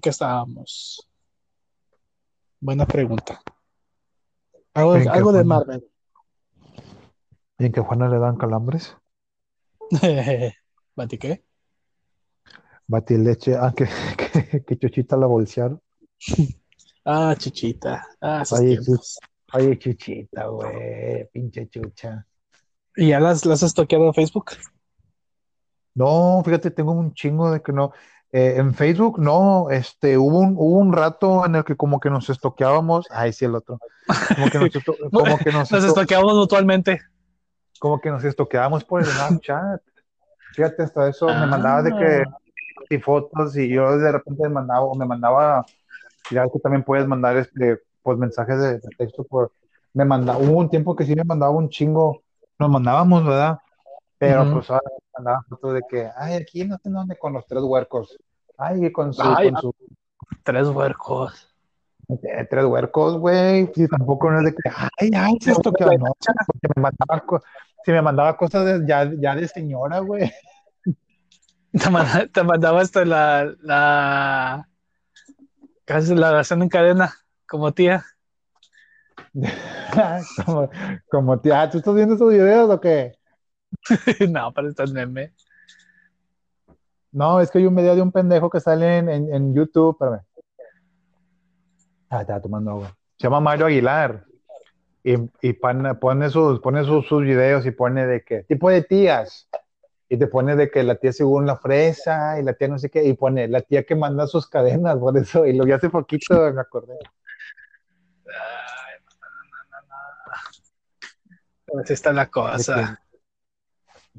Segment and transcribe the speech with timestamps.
[0.00, 1.08] qué estábamos?
[2.60, 3.40] Buena pregunta.
[4.74, 5.44] Algo, ¿En qué algo de?
[5.44, 5.88] Marvel.
[7.58, 8.96] ¿Y en que Juana le dan calambres?
[10.96, 11.44] ¿Bati qué?
[12.86, 13.86] Batileche, ah, que,
[14.50, 15.80] que, que Chuchita la bolsearon.
[17.10, 18.06] Ah, chichita.
[18.20, 18.42] Ah.
[19.54, 22.26] Oye, Chuchita, güey, pinche chucha.
[22.94, 24.50] ¿Y ya las, las has toqueado en Facebook?
[25.94, 27.92] No, fíjate, tengo un chingo de que no.
[28.32, 32.10] Eh, en Facebook, no, este, hubo un, hubo un rato en el que como que
[32.10, 33.06] nos estoqueábamos.
[33.10, 33.78] Ay, sí, el otro.
[34.34, 37.00] Como que nos, esto- como que nos, Nos esto- estoqueamos mutuamente.
[37.80, 39.80] como que nos estoqueábamos por el Snapchat.
[40.54, 42.24] Fíjate, hasta eso me mandaba de que
[42.90, 45.64] y fotos y yo de repente me mandaba, o me mandaba,
[46.30, 49.52] ya que también puedes mandar este, pues mensajes de, de texto por,
[49.94, 52.22] me mandaba, hubo un tiempo que sí me mandaba un chingo,
[52.58, 53.58] nos mandábamos, ¿verdad?
[54.16, 57.46] Pero pues ahora me mandaba fotos de que, ay, aquí no sé dónde con los
[57.46, 58.16] tres huercos,
[58.58, 59.74] ay, con su, Ay, con su,
[60.42, 61.48] Tres huercos.
[62.08, 66.12] eh, tres huercos, güey, y tampoco no es de que, ay, ay, se estoqueaba, no,
[66.46, 67.42] porque me mandaba, co-
[67.84, 70.30] si me mandaba cosas de- ya, ya de señora, güey.
[71.72, 74.68] Te, manda- te mandaba hasta la, la,
[75.84, 77.14] casi la versión en cadena,
[77.46, 78.04] como tía.
[80.46, 80.70] como,
[81.10, 83.18] como tía, ah, ¿tú estás viendo esos videos o qué?
[84.30, 85.34] no, pero está el meme.
[87.12, 89.92] No, es que hay un video de un pendejo que sale en, en, en YouTube,
[89.92, 90.20] espérame.
[92.10, 92.96] Ah, estaba tomando agua.
[93.16, 94.24] Se llama Mario Aguilar.
[95.04, 98.82] Y, y pone, pone, sus, pone sus, sus videos y pone de qué tipo de
[98.82, 99.48] tías.
[100.08, 102.90] Y te pone de que la tía según la fresa y la tía no sé
[102.90, 103.04] qué.
[103.04, 105.46] Y pone la tía que manda sus cadenas, por eso.
[105.46, 106.94] Y lo vi hace poquito, me acordé.
[111.78, 113.00] Así está la cosa.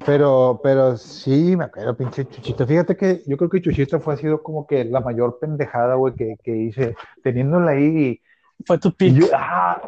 [0.04, 2.66] Pero, pero sí, me acuerdo, pinche Chuchita.
[2.66, 6.14] Fíjate que yo creo que Chuchita fue ha sido como que la mayor pendejada, güey,
[6.14, 8.20] que, que hice, teniéndola ahí.
[8.66, 9.80] Fue tu yo, ah,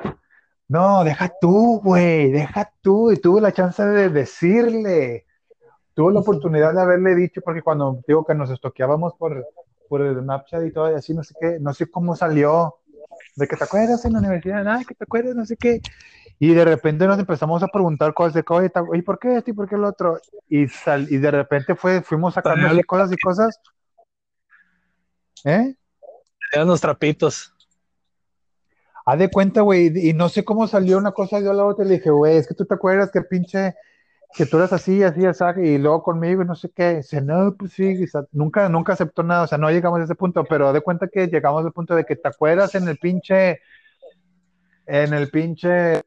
[0.68, 3.12] no, deja tú, güey, deja tú.
[3.12, 5.26] Y tuve la chance de decirle.
[5.94, 9.46] Tuve la oportunidad de haberle dicho, porque cuando digo que nos estoqueábamos por,
[9.88, 12.76] por el Snapchat y todo, y así, no sé qué, no sé cómo salió.
[13.36, 15.80] De que te acuerdas en la universidad, ay, que te acuerdas, no sé qué.
[16.38, 18.70] Y de repente nos empezamos a preguntar cosas de que, oye,
[19.04, 20.18] ¿por qué esto y por qué lo otro?
[20.48, 23.60] Y, sal, y de repente fue, fuimos sacando así cosas y cosas.
[25.44, 25.74] ¿Eh?
[26.52, 27.54] Eran los trapitos.
[29.04, 31.84] Haz de cuenta, güey, y no sé cómo salió una cosa yo a la otra
[31.84, 33.74] le dije, güey, es que tú te acuerdas que pinche,
[34.34, 36.96] que tú eras así, así, así, y luego conmigo y no sé qué.
[36.96, 40.04] Dice, no, pues sí, o sea, nunca, nunca aceptó nada, o sea, no llegamos a
[40.04, 42.86] ese punto, pero haz de cuenta que llegamos al punto de que te acuerdas en
[42.86, 43.60] el pinche,
[44.86, 46.02] en el pinche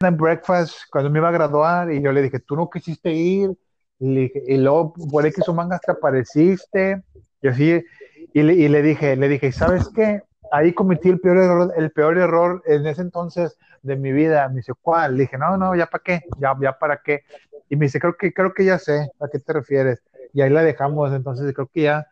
[0.00, 3.50] en breakfast cuando me iba a graduar y yo le dije, tú no quisiste ir,
[3.98, 7.02] y, le dije, y luego por X o mangas te apareciste,
[7.40, 7.84] y así,
[8.32, 10.22] y le, y le dije, le dije, ¿sabes qué?
[10.52, 14.48] Ahí cometí el peor error, el peor error en ese entonces de mi vida.
[14.48, 15.16] Me dice, ¿cuál?
[15.16, 17.24] Le dije, no, no, ya para qué, ya, ya para qué.
[17.68, 20.02] Y me dice, creo que, creo que ya sé a qué te refieres.
[20.32, 22.06] Y ahí la dejamos, entonces creo que ya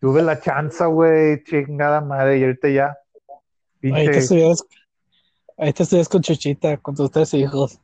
[0.00, 2.98] tuve la chance, güey, chingada madre, y ahorita ya.
[3.80, 4.64] Pinche, estudias,
[5.56, 7.80] ahí te estudias con Chuchita, con tus tres hijos.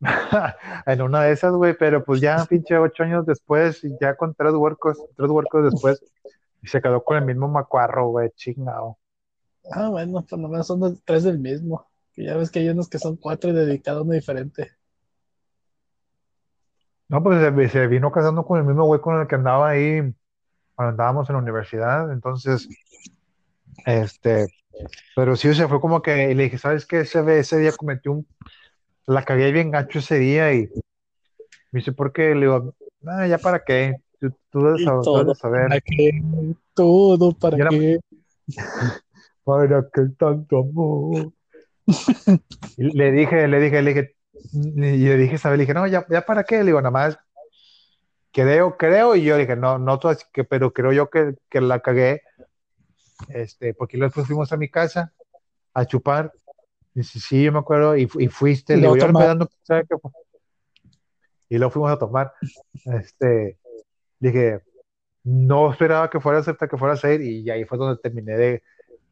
[0.86, 4.34] en una de esas, güey, pero pues ya, pinche, ocho años después, y ya con
[4.34, 6.04] tres huercos, tres huercos después,
[6.62, 8.98] y se quedó con el mismo macuarro, güey, chingado.
[9.70, 11.86] Ah, bueno, por lo menos son tres del mismo.
[12.12, 14.70] Que ya ves que hay unos que son cuatro y dedicado a uno diferente.
[17.08, 20.14] No, pues se, se vino casando con el mismo güey con el que andaba ahí
[20.76, 22.68] cuando andábamos en la universidad, entonces,
[23.86, 24.48] este,
[25.14, 27.00] pero sí, o sea, fue como que le dije, ¿sabes qué?
[27.00, 28.26] Ese, ese día cometí un,
[29.06, 30.68] la cagué bien gacho ese día y
[31.72, 32.34] me dice, ¿por qué?
[32.34, 32.74] Le digo,
[33.06, 36.10] ah, ya para qué, tú, tú debes, Y sab- tú todo, debes saber, ¿Para qué?
[36.74, 37.98] Todo, ¿para era- qué?
[39.44, 41.32] ¿para qué tanto amor?
[42.76, 44.16] Le dije, le dije, le dije,
[44.52, 45.58] y le dije, ¿sabes?
[45.58, 47.18] Le dije, no, ya, ya para qué, le digo, nada más,
[48.32, 49.98] creo, creo, y yo dije, no, no,
[50.48, 52.22] pero creo yo que, que la cagué,
[53.28, 55.12] este, porque luego después fuimos a mi casa
[55.74, 56.32] a chupar,
[56.94, 59.06] y dice, sí, yo me acuerdo, y, y fuiste, Y le tomar.
[59.08, 60.10] empezando, ¿sabe qué fue?
[61.48, 62.32] Y luego fuimos a tomar,
[62.86, 63.58] este,
[64.18, 64.62] dije,
[65.24, 68.62] no esperaba que fueras hasta que fueras a ir, y ahí fue donde terminé de,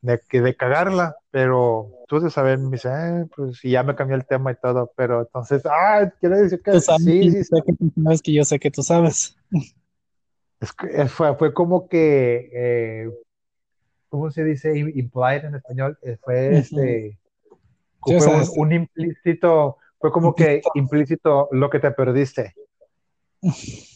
[0.00, 4.16] de, de cagarla, pero tú de saber, me dice, "Eh, pues, y ya me cambió
[4.16, 7.72] el tema y todo, pero entonces, ah, quiero decir que sabes sí, sí, sé que
[7.72, 9.36] tú sabes que yo sé que tú sabes.
[10.60, 13.10] Es que, fue, fue como que, eh,
[14.14, 14.72] ¿cómo se dice?
[14.74, 15.98] Im- Implied en español.
[16.00, 17.18] Eh, fue este,
[18.06, 18.28] Sí, fue
[18.58, 22.54] un, implícito, fue como que implícito lo que te perdiste.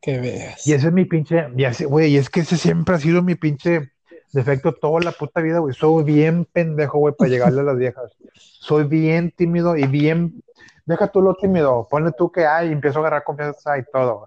[0.00, 0.66] Que veas.
[0.66, 1.46] Y ese es mi pinche,
[1.86, 3.92] güey, es que ese siempre ha sido mi pinche
[4.32, 5.74] defecto toda la puta vida, güey.
[5.74, 8.10] Soy bien pendejo, güey, para llegarle a las viejas.
[8.34, 10.42] Soy bien tímido y bien,
[10.86, 14.26] deja tú lo tímido, ponle tú que, ay, empiezo a agarrar confianza y todo.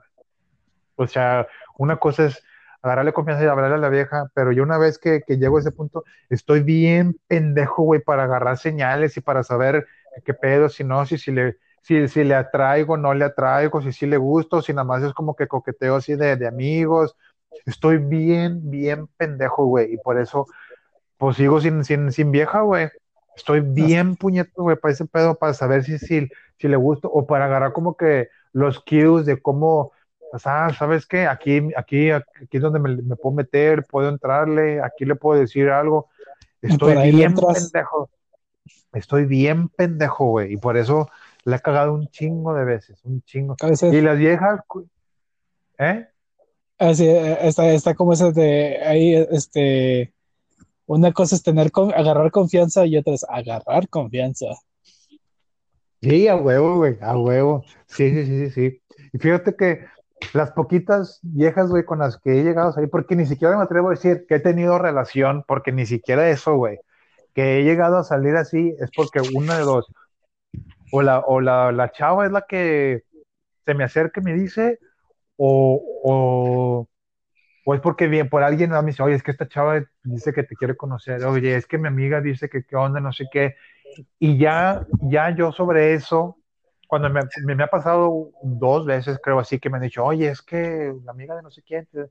[0.95, 1.45] O sea,
[1.77, 2.41] una cosa es
[2.86, 5.60] agarrarle confianza y hablarle a la vieja, pero yo una vez que, que llego a
[5.62, 9.86] ese punto, estoy bien pendejo, güey, para agarrar señales y para saber
[10.24, 13.92] qué pedo, si no, si, si le, si, si le atraigo, no le atraigo, si
[13.92, 17.16] sí le gusto, si nada más es como que coqueteo así de, de amigos.
[17.66, 20.46] Estoy bien, bien pendejo, güey, y por eso,
[21.18, 22.90] pues sigo sin, sin, sin vieja, güey.
[23.36, 27.26] Estoy bien puñeto, güey, para ese pedo, para saber si, si, si le gusto, o
[27.28, 29.92] para agarrar como que los cues de cómo,
[30.36, 31.26] o sea, ¿sabes qué?
[31.28, 35.70] Aquí, aquí, aquí es donde me, me puedo meter, puedo entrarle, aquí le puedo decir
[35.70, 36.10] algo.
[36.62, 37.72] Estoy bien entras.
[37.72, 38.10] pendejo.
[38.94, 41.10] Estoy bien pendejo, güey, y por eso
[41.46, 43.56] le he cagado un chingo de veces, un chingo.
[43.62, 44.60] Veces, Y las viejas,
[45.80, 46.08] ¿eh?
[46.78, 50.14] así, eh, está, está como ese de ahí, este,
[50.86, 54.48] una cosa es tener, con- agarrar confianza y otra es agarrar confianza.
[56.02, 57.64] Sí, a huevo, güey, a huevo.
[57.88, 58.82] Sí, sí, sí, sí, sí.
[59.14, 59.86] Y fíjate que
[60.33, 63.63] las poquitas viejas, güey, con las que he llegado a salir, porque ni siquiera me
[63.63, 66.79] atrevo a decir que he tenido relación, porque ni siquiera eso, güey,
[67.33, 69.88] que he llegado a salir así, es porque una de dos,
[70.91, 73.03] o la, o la, la chava es la que
[73.65, 74.79] se me acerca y me dice,
[75.38, 76.88] o, o,
[77.65, 80.44] o es porque bien, por alguien me dice, oye, es que esta chava dice que
[80.44, 83.56] te quiere conocer, oye, es que mi amiga dice que qué onda, no sé qué,
[84.19, 86.38] y ya, ya yo sobre eso,
[86.88, 90.30] cuando me, me, me ha pasado dos veces, creo así, que me han dicho, oye,
[90.30, 92.10] es que la amiga de no sé quién, te-".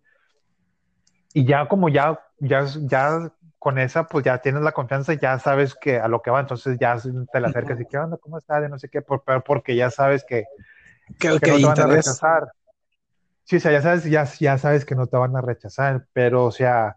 [1.33, 5.75] y ya como ya, ya, ya con esa, pues ya tienes la confianza, ya sabes
[5.75, 6.97] que a lo que va, entonces ya
[7.33, 9.75] te la acercas y qué onda, cómo está, de no sé qué, por, pero porque
[9.77, 10.45] ya sabes que,
[11.19, 12.53] que que no te van a rechazar.
[13.45, 16.45] Sí, o sea, ya sabes, ya, ya sabes que no te van a rechazar, pero
[16.47, 16.97] o sea,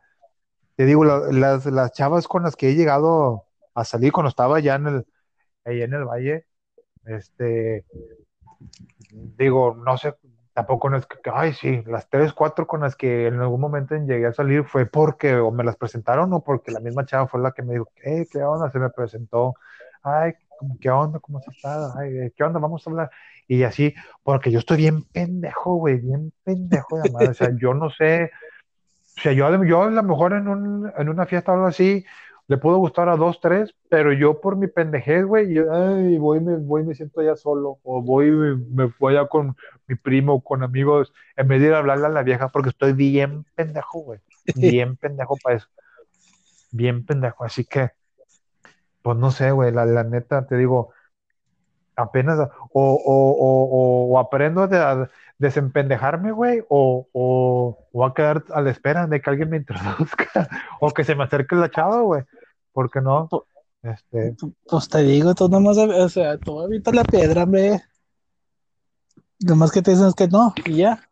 [0.78, 3.46] te digo, la- las, las chavas con las que he llegado
[3.76, 5.08] a salir cuando estaba ya en el,
[5.66, 6.47] ahí en el valle,
[7.08, 7.86] este,
[9.10, 10.16] digo, no sé,
[10.54, 13.96] tampoco no es que, ay, sí, las tres, cuatro con las que en algún momento
[13.96, 17.42] llegué a salir fue porque o me las presentaron o porque la misma chava fue
[17.42, 18.72] la que me dijo, hey, ¿qué onda?
[18.72, 19.56] Se me presentó,
[20.02, 20.34] ay,
[20.82, 21.20] ¿qué onda?
[21.20, 21.94] ¿Cómo has estado?
[21.98, 22.60] Ay, ¿qué onda?
[22.60, 23.12] Vamos a hablar.
[23.48, 23.94] Y así,
[24.24, 27.30] porque yo estoy bien pendejo, güey, bien pendejo de madre.
[27.30, 28.32] O sea, yo no sé,
[29.18, 32.06] o sea, yo, yo a lo mejor en, un, en una fiesta o algo así,
[32.48, 36.40] le puedo gustar a dos, tres, pero yo por mi pendejez, güey, yo, ay, voy,
[36.40, 39.56] me, voy, me siento allá solo, o voy, me, me voy allá con
[39.86, 42.94] mi primo, con amigos, en vez de ir a hablarle a la vieja, porque estoy
[42.94, 44.20] bien pendejo, güey,
[44.56, 45.68] bien pendejo para eso,
[46.72, 47.92] bien pendejo, así que,
[49.02, 50.94] pues no sé, güey, la, la neta, te digo,
[51.98, 58.62] apenas, o, o, o, o aprendo a desempendejarme, güey, o, o, o a quedar a
[58.62, 60.48] la espera de que alguien me introduzca,
[60.80, 62.24] o que se me acerque la chava, güey,
[62.78, 63.28] porque no,
[63.82, 64.36] este,
[64.70, 67.82] Pues te digo, tú nomás, o sea, tú avientas la piedra, hombre.
[69.40, 71.10] Nomás que te dicen es que no, y ya.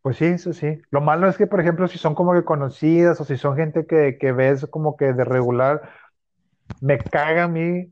[0.00, 0.80] pues sí, eso sí.
[0.90, 3.84] Lo malo es que, por ejemplo, si son como que conocidas o si son gente
[3.84, 5.82] que, que ves como que de regular,
[6.80, 7.90] me caga a mí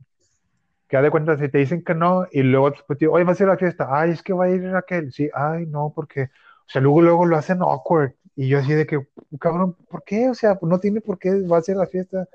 [0.88, 3.24] que haz de cuenta si te dicen que no y luego después te digo, oye,
[3.24, 5.66] vas a ir a la fiesta, ay, es que va a ir Raquel, sí, ay,
[5.66, 9.00] no, porque, o sea, luego, luego lo hacen awkward y yo así de que,
[9.40, 10.28] cabrón, ¿por qué?
[10.30, 12.28] O sea, no tiene por qué, va a ser la fiesta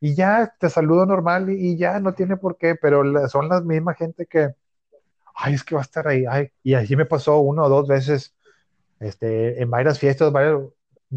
[0.00, 3.48] y ya te saludo normal y, y ya no tiene por qué, pero la- son
[3.48, 4.54] las mismas gente que,
[5.34, 7.88] ay, es que va a estar ahí, ay, y así me pasó una o dos
[7.88, 8.34] veces,
[9.00, 10.60] este, en varias fiestas, varias,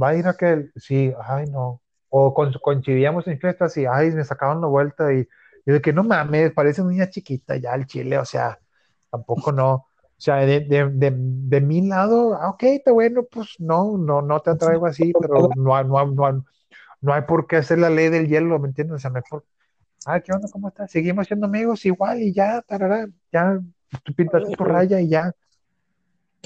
[0.02, 4.24] va a ir Raquel, sí, ay, no, o con- coincidíamos en fiestas y, ay, me
[4.26, 5.28] sacaban la vuelta y
[5.68, 8.60] y de que no mames, parece niña chiquita ya el chile, o sea,
[9.12, 9.88] tampoco no.
[10.18, 14.22] O sea, de, de, de, de mi lado, ah, ok, está bueno, pues no, no,
[14.22, 16.42] no te atraigo así, pero no, hay- no, hay- no, hay-
[17.02, 18.96] no hay por qué hacer la ley del hielo, ¿me entiendes?
[18.96, 19.44] O sea, mejor,
[20.06, 20.48] ah, ¿qué onda?
[20.52, 20.90] ¿Cómo estás?
[20.90, 23.60] Seguimos siendo amigos igual y ya, tarará, ya,
[24.04, 25.34] tú pintaste tu raya y ya.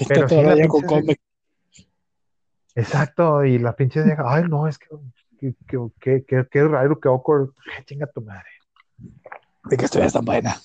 [0.08, 1.04] Pero sí, la con.
[2.74, 4.88] Exacto, y la pinche vieja, ay, no, es que,
[5.68, 8.48] que, que, que, raro, que awkward, Ay, chinga tu madre.
[9.64, 10.56] De que estuvieras tan buena.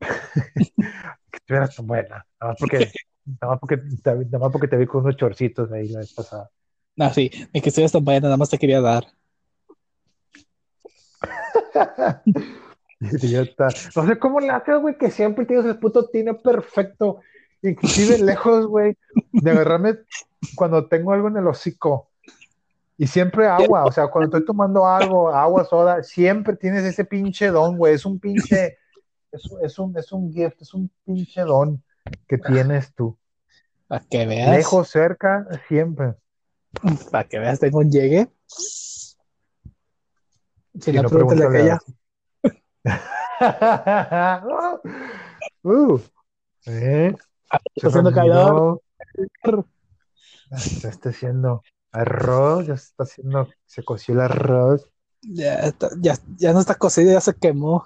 [1.42, 2.26] estuvieras tan buena.
[2.40, 2.92] Nada más porque,
[3.24, 6.12] nada más porque, te, nada más porque te vi con unos chorcitos ahí la vez
[6.12, 6.50] pasada.
[6.96, 9.04] No, sí, de que estuvieras tan buena, nada más te quería dar.
[13.00, 13.68] Está.
[13.96, 17.20] No sé cómo le haces, güey, que siempre tienes el puto tino perfecto.
[17.62, 18.96] Inclusive lejos, güey,
[19.32, 19.98] de agarrarme
[20.54, 22.10] cuando tengo algo en el hocico.
[22.98, 27.48] Y siempre agua, o sea, cuando estoy tomando algo, agua, soda, siempre tienes ese pinche
[27.48, 27.94] don, güey.
[27.94, 28.78] Es un pinche,
[29.32, 31.82] es, es un, es un gift, es un pinche don.
[32.28, 33.16] que tienes tú.
[33.88, 34.50] Para que veas.
[34.56, 36.14] Lejos, cerca, siempre.
[37.10, 38.28] Para que veas, tengo un llegue.
[38.46, 39.06] Si
[40.80, 41.80] Si no, pregúntale a pregúntale a- aquella.
[45.62, 45.98] uh,
[46.66, 47.14] ¿eh?
[47.74, 48.82] Está haciendo calor.
[50.56, 51.62] Se está haciendo
[51.92, 54.88] arroz, ya se está haciendo, se coció el arroz.
[55.22, 57.84] Ya, está- ya, ya no está cocido, ya se quemó.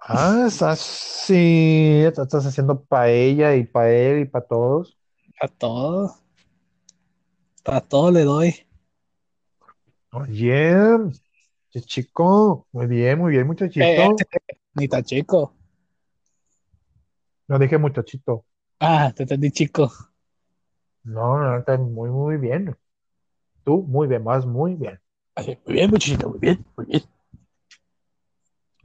[0.00, 4.98] Ah, estás, sí, estás haciendo paella y paella y para todos.
[5.40, 6.14] A todo.
[7.64, 8.66] Para todo le doy.
[10.12, 10.52] Oye,
[11.70, 13.90] qué chico, muy bien, muy bien, muchachito.
[13.90, 14.08] Eh,
[14.74, 15.52] Ni tan chico.
[17.48, 18.46] No dije muchachito.
[18.80, 19.90] Ah, te entendí chico.
[21.04, 22.74] No, no, está muy, muy bien.
[23.64, 25.00] Tú, muy bien, más muy bien.
[25.36, 27.02] Muy bien, muchachito, muy bien, muy bien.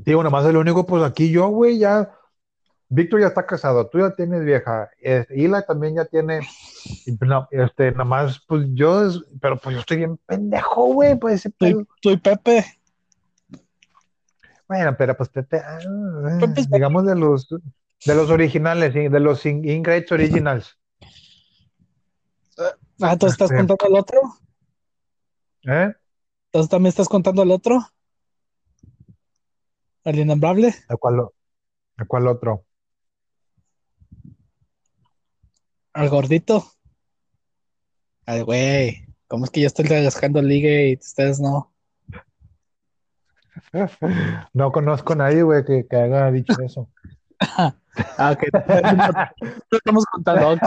[0.05, 2.11] Digo, nomás el único, pues aquí yo, güey, ya.
[2.87, 4.89] Víctor ya está casado, tú ya tienes vieja.
[4.99, 6.41] Este, Hila también ya tiene.
[7.21, 9.09] no, este, nada más, pues yo,
[9.41, 11.83] pero pues yo estoy bien pendejo, güey, pues pedo.
[12.03, 12.63] soy Pepe.
[14.67, 15.79] Bueno, pero pues Pepe, ah,
[16.39, 20.77] Pepe digamos de los, de los originales, de los in- Ingrates Originals.
[23.01, 23.57] Ah, entonces estás Este.
[23.57, 24.19] contando al otro.
[25.63, 25.93] ¿Eh?
[26.51, 27.79] Entonces también estás contando al otro.
[30.05, 30.73] Al innombrable.
[30.87, 31.33] ¿A cuál, o-
[31.97, 32.65] a cuál otro?
[35.93, 36.63] Al gordito.
[38.25, 39.05] Al güey.
[39.27, 41.73] ¿Cómo es que yo estoy rascando ligue y ustedes no?
[44.53, 46.89] No conozco a nadie, güey, que, que haya dicho eso.
[47.39, 48.43] Ah, ok.
[49.71, 50.63] No estamos contando, ok.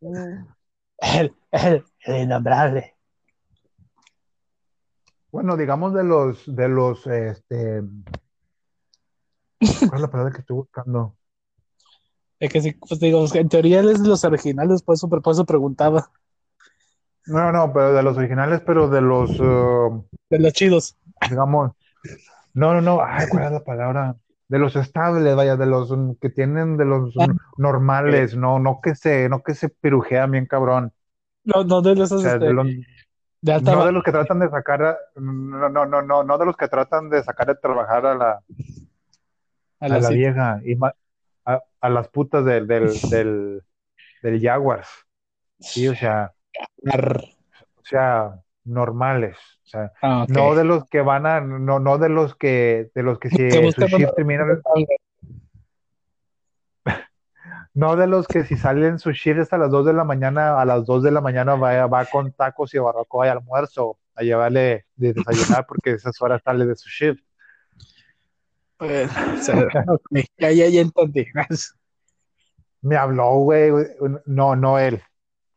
[0.00, 2.96] El, el, el innombrable.
[5.30, 7.82] Bueno, digamos de los, de los, este,
[9.88, 11.16] ¿cuál es la palabra que estoy buscando?
[12.40, 15.44] Es que sí, pues digo, en teoría es de los originales, por eso, por eso
[15.46, 16.10] preguntaba.
[17.26, 20.96] No, no, pero de los originales, pero de los, uh, De los chidos.
[21.28, 21.70] digamos,
[22.52, 24.16] no, no, no, ay, ¿cuál es la palabra?
[24.48, 27.28] De los estables, vaya, de los que tienen, de los Ah.
[27.56, 30.92] normales, no, no que se, no que se pirujean bien cabrón.
[31.44, 32.66] No, no de esos O sea, este, de los,
[33.40, 36.38] de alta no de los que tratan de sacar, a- no, no, no, no, no
[36.38, 38.42] de los que tratan de sacar de trabajar a la,
[39.82, 40.76] a a la vieja y
[41.44, 43.62] a, a las putas del, del, del,
[44.22, 44.88] del Jaguars.
[45.58, 46.32] Sí, o sea,
[46.84, 49.36] o sea, normales.
[49.64, 53.02] O sea, Ah, no de los que van a, no, no de los que, de
[53.02, 54.44] los que si su shift termina,
[57.74, 60.64] no de los que si salen su shift hasta las 2 de la mañana, a
[60.64, 64.86] las 2 de la mañana va, va con tacos y barbacoa y almuerzo a llevarle
[64.96, 67.24] de desayunar porque esas horas sale de su shift.
[68.82, 69.56] O sea,
[70.38, 71.26] Ya, ya, ya entendí.
[72.82, 73.70] Me habló, güey,
[74.26, 75.02] no, no él.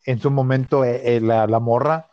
[0.05, 2.09] En su momento, eh, eh, la, la morra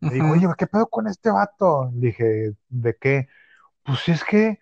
[0.00, 0.32] me dijo, Ujú.
[0.32, 1.90] oye, ¿qué pedo con este vato?
[1.94, 3.28] Le dije, ¿de qué?
[3.84, 4.60] Pues es que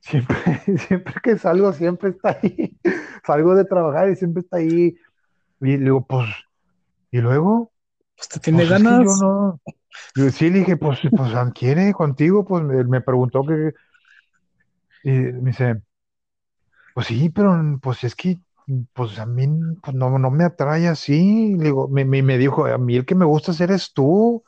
[0.00, 0.36] siempre,
[0.88, 2.78] siempre que salgo, siempre está ahí.
[3.26, 4.96] Salgo de trabajar y siempre está ahí.
[5.60, 6.28] Y le digo, pues,
[7.12, 7.72] ¿y luego?
[8.16, 8.98] Pues te tiene Pues es que ganas.
[8.98, 9.60] yo no.
[10.14, 12.44] Yo sí le dije, pues, pues, ¿quiere contigo?
[12.44, 13.72] Pues me, me preguntó que.
[15.06, 15.80] Y me dice,
[16.94, 18.38] pues sí, pero pues es que,
[18.92, 19.46] pues a mí
[19.80, 21.54] pues, no, no me atrae así.
[21.56, 24.42] Le digo, me, me, me dijo, a mí el que me gusta hacer es tú.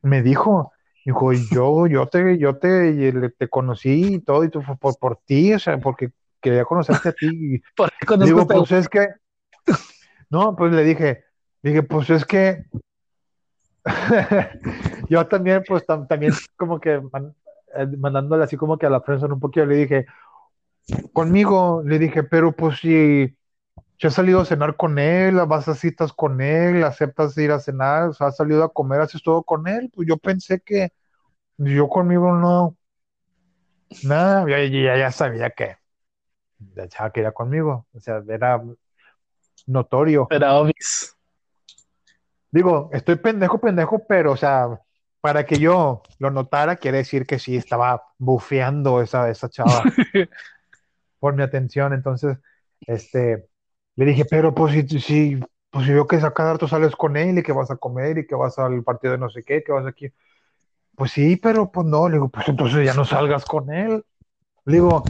[0.00, 0.70] Me dijo,
[1.04, 5.16] dijo, yo, yo te, yo te, te conocí y todo, y tú fue por, por
[5.26, 7.60] ti, o sea, porque quería conocerte a ti.
[7.76, 9.08] ¿Por qué Digo, pues es que,
[10.30, 11.24] no, pues le dije,
[11.64, 12.64] dije, pues es que,
[15.08, 17.34] yo también, pues tam- también como que man-
[17.98, 20.06] mandándole así como que a la prensa un poquito, le dije,
[21.12, 23.36] conmigo, le dije, pero pues si,
[23.98, 27.60] si has salido a cenar con él, vas a citas con él, aceptas ir a
[27.60, 30.92] cenar, o sea, has salido a comer, haces todo con él, pues yo pensé que
[31.56, 32.76] yo conmigo no,
[34.02, 35.76] nada, ya, ya, ya sabía que
[36.74, 38.62] la chava quería conmigo, o sea, era
[39.66, 40.26] notorio.
[40.30, 41.16] Era obvious.
[42.50, 44.80] Digo, estoy pendejo, pendejo, pero, o sea,
[45.24, 49.82] para que yo lo notara, quiere decir que sí estaba bufeando esa, esa chava
[51.18, 51.94] por mi atención.
[51.94, 52.36] Entonces,
[52.86, 53.48] este,
[53.96, 55.40] le dije, pero pues si, si,
[55.70, 58.18] pues si veo que a cada rato sales con él y que vas a comer
[58.18, 60.12] y que vas al partido de no sé qué, que vas aquí.
[60.94, 64.04] Pues sí, pero pues no, le digo, pues entonces ya no salgas con él.
[64.66, 65.04] Le digo,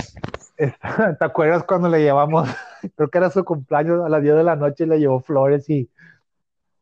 [0.56, 2.48] ¿te acuerdas cuando le llevamos,
[2.96, 5.70] creo que era su cumpleaños a las 10 de la noche y le llevó flores
[5.70, 5.88] y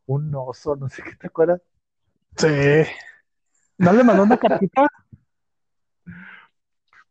[0.07, 1.61] un oso, no sé qué te acuerdas?
[2.37, 2.47] Sí.
[3.77, 4.87] ¿No le mandó una cartita?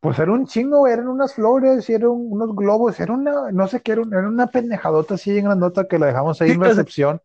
[0.00, 3.80] Pues era un chingo, eran unas flores y eran unos globos, era una, no sé
[3.80, 6.60] qué, era, una, era una pendejadota así bien grandota que la dejamos ahí Sí, en
[6.60, 7.20] recepción.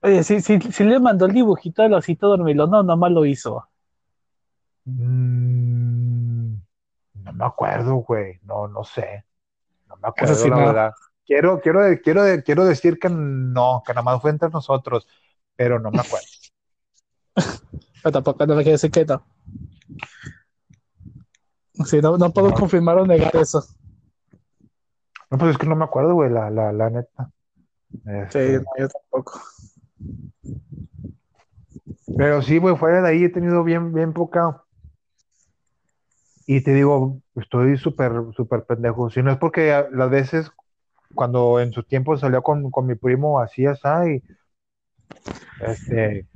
[0.00, 3.68] Oye, sí, sí, sí le mandó el dibujito del osito dormilón, no, nomás lo hizo.
[4.84, 6.54] Mm,
[7.24, 9.24] no me acuerdo, güey, no, no sé,
[9.88, 10.58] no me acuerdo sí, la no.
[10.58, 10.92] verdad.
[11.26, 15.08] Quiero, quiero, quiero, quiero decir que no, que nada más fue entre nosotros,
[15.56, 16.28] pero no me acuerdo.
[18.02, 19.22] Pero tampoco no me quiere decir que no.
[21.84, 22.54] Sí, no, no puedo No.
[22.54, 23.64] confirmar o negar eso.
[25.30, 27.30] No, pues es que no me acuerdo, güey, la, la, la neta.
[27.92, 29.40] Sí, Este, no, yo tampoco.
[32.16, 34.62] Pero sí, güey, fuera de ahí he tenido bien, bien poca.
[36.46, 39.10] Y te digo, estoy súper, súper pendejo.
[39.10, 40.50] Si no es porque las veces,
[41.14, 44.22] cuando en su tiempo salió con, con mi primo así, así, y
[45.60, 46.26] este,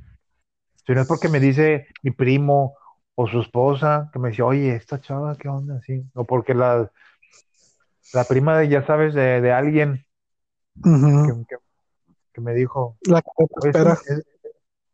[0.85, 2.75] si no es porque me dice mi primo
[3.15, 5.77] o su esposa, que me dice, oye, esta chava, ¿qué onda?
[5.77, 6.03] Así.
[6.13, 6.91] O porque la,
[8.13, 10.05] la prima de, ya sabes, de, de alguien
[10.83, 11.57] que, que-
[12.33, 13.93] que me dijo, La que te oye, es que, espera.
[14.13, 14.23] es-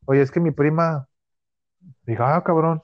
[0.06, 1.08] oye, es que mi prima,
[2.06, 2.82] dijo, ah, cabrón.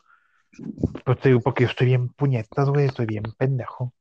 [1.05, 3.93] Pues te digo, porque yo estoy bien puñetas, güey, estoy bien pendejo.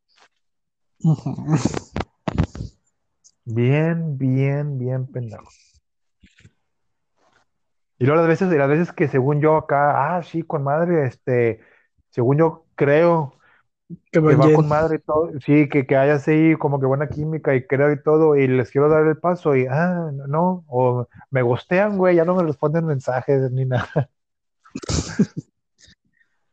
[3.45, 5.49] Bien, bien, bien pendejo.
[8.03, 11.61] Y luego las veces, las veces que según yo acá, ah, sí, con madre, este,
[12.11, 13.39] según yo creo
[14.11, 17.55] Que va con madre y todo, sí, que, que haya así como que buena química
[17.55, 21.43] y creo y todo, y les quiero dar el paso y, ah, no, o me
[21.43, 24.11] gostean, güey, ya no me responden mensajes ni nada.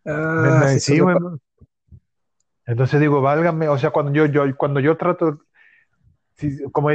[0.05, 0.99] Ah, sí, sí.
[2.67, 5.39] Entonces digo, válgame, o sea, cuando yo, yo, cuando yo trato,
[6.39, 6.89] sí, como,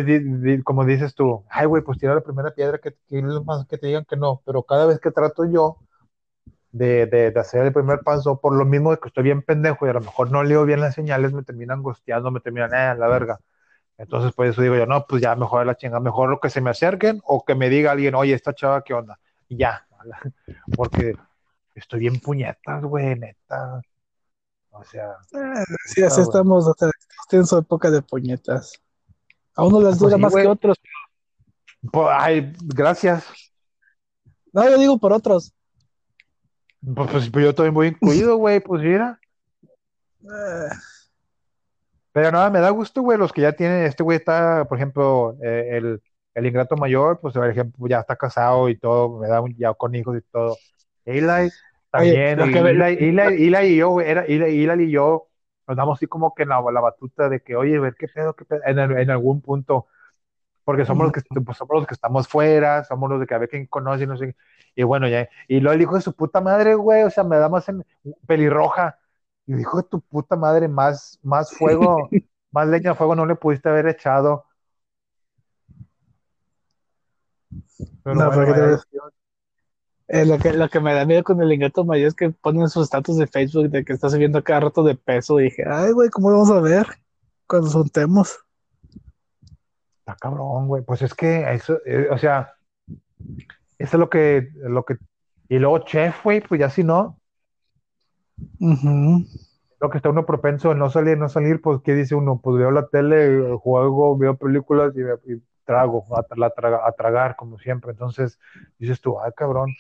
[0.65, 3.87] como dices tú, ay, güey, pues tira la primera piedra que, que, más que te
[3.89, 5.79] digan que no, pero cada vez que trato yo
[6.73, 9.87] de, de, de hacer el primer paso, por lo mismo de que estoy bien pendejo
[9.87, 12.99] y a lo mejor no leo bien las señales, me terminan gosteando, me terminan, eh,
[12.99, 13.39] la verga.
[13.99, 16.61] Entonces, por eso digo yo, no, pues ya mejor la chinga, mejor lo que se
[16.61, 19.21] me acerquen o que me diga alguien, oye, esta chava, ¿qué onda?
[19.49, 19.87] Y ya,
[20.77, 21.15] porque
[21.75, 23.81] estoy bien puñetas, güey, neta.
[24.71, 26.67] O sea, Ah, sí, así estamos.
[26.67, 26.91] O sea,
[27.31, 28.73] en su época de puñetas.
[29.57, 30.77] A uno les Pues dura sí, más que otros.
[31.93, 33.25] Pues, ay, gracias.
[34.53, 35.53] No, yo digo por otros.
[36.81, 39.19] Pues, pues, pues yo también voy incluido, güey, pues mira.
[40.29, 40.77] Ah,
[42.13, 45.37] Pero nada, me da gusto, güey, los que ya tienen, este güey está, por ejemplo,
[45.43, 46.03] eh, el,
[46.35, 49.75] el ingrato mayor, pues por ejemplo, ya está casado y todo, me da un, ya
[49.75, 50.57] con hijos y todo.
[51.05, 51.51] Eli
[51.91, 55.29] también, Eli y yo, güey, era, Eli, Eli y yo
[55.67, 58.09] nos damos así como que en la, la batuta de que, oye, a ver qué
[58.09, 59.87] pedo, qué pedo, en, el- en algún punto,
[60.65, 63.39] porque somos los que, pues, somos los que estamos fuera, somos los de que a
[63.39, 64.37] ver quién conoce, no sé,
[64.75, 67.37] y bueno, ya, y luego el hijo de su puta madre, güey, o sea, me
[67.39, 67.85] da más en
[68.27, 68.99] pelirroja,
[69.47, 72.15] y el hijo de tu puta madre, más, más fuego,
[72.53, 74.47] más leña al fuego no le pudiste haber echado,
[78.03, 78.55] pero No, bueno,
[80.09, 82.69] eh, lo, que, lo que me da miedo con el ingrato mayor es que ponen
[82.69, 85.41] sus estatus de Facebook de que está subiendo cada rato de peso.
[85.41, 86.87] Y dije, ay, güey, ¿cómo lo vamos a ver
[87.47, 88.39] cuando juntemos?
[90.01, 90.83] Está cabrón, güey.
[90.83, 92.55] Pues es que eso, eh, o sea,
[93.79, 94.99] eso es lo que, lo que,
[95.49, 97.19] y luego chef, güey, pues ya si no,
[98.61, 102.41] lo que está uno propenso a no salir, no salir, pues ¿qué dice uno?
[102.43, 107.37] Pues veo la tele, juego, veo películas y, y trago, a, la traga- a tragar,
[107.37, 107.93] como siempre.
[107.93, 108.39] Entonces
[108.79, 109.75] dices tú, ay, cabrón.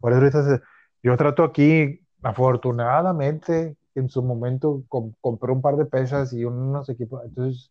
[0.00, 0.60] Por eso se-
[1.02, 6.88] yo trato aquí, afortunadamente, en su momento com- compré un par de pesas y unos
[6.88, 7.70] equipos, entonces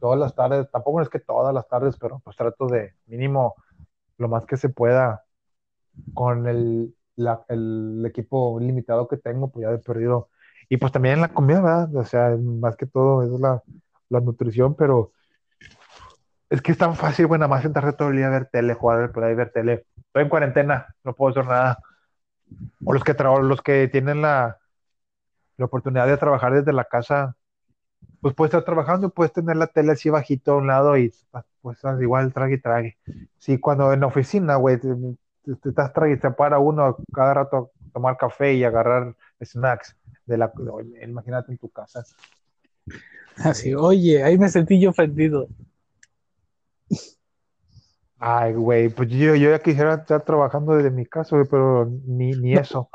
[0.00, 3.54] todas las tardes, tampoco es que todas las tardes, pero pues trato de mínimo
[4.18, 5.24] lo más que se pueda
[6.14, 10.30] con el, la- el equipo limitado que tengo, pues ya he perdido.
[10.68, 11.96] Y pues también la comida, ¿verdad?
[11.96, 13.62] O sea, más que todo es la,
[14.10, 15.12] la nutrición, pero
[16.50, 18.74] es que es tan fácil, güey, nada más sentarte todo el día a ver tele,
[18.74, 19.84] jugar por ahí, ver tele.
[19.96, 21.78] Estoy en cuarentena, no puedo hacer nada.
[22.84, 24.58] O los que, los que tienen la,
[25.58, 27.36] la oportunidad de trabajar desde la casa,
[28.20, 31.12] pues puedes estar trabajando, puedes tener la tele así bajito a un lado y
[31.60, 32.98] pues igual trague y trague.
[33.38, 34.88] Sí, cuando en la oficina, güey, te,
[35.68, 37.56] estás trague y para uno cada rato
[37.88, 40.52] a tomar café y agarrar snacks de la,
[41.02, 42.04] imagínate en tu casa.
[43.36, 45.48] Así, oye, ahí me sentí yo ofendido.
[48.20, 52.32] Ay, güey, pues yo, yo ya quisiera estar trabajando desde mi casa, güey, pero ni,
[52.32, 52.90] ni eso.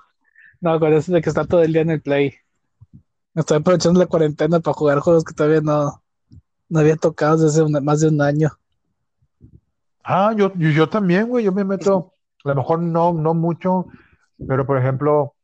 [0.62, 2.34] No, con eso de que está todo el día en el play.
[3.36, 6.04] Estoy aprovechando la cuarentena para jugar juegos que todavía no,
[6.70, 8.50] no había tocado desde hace una- más de un año.
[10.04, 13.88] Ah, yo, yo, yo también, güey, yo me meto, a lo mejor no, no mucho,
[14.48, 15.36] pero por ejemplo,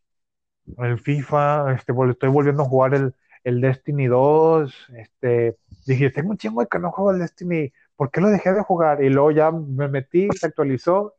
[0.79, 6.37] el FIFA, este, estoy volviendo a jugar el, el Destiny 2, este, dije, tengo un
[6.37, 9.03] chingo de que no juego el Destiny, ¿por qué lo dejé de jugar?
[9.03, 11.15] Y luego ya me metí, se actualizó,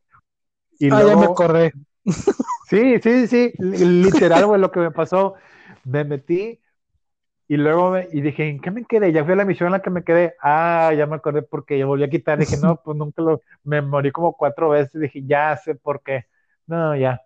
[0.79, 1.73] y Ah, ya me luego, acordé.
[2.63, 5.35] sí, sí, sí, li- literal, güey, lo que me pasó,
[5.85, 6.61] me metí,
[7.49, 9.13] y luego, me- y dije, ¿en qué me quedé?
[9.13, 11.79] Ya fui a la misión en la que me quedé, ah, ya me acordé porque
[11.79, 15.25] ya volví a quitar, dije, no, pues nunca lo, me morí como cuatro veces, dije,
[15.27, 16.27] ya sé por qué,
[16.67, 17.23] no, ya,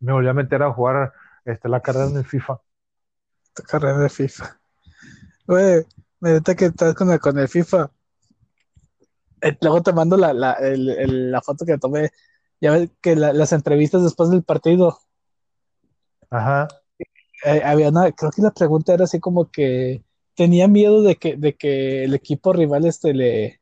[0.00, 1.12] me volví a meter a jugar,
[1.46, 2.60] este, la carrera en el FIFA.
[3.54, 4.60] Tu carrera de FIFA.
[5.46, 5.84] Güey,
[6.22, 7.90] ahorita que estás con el, con el FIFA.
[9.42, 12.10] Eh, luego te mando la, la, el- el- la foto que tomé.
[12.60, 14.98] Ya ves que la- las entrevistas después del partido.
[16.30, 16.68] Ajá.
[17.44, 21.36] eh, había una, creo que la pregunta era así como que tenía miedo de que,
[21.36, 23.60] de que el equipo rival este le,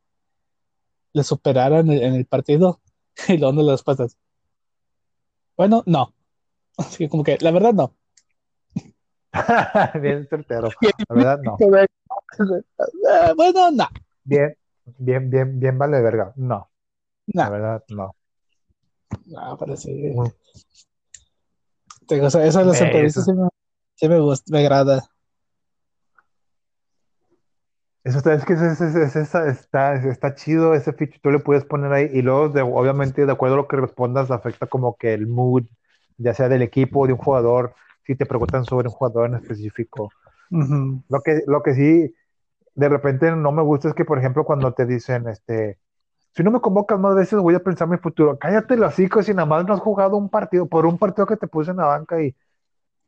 [1.13, 2.81] le superara en el, en el partido.
[3.29, 4.17] Y luego no las respuestas.
[5.57, 6.15] Bueno, no.
[6.77, 7.95] Así que como que, la verdad, no.
[10.01, 10.69] Bien certero.
[11.09, 11.57] La verdad, no.
[13.37, 13.89] Bueno, no.
[14.25, 14.55] Bien,
[14.99, 16.33] bien, bien, bien vale verga.
[16.37, 16.71] No,
[17.27, 18.15] la No, verdad, no.
[19.27, 19.93] no, pero sí.
[20.15, 20.29] Mm.
[22.07, 23.49] Te- o sea, eso de las Eh, entrevistas sí me,
[23.97, 25.03] sí me gusta, me agrada.
[28.05, 28.73] eso está, es que ese-
[29.05, 32.63] ese- esa- está, está chido ese feature, tú le puedes poner ahí y luego, de-
[32.63, 35.65] obviamente, de acuerdo a lo que respondas, afecta como que el mood,
[36.17, 37.75] ya sea del equipo o de un jugador,
[38.07, 40.11] si te preguntan sobre un jugador en específico.
[40.51, 41.03] Ujú.
[41.09, 42.15] Lo que, lo que sí,
[42.79, 45.79] de repente no me gusta es que, por ejemplo, cuando te dicen, este,
[46.35, 48.39] si no me convocas más veces, voy a pensar mi futuro.
[48.39, 51.37] Cállate los hocico si nada más no has jugado un partido, por un partido que
[51.37, 52.37] te puse en la banca y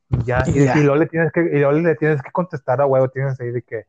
[0.09, 0.77] ya, Y ya.
[0.77, 3.53] y luego le tienes que, y luego le tienes que contestar a huevo, tienes ahí
[3.53, 3.87] de que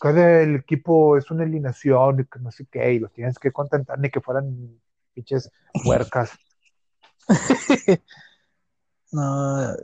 [0.00, 3.52] cada el equipo es una alineación y que no sé qué, y los tienes que
[3.52, 4.80] contentar ni que fueran
[5.14, 5.50] pinches
[5.84, 6.30] huercas.
[9.12, 9.74] No,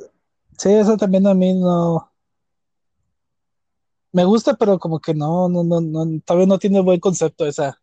[0.58, 2.10] sí, eso también a mí no.
[4.12, 7.78] Me gusta, pero como que no, no, no, no, todavía no tiene buen concepto esa.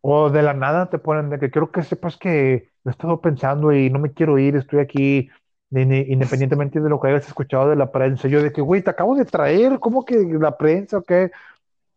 [0.00, 3.20] O de la nada te ponen de que quiero que sepas que lo he estado
[3.20, 5.30] pensando y no me quiero ir, estoy aquí,
[5.70, 8.28] independientemente de lo que hayas escuchado de la prensa.
[8.28, 11.30] Yo de que, güey, te acabo de traer, ¿cómo que la prensa o qué?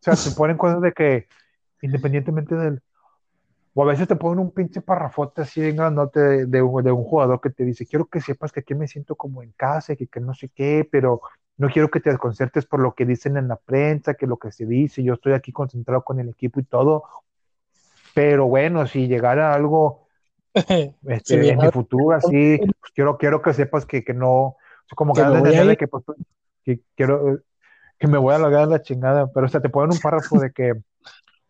[0.00, 1.28] sea, te ponen cosas de que,
[1.82, 2.80] independientemente del...
[3.74, 7.40] O a veces te ponen un pinche parrafote así bien grandote de, de un jugador
[7.40, 10.18] que te dice, quiero que sepas que aquí me siento como en casa, que, que
[10.18, 11.20] no sé qué, pero
[11.58, 14.52] no quiero que te desconcertes por lo que dicen en la prensa, que lo que
[14.52, 17.04] se dice, yo estoy aquí concentrado con el equipo y todo.
[18.14, 20.06] Pero bueno, si llegara algo
[20.54, 24.56] este, en mi futuro así, pues quiero, quiero que sepas que, que no,
[24.94, 26.04] como que de que, pues,
[26.64, 27.40] que quiero,
[27.98, 30.52] que me voy a largar la chingada, pero o sea, te ponen un párrafo de
[30.52, 30.74] que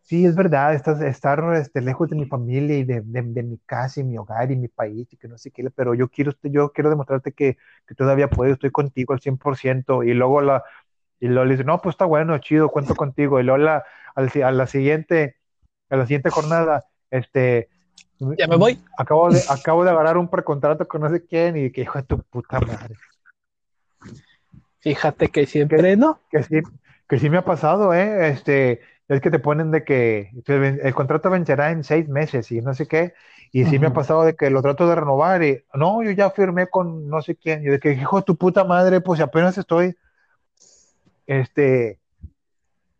[0.09, 3.99] sí, es verdad, estar este, lejos de mi familia y de, de, de mi casa
[3.99, 6.71] y mi hogar y mi país y que no sé qué, pero yo quiero, yo
[6.71, 10.63] quiero demostrarte que, que todavía puedo, estoy contigo al 100% y luego la,
[11.19, 13.83] y luego le dice, no, pues está bueno, chido, cuento contigo, y luego la,
[14.15, 15.37] al, a la siguiente,
[15.91, 17.69] a la siguiente jornada, este,
[18.35, 18.79] ya me voy.
[18.97, 22.05] acabo de, acabo de agarrar un precontrato con no sé quién y que hijo de
[22.05, 22.95] tu puta madre.
[24.79, 26.19] Fíjate que siempre no.
[26.31, 26.61] Que sí,
[27.07, 28.29] que sí me ha pasado, ¿eh?
[28.29, 32.73] Este, es que te ponen de que el contrato vencerá en seis meses y no
[32.75, 33.13] sé qué,
[33.51, 36.29] y sí me ha pasado de que lo trato de renovar y no, yo ya
[36.29, 39.57] firmé con no sé quién, y de que hijo de tu puta madre, pues apenas
[39.57, 39.97] estoy,
[41.25, 41.99] este,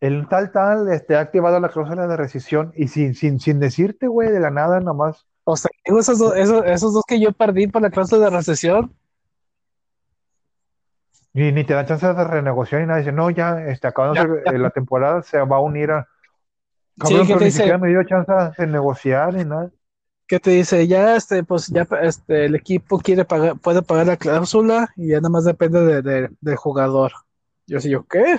[0.00, 4.08] el tal tal, este, ha activado la cláusula de rescisión y sin, sin, sin decirte,
[4.08, 5.26] güey, de la nada, nada más.
[5.44, 8.94] O sea, esos, esos, esos dos que yo perdí por la cláusula de recesión.
[11.32, 12.98] Ni, ni te dan chance de renegociar ni nada.
[13.00, 14.52] Dice, no, ya, este, acabándose Ya, ya.
[14.58, 16.08] la temporada, se va a unir a.
[17.04, 17.62] Sí, Cabrón, ¿qué pero te dice?
[17.62, 19.70] siquiera me dio chance de negociar ni nada.
[20.26, 24.16] que te dice, ya este, pues ya este, el equipo quiere pagar, puede pagar la
[24.16, 27.12] cláusula y ya nada más depende de, de- del jugador.
[27.66, 28.38] Yo así, yo, ¿qué?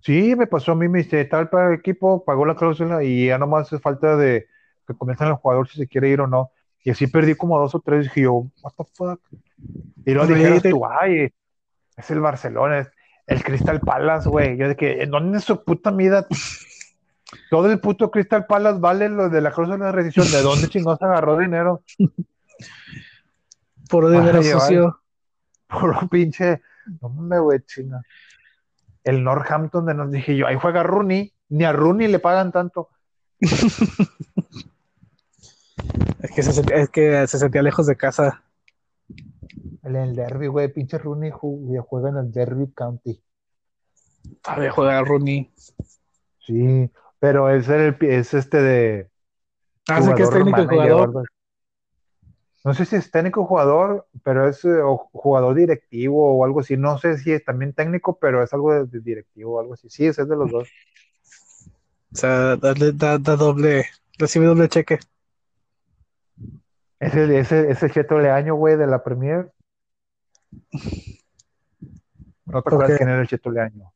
[0.00, 3.26] Sí, me pasó a mí, me dice, tal para el equipo, pagó la cláusula y
[3.26, 4.46] ya nomás es falta de
[4.86, 6.50] que comiencen el jugador si se quiere ir o no.
[6.84, 9.20] Y así perdí como dos o tres, y dije yo, what the fuck.
[10.04, 11.32] Y luego Oye, dijeras te- tú, ay,
[11.96, 12.90] es el Barcelona, es
[13.26, 14.56] el Crystal Palace, güey.
[14.56, 16.26] Yo de que, ¿en dónde es su puta vida?
[17.50, 20.30] Todo el puto Crystal Palace vale lo de la cláusula de rescisión.
[20.30, 21.82] ¿De dónde chingados agarró dinero?
[23.88, 25.00] Puro Para dinero sucio.
[25.68, 26.60] puro pinche,
[27.00, 28.00] no me güey, chinga.
[29.04, 32.88] El Northampton de nos dije yo, ahí juega Rooney, ni a Rooney le pagan tanto.
[36.20, 38.42] Es que se sentía, es que se sentía lejos de casa.
[39.82, 43.22] En el derby, güey, pinche Rooney ju- juega en el Derby County.
[44.42, 45.50] Todavía juega Rooney.
[46.38, 49.10] Sí, pero es el es este de
[49.88, 51.12] Ah, sí que es técnico manager, jugador.
[51.12, 51.24] ¿verdad?
[52.64, 56.76] no sé si es técnico jugador, pero es eh, o jugador directivo o algo así.
[56.76, 59.90] No sé si es también técnico, pero es algo de, de directivo o algo así.
[59.90, 60.68] Sí, ese es de los dos.
[62.12, 63.86] O sea, darle, da, da doble,
[64.18, 65.00] recibe doble cheque.
[67.00, 69.50] Ese, ese, ese Cheto Leaño, güey, de la Premier.
[72.46, 72.96] ¿No te acuerdas Ok.
[72.98, 73.92] quién era el Cheto Leaño?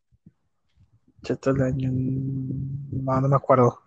[1.22, 1.90] Cheto el año.
[1.92, 3.80] No, no me acuerdo.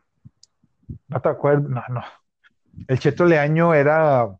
[1.07, 2.03] No te acuerdas, no, no.
[2.87, 4.37] El Cheto Leaño era,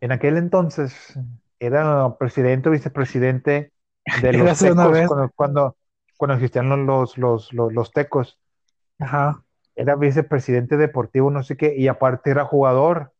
[0.00, 1.18] en aquel entonces,
[1.58, 3.72] era presidente o vicepresidente
[4.22, 5.76] de los tecos cuando, cuando,
[6.16, 8.38] cuando existían los, los, los, los, tecos.
[8.98, 9.44] Ajá.
[9.76, 13.12] Era vicepresidente deportivo, no sé qué, y aparte era jugador.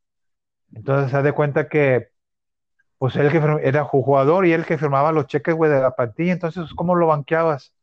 [0.72, 2.08] Entonces, se da cuenta que,
[3.04, 3.36] pues él que
[3.68, 6.32] era jugador y él que firmaba los cheques, güey, de la plantilla.
[6.32, 7.74] Entonces, ¿cómo lo banqueabas?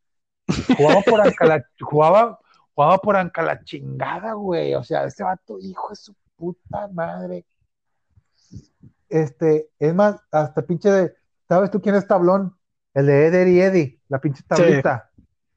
[0.76, 2.40] Jugaba por anca la, jugaba,
[2.74, 4.74] jugaba por anca la chingada, güey.
[4.74, 7.46] O sea, este vato, hijo de su puta madre.
[9.08, 11.14] Este, es más, hasta pinche de,
[11.48, 12.56] ¿sabes tú quién es Tablón?
[12.92, 15.08] El de Eder y Eddie, la pinche tablita.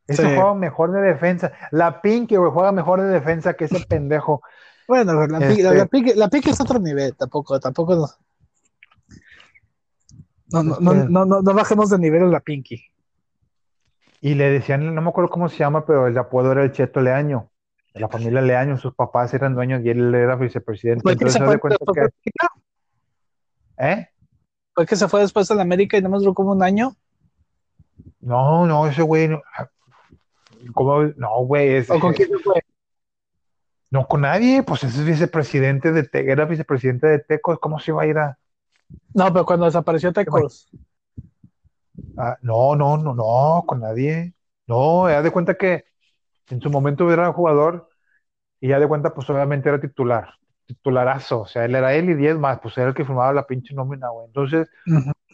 [0.05, 0.35] Ese Sí.
[0.35, 1.53] juega mejor de defensa.
[1.71, 4.43] La Pinky, güey, juega mejor de defensa que ese pendejo.
[4.87, 8.07] Bueno, la, Este- la la pique es otro nivel, tampoco, tampoco
[10.49, 10.63] no.
[10.63, 12.83] No, no, no, no, no, bajemos de nivel en la Pinky.
[14.21, 17.01] Y le decían, no me acuerdo cómo se llama, pero el apodo era el Cheto
[17.01, 17.51] Leaño.
[17.93, 21.01] La familia Leaño, sus papás eran dueños y él era vicepresidente.
[21.01, 21.59] ¿Fue que se fue?
[23.77, 24.09] ¿eh?
[24.73, 26.95] ¿Fue que se fue después de la América y no más duró como un año?
[28.19, 29.41] No, no, ese güey, no,
[30.73, 31.03] ¿cómo?
[31.15, 32.61] No, güey, ¿O con quién se fue?
[33.91, 37.91] no con nadie, pues ese es vicepresidente de Te- era vicepresidente de Tecos, ¿cómo se
[37.91, 38.37] iba a ir a,
[39.13, 40.69] No, pero cuando desapareció Tecos.
[42.17, 44.33] a- no, no, no, no, con nadie,
[44.67, 45.85] no, haz de cuenta que
[46.49, 47.89] en su momento era jugador
[48.61, 50.35] y ya de cuenta, pues obviamente era titular,
[50.67, 53.47] titularazo, o sea, él era él y 10 más, pues era el que firmaba la
[53.47, 54.69] pinche nómina, güey, entonces,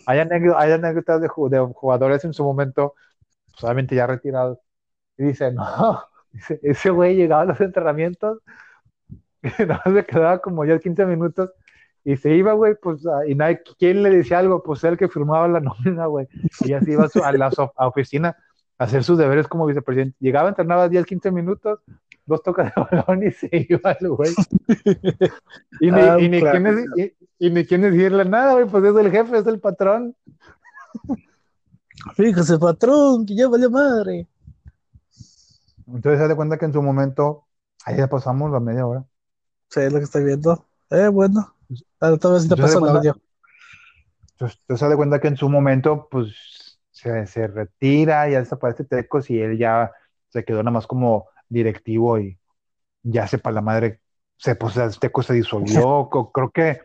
[0.06, 2.96] hay anécdotas, hay anécdotas de, ju- de jugadores en su momento,
[3.52, 4.60] pues obviamente ya retirados,
[5.18, 8.40] y dice, no, dice, ese güey llegaba a los entrenamientos
[9.44, 11.52] y nada más se quedaba como ya 15 minutos
[12.04, 14.64] y se iba, güey, pues, a- y nadie, ¿quién le decía algo?
[14.64, 15.60] Pues él que firmaba la
[15.96, 16.28] nómina, güey,
[16.62, 18.36] y ya se iba a, la so- a oficina
[18.78, 20.16] a hacer sus deberes como vicepresidente.
[20.20, 21.80] Llegaba, entrenaba 10, 15 minutos,
[22.26, 24.32] dos tocas de balón y se iba el güey.
[25.80, 26.60] Y ni, Ah, y ni claro.
[26.62, 26.86] quién es-
[27.40, 30.16] y- y ni quién decirle nada, güey, pues es el jefe, es el patrón.
[32.16, 34.28] Fíjese, patrón, que ya valió madre.
[35.88, 37.46] Entonces se da cuenta que en su momento,
[37.86, 39.04] ahí ya pasamos la media hora.
[39.70, 40.66] Sí, es lo que estoy viendo.
[40.90, 41.54] Eh, bueno.
[41.76, 43.22] Sí paso de el cuenta- audio.
[44.32, 48.84] Entonces, entonces se da cuenta que en su momento, pues, se, se retira, ya desaparece
[48.86, 49.92] Tecos y él ya
[50.30, 52.38] se quedó nada más como directivo y
[53.04, 54.00] ya sepa la madre,
[54.38, 56.82] se, pues, Tecos se disolvió, creo que,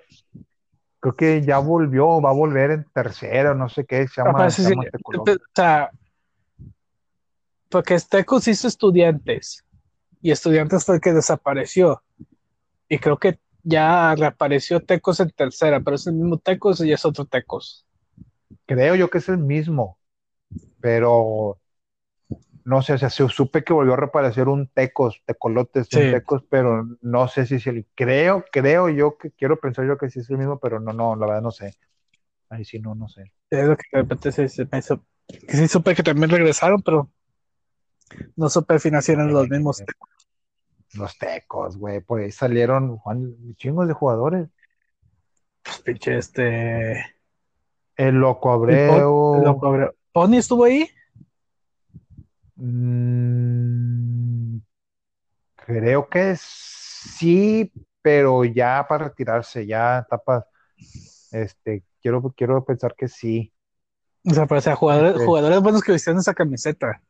[1.01, 4.63] creo que ya volvió, va a volver en tercera, no sé qué, se llama, se
[4.63, 4.71] sí, sí.
[4.71, 5.33] llama Tecolote.
[5.33, 5.91] O sea,
[7.69, 9.65] porque Tecos hizo estudiantes
[10.23, 12.03] y estudiantes fue el que desapareció.
[12.89, 17.05] Y creo que ya reapareció Tecos en tercera, pero es el mismo Tecos y es
[17.05, 17.87] otro Tecos.
[18.67, 19.99] Creo yo que es el mismo,
[20.81, 21.61] pero
[22.65, 26.11] no sé, o sea, se- supe que volvió a reaparecer un Tecos, Tecolotes, un Sí.
[26.11, 30.11] Tecos, pero no sé si es el, creo, creo yo que quiero pensar yo que
[30.11, 31.75] sí es el mismo, pero no, no, la verdad no sé.
[32.51, 33.33] Ahí sí, no, no sé.
[33.51, 35.05] Es lo que de repente se, se me hizo.
[35.29, 37.11] Que sí supe que también regresaron, pero
[38.37, 38.77] no supe
[39.09, 39.83] eran los mismos.
[40.97, 44.49] Los Tecos, güey, pues salieron Juan, chingos de jugadores.
[45.63, 47.05] Pues, pinche este.
[47.97, 49.95] El Loco el Abreu, Pon- lo cobró.
[50.13, 50.89] ¿Pony estuvo ahí?
[52.57, 54.59] mm,
[55.57, 60.47] creo que sí, pero ya para retirarse, ya etapa,
[61.33, 63.53] este, quiero, quiero pensar que sí.
[64.25, 65.25] O sea, pero, o sea, jugadores, Sí.
[65.25, 67.03] jugadores buenos que vestían esa camiseta.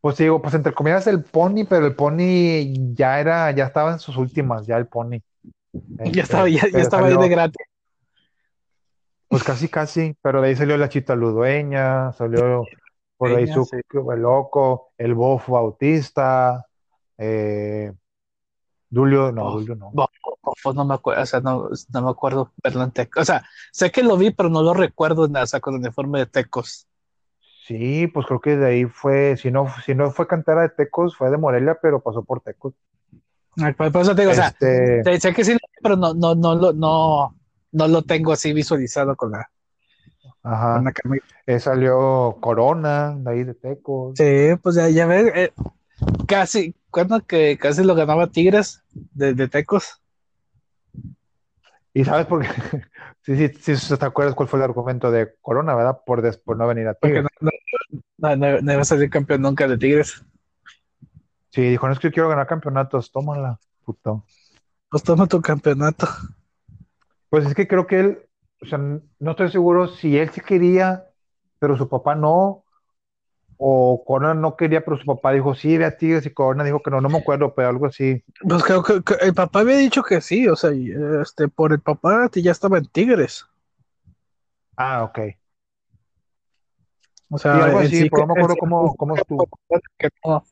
[0.00, 3.98] Pues digo, pues entre comillas el Pony, pero el Pony ya era, ya estaba en
[3.98, 5.18] sus últimas, ya el Pony.
[5.72, 7.66] Ya Este, estaba, ya, ya pero estaba ahí salió- de gratis.
[9.28, 12.64] Pues casi, casi, pero de ahí salió la Chita Ludueña, salió
[13.18, 13.76] por ahí su sí.
[13.90, 16.66] el loco, el Bof Bautista,
[17.18, 17.92] eh,
[18.88, 19.54] Dulio, no, Bof.
[19.60, 19.90] Dulio no.
[19.92, 20.08] Bo-
[20.62, 23.20] Pues no me acuerdo, o sea, no, no me acuerdo verlo en Tecos.
[23.22, 25.80] O sea, sé que lo vi, pero no lo recuerdo en, o sea, con el
[25.80, 26.87] uniforme de Tecos.
[27.68, 31.14] Sí, pues creo que de ahí fue, si no, si no fue cantera de Tecos,
[31.14, 32.72] fue de Morelia, pero pasó por Tecos.
[33.76, 35.02] Por por eso te digo, o sea, sé-
[35.34, 37.34] que sí, pero no, no, no, lo- no,
[37.72, 39.50] no lo tengo así visualizado con la,
[40.42, 44.16] ajá, con la eh, salió Corona, de ahí de Tecos.
[44.16, 45.52] Sí, pues ya, ya ves, eh,
[46.26, 49.97] casi, cuando que casi lo ganaba Tigres de, de Tecos.
[51.94, 52.48] ¿Y sabes por qué?
[53.22, 56.00] Sí, sí, sí, ¿te acuerdas cuál fue el argumento de Corona, verdad?
[56.06, 57.26] Por, des- por no venir a Porque Tigres.
[58.18, 60.24] no, no, no- a salir campeón nunca de Tigres.
[61.50, 64.24] Sí, dijo, no es que yo quiero ganar campeonatos, tómala, puto.
[64.90, 66.06] Pues toma tu campeonato.
[67.30, 68.18] Pues es que creo que él,
[68.62, 71.04] o sea, no estoy seguro si él sí quería,
[71.58, 72.64] pero su papá no,
[73.60, 76.80] o Corona no quería, pero su papá dijo sí, ve a Tigres, y Corona dijo
[76.80, 78.22] que no, no me acuerdo, pero algo así.
[78.48, 80.70] Pues creo que, que el papá había dicho que sí, o sea,
[81.20, 83.44] este, por el papá ya estaba en Tigres.
[84.76, 85.18] Ah, ok.
[87.30, 89.16] O Sí, sea, algo así, sí pero que- no me acuerdo sí cómo, que- cómo
[89.16, 89.48] estuvo.
[89.98, 90.44] que no.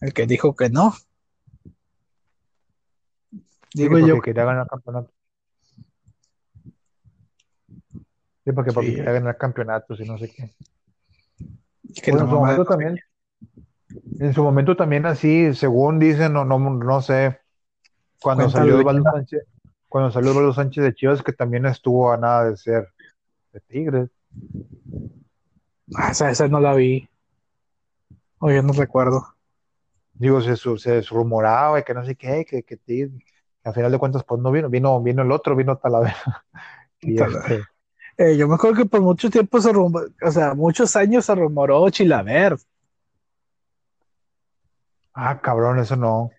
[0.00, 0.92] El que dijo que no.
[0.92, 1.72] Sí,
[3.82, 4.20] Digo porque yo.
[4.20, 5.10] quería ganar campeonato.
[8.44, 8.96] Sí, porque, porque Sí.
[8.96, 10.50] quería ganar campeonatos y no sé qué.
[12.02, 13.00] Que Bueno, la en su momento también,
[14.20, 17.40] en su momento también así, según dicen, no, no, no sé,
[18.20, 19.12] cuando Cuenta salió leyenda.
[19.12, 19.44] Sánchez,
[19.88, 22.88] cuando salió Osvaldo Sánchez de Chivas, que también estuvo a nada de ser
[23.52, 24.10] de Tigres.
[25.94, 27.08] Ah, esa, esa no la vi.
[28.38, 29.24] O yo no recuerdo.
[30.14, 33.10] Digo, se, se rumoraba y que no sé qué, que, que que
[33.64, 36.16] al final de cuentas, pues no vino, vino, vino el otro, vino Talavera.
[37.00, 37.62] Y este,
[38.16, 41.34] Eh, yo me acuerdo que por mucho tiempo se rumoró, o sea, muchos años se
[41.34, 42.56] rumoró Chilaver.
[45.14, 46.30] ah, cabrón, eso no.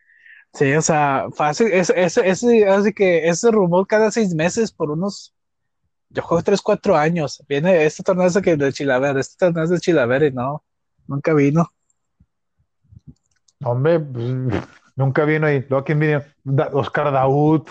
[0.54, 4.90] Sí, o sea, fácil, ese, ese, ese, así que ese rumor cada seis meses por
[4.90, 5.36] unos,
[6.10, 7.44] yo juego tres, cuatro años.
[7.50, 10.64] Viene este torneo que de Chilaver, este torneo es de Chilaver y no,
[11.08, 11.70] nunca vino.
[13.66, 14.26] Hombre, pues,
[14.96, 15.66] nunca vino ahí.
[15.68, 16.22] Luego, ¿quién vino?
[16.72, 17.68] Oscar Daud,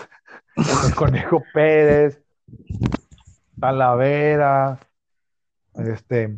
[0.55, 2.21] el Conejo Pérez,
[3.59, 4.79] Talavera,
[5.75, 6.37] este,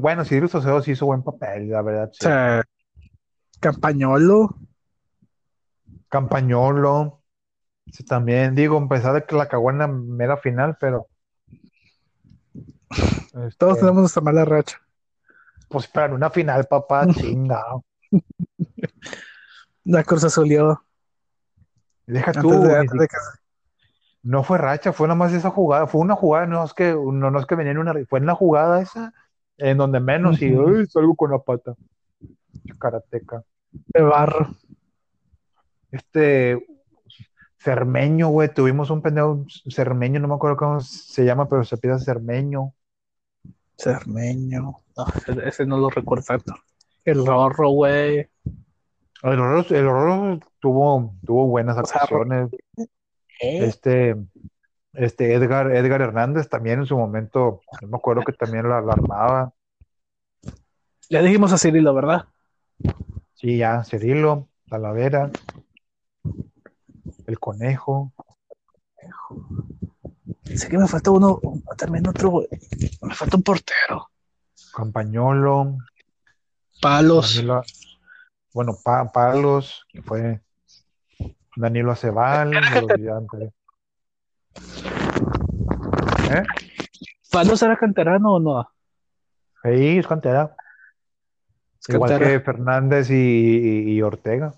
[0.00, 2.10] bueno, Cirilo Saucedo sí hizo buen papel, la verdad.
[2.12, 2.28] Sí.
[3.58, 4.56] Campañolo,
[6.08, 7.22] Campañolo,
[7.92, 11.08] sí, también, digo, a pesar de que la cagó en la mera final, pero
[12.90, 14.80] este, todos tenemos nuestra mala racha.
[15.68, 17.84] pues para una final, papá, chingado.
[19.84, 20.84] La Cruz Azulió.
[22.06, 23.08] Deja tú, de, ni de
[24.22, 27.30] No fue racha, fue nada más esa jugada, fue una jugada, no es que, no,
[27.30, 29.14] no es que venía en una, fue en la jugada esa,
[29.56, 31.74] en donde menos, y uy, salgo con la pata.
[32.78, 33.42] Karateca.
[33.70, 34.50] de barro.
[35.90, 36.66] Este
[37.58, 41.98] Cermeño, güey, tuvimos un pendejo Cermeño, no me acuerdo cómo se llama, pero se pide
[41.98, 42.72] Cermeño.
[43.76, 44.76] Cermeño.
[44.96, 46.54] No, ese, ese no lo recuerdo tanto.
[47.04, 48.28] El Rorro, güey.
[49.22, 52.50] El horror, el horror tuvo, tuvo buenas O sea, actuaciones.
[53.40, 54.16] Este,
[54.92, 58.92] este Edgar, Edgar Hernández también en su momento, yo me acuerdo que también la, la
[58.92, 59.52] armaba.
[61.08, 62.26] Le dijimos a Cirilo, ¿verdad?
[63.34, 65.30] Sí, ya, Cirilo, Talavera,
[67.26, 68.12] el conejo.
[70.44, 71.40] Sé que me falta uno,
[71.76, 72.42] también otro.
[73.02, 74.10] Me falta un portero.
[74.74, 75.78] Campañolo,
[76.80, 77.42] Palos.
[78.52, 80.40] Bueno, Pa- Palos, que fue
[81.60, 81.94] Danilo
[82.96, 83.54] días anteriores.
[86.32, 86.42] ¿Eh?
[87.30, 88.70] ¿Palos era canterano o no?
[89.62, 90.56] Sí, es cantera.
[91.80, 92.30] Es Igual cantera.
[92.30, 94.54] que Fernández y, y- y Ortega.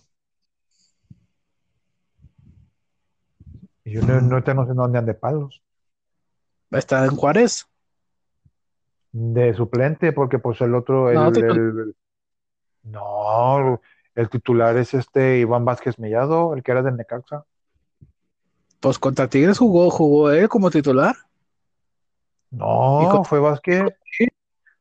[3.84, 5.62] Y yo no, no, ahorita no sé dónde ande Palos.
[6.70, 7.66] Está en Juárez.
[9.10, 11.94] De suplente, porque pues el otro, el, No, el-
[12.84, 13.80] no,
[14.14, 17.44] el titular es este Iván Vázquez Mellado, el que era del Necaxa.
[18.80, 21.14] Pues contra Tigres jugó, jugó él como titular.
[22.50, 23.84] ¿Y No, con- fue Vázquez.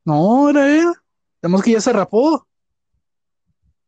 [0.03, 0.91] No, era él.
[1.39, 2.45] Tenemos que ya se rapó.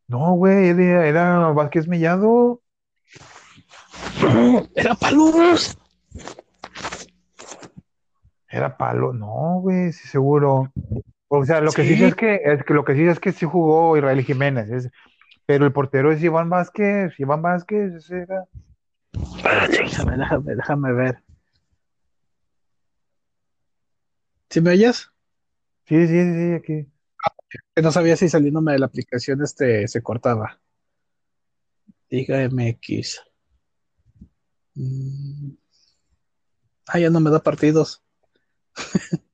[0.08, 2.62] No, güey, era, era Vázquez Mellado.
[4.76, 5.78] Era Palos.
[8.50, 9.14] Era palo.
[9.14, 10.72] No, güey, sí, seguro.
[11.28, 13.46] O sea, lo que sí es que, es que lo que sí es que sí
[13.46, 14.70] jugó Israel Jiménez.
[14.70, 14.92] es-
[15.46, 17.20] pero el portero es Iván Vázquez.
[17.20, 18.46] Iván Vázquez, ese era.
[19.70, 21.24] Déjame, déjame, déjame ver.
[24.50, 25.12] ¿Sí me oyes?
[25.86, 26.92] Sí, sí, sí, sí, aquí.
[27.76, 30.60] Que no sabía si saliéndome de la aplicación este se cortaba.
[32.10, 33.22] Liga MX.
[34.76, 35.54] Mm.
[36.88, 38.04] Ah, ya no me da partidos.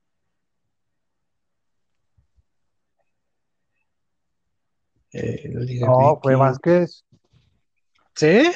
[5.20, 6.36] Eh, No, fue.
[6.36, 7.06] Vázquez.
[8.16, 8.52] ¿Sí?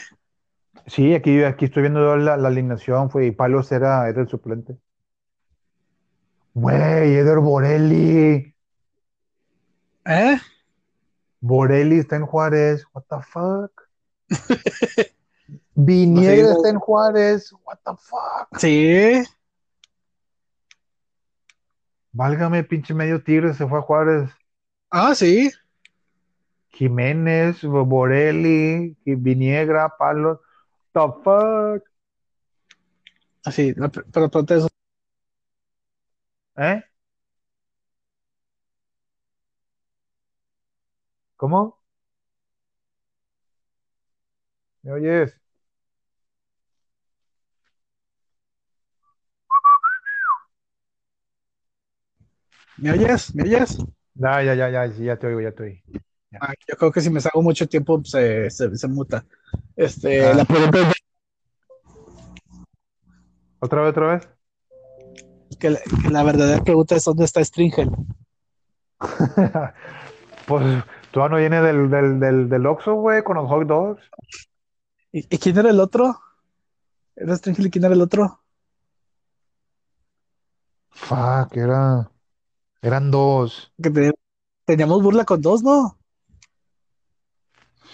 [0.88, 3.10] Sí, aquí, aquí estoy viendo la, la alineación.
[3.10, 4.78] Fue, y Palos era, era el suplente.
[6.54, 8.54] Güey, Eder Borelli.
[10.06, 10.38] ¿Eh?
[11.42, 12.86] Borelli está en Juárez.
[12.94, 13.72] What the fuck?
[15.76, 17.52] Viniegra Sí, está en Juárez.
[17.66, 18.60] What the fuck.
[18.60, 19.24] Sí,
[22.12, 24.30] Válgame, pinche medio tigre se fue a Juárez.
[24.92, 25.52] ah, sí.
[26.74, 30.40] Jiménez, Borelli, Viniegra, Palos.
[30.94, 31.84] The fuck.
[33.46, 34.68] Así, la- pero ponte eso.
[36.56, 36.84] ¿Eh?
[41.36, 41.84] ¿Cómo?
[44.82, 45.40] ¿Me oyes?
[52.78, 53.34] ¿Me oyes?
[53.36, 53.78] ¿Me oyes?
[54.16, 55.82] Ya, ya, ya, ya, sí, ya te oigo, ya te oigo.
[56.42, 59.26] Ah, yo creo que si me salgo mucho tiempo se, se, se muta.
[59.76, 60.34] Este, Ah.
[60.34, 60.94] la pregunta es
[63.60, 64.30] ¿Otra vez, otra vez?
[65.60, 67.90] que la, que la verdadera pregunta es ¿dónde está Stringel?
[70.46, 74.02] Pues todavía no viene del, del, del, del Oxxo, güey, con los hot dogs.
[75.14, 76.20] ¿Y, y quién era el otro?
[77.16, 78.42] ¿Era Stringel y quién era el otro?
[80.92, 82.12] Fuck, era.
[82.82, 83.72] Eran dos.
[83.82, 84.14] Que te-
[84.66, 85.98] teníamos burla con dos, ¿no?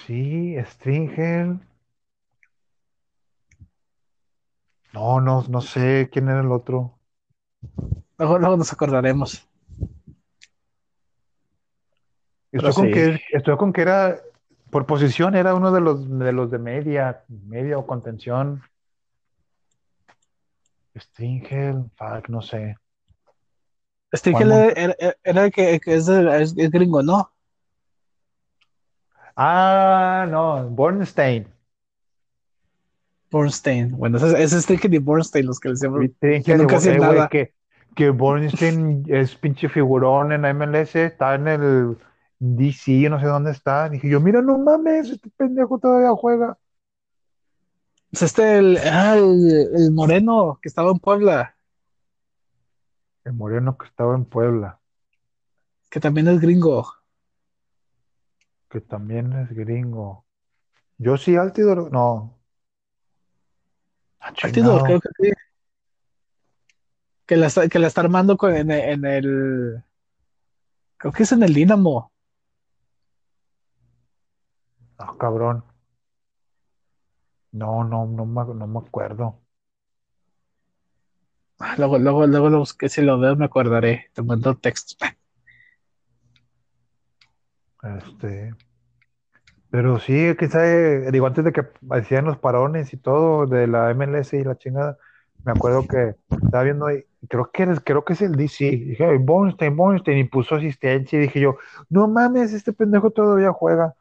[0.10, 1.60] Sí, Stringel.
[4.92, 6.98] No, no, no sé quién era el otro.
[8.18, 9.48] Luego, luego nos acordaremos.
[12.52, 12.92] Estoy con sí.
[12.92, 14.20] que, estoy con que era,
[14.72, 18.64] por posición, era uno de los de los de media, media o contención.
[20.98, 22.76] Stringel, fuck, no sé.
[24.12, 27.32] Stringel Juan era, era- era el que, que es, de- es- es gringo, ¿no?
[29.42, 31.48] Ah, no, Bornstein.
[33.32, 33.92] Bornstein.
[33.92, 36.14] Bueno, ese, ese es Stringel y Bornstein los que les llaman.
[36.20, 37.30] Que nunca eh, nada.
[37.30, 37.54] que,
[37.96, 41.98] que Bornstein es pinche figurón en MLS, está en el
[42.40, 43.88] DC, no sé dónde está.
[43.88, 46.58] Dije yo, mira, no mames, este pendejo todavía juega.
[48.12, 51.56] Es este, el, ah, el, el moreno que estaba en Puebla,
[53.24, 54.82] El moreno que estaba en Puebla,
[55.90, 56.99] que también es gringo.
[58.70, 60.26] Que también es gringo.
[60.98, 62.40] Yo sí, Altidor, no.
[64.20, 64.52] Ah, Altidor,
[64.82, 64.84] chingado.
[64.84, 65.32] creo que sí.
[67.26, 69.84] Que la, está- que la está armando con, en, en el.
[70.98, 72.12] Creo que es en el Dínamo.
[74.98, 75.64] Ah, cabrón.
[77.52, 79.42] No, no, no me, no me acuerdo.
[81.60, 84.10] Ah, Luego, luego, luego lo busqué, si lo veo me acordaré.
[84.14, 84.96] Te mando texto.
[87.84, 88.54] Este.
[89.72, 90.64] Pero sí, quizá,
[91.12, 94.98] digo, antes de que hacían los parones y todo de la MLS y la chingada,
[95.46, 98.66] me acuerdo que estaba viendo ahí, creo que eres, creo que es el DC.
[98.66, 101.58] Dije, "Ay, Bornstein, Bornstein, y puso asistencia y dije yo,
[101.90, 103.94] no mames, este pendejo todavía juega.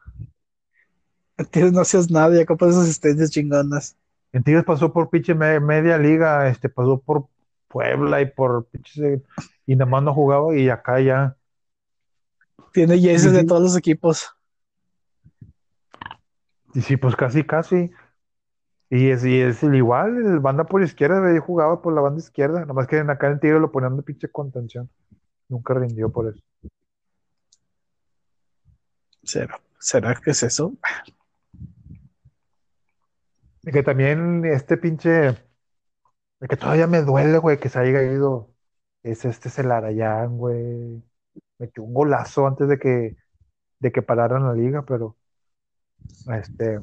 [1.51, 3.95] Tienes no nada, ya copas esas asistencias chingonas.
[4.33, 7.25] En Tigres pasó por pinche me- media liga, este, pasó por
[7.67, 9.21] Puebla y por pinches, eh,
[9.65, 11.35] y nada más no jugaba y acá ya.
[12.73, 14.35] Tiene jerseys Sí, de todos los equipos.
[16.73, 17.91] Y sí, pues casi, casi.
[18.89, 22.19] Y es, y es el igual, el banda por izquierda, ahí jugaba por la banda
[22.19, 22.65] izquierda.
[22.65, 24.89] Nomás que en acá en Tigre lo ponían de pinche contención.
[25.47, 26.43] Nunca rindió por eso.
[29.23, 30.73] ¿Será, ¿Será que es eso?
[33.63, 38.49] Y que también este pinche, el que todavía me duele, güey, que se haya ido,
[39.03, 41.03] es este Celarayán, güey.
[41.59, 43.17] Metió un golazo antes de que,
[43.79, 45.17] de que pararan la liga, pero,
[46.33, 46.79] este,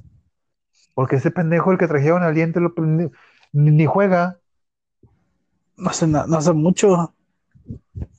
[0.95, 3.11] porque ese pendejo, el que trajeron al diente, lo, ni,
[3.53, 4.39] ni juega.
[5.77, 7.15] No hace, na- no hace mucho.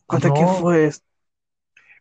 [0.06, 0.34] ¿Cuánto No.
[0.34, 0.92] que fue?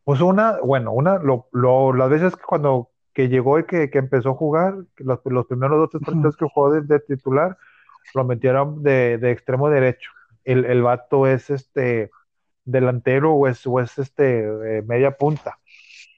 [0.05, 3.99] Pues una, bueno, una, lo, lo- las veces que cuando que llegó y que, que
[3.99, 7.57] empezó a jugar, los, los primeros dos tres partidos que jugó de, de titular,
[8.15, 10.11] lo metieron de, de extremo derecho.
[10.45, 12.11] El, el vato es este
[12.67, 15.59] delantero o es, o es este eh, media punta.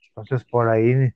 [0.09, 1.13] Entonces por ahí,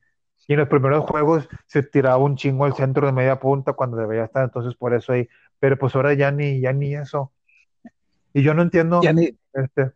[0.48, 3.96] y en los primeros juegos se tiraba un chingo al centro de media punta cuando
[3.96, 5.28] debería estar, entonces por eso ahí,
[5.58, 7.32] pero pues ahora ya ni, ya ni eso.
[8.34, 9.02] Y yo no entiendo.
[9.12, 9.92] Ni, Este,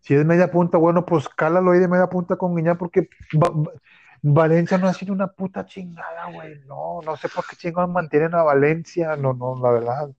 [0.00, 3.50] si es media punta, bueno, pues cálalo ahí de media punta con Guiñá, porque Va-
[3.50, 3.72] Va-
[4.22, 6.60] Valencia no ha sido una puta chingada, güey.
[6.66, 9.16] No, no sé por qué chingados mantienen a Valencia.
[9.16, 10.10] No, no, la verdad.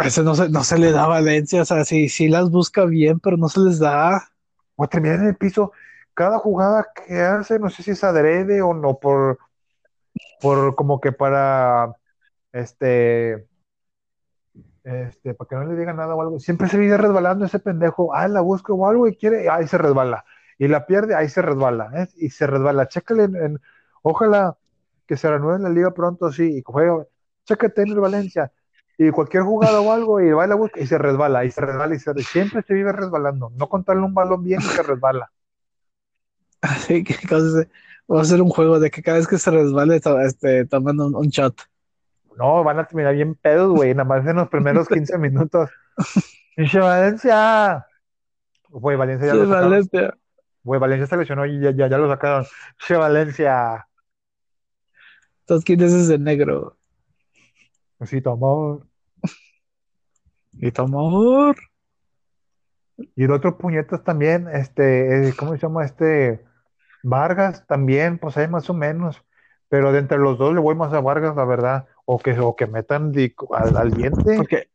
[0.00, 1.62] A ese no se, no se le da Valencia.
[1.62, 4.30] O sea, sí, sí las busca bien, pero no se les da.
[4.76, 5.72] O terminan en el piso.
[6.14, 9.38] Cada jugada que hace, no sé si es adrede o no, por,
[10.40, 11.92] por como que para,
[12.52, 13.48] este,
[14.84, 16.38] este, para que no le digan nada o algo.
[16.40, 18.14] Siempre se viene resbalando ese pendejo.
[18.14, 20.24] Ah, la busca o algo y quiere, ahí se resbala.
[20.58, 21.90] Y la pierde, ahí se resbala.
[21.94, 22.08] ¿eh?
[22.16, 22.88] Y se resbala.
[22.88, 23.60] Chécale en-
[24.02, 24.56] ojalá
[25.06, 27.04] que se renueve la liga pronto, sí, y juega,
[27.44, 28.52] chécate en el Valencia,
[29.02, 31.62] y cualquier jugada o algo, y va y la busca, y se resbala, y se
[31.62, 35.32] resbala, y se siempre se vive resbalando, no contarle un balón bien y se resbala.
[36.60, 40.66] Así que va a ser un juego de que cada vez que se resbale, este,
[40.66, 41.62] tomando un, shot.
[42.36, 45.70] No, van a terminar bien pedos, güey, nada más en los primeros 15 minutos.
[46.56, 47.86] Pinche Valencia.
[48.68, 49.70] Güey, Valencia ya lo sacaron.
[49.70, 50.14] Valencia.
[50.62, 52.44] Güey, Valencia se lesionó y ya, ya, ya lo sacaron.
[52.86, 53.86] Che, Valencia.
[55.40, 56.76] Entonces, ¿quién es ese negro?
[58.04, 58.89] Sí, amor.
[60.52, 61.56] Y amor.
[62.96, 66.44] Y de otros puñetas también, este, eh, ¿cómo se llama este?
[67.02, 69.22] Vargas también, pues hay más o menos.
[69.68, 71.86] Pero de entre los dos le voy más a Vargas, la verdad.
[72.04, 73.12] O que, o que metan
[73.54, 74.36] al, al, diente.
[74.36, 74.68] Porque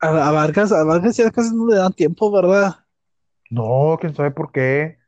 [0.00, 2.76] a, Vargas, a Vargas ya casi no le dan tiempo, ¿verdad?
[3.50, 4.98] No, quién sabe por qué.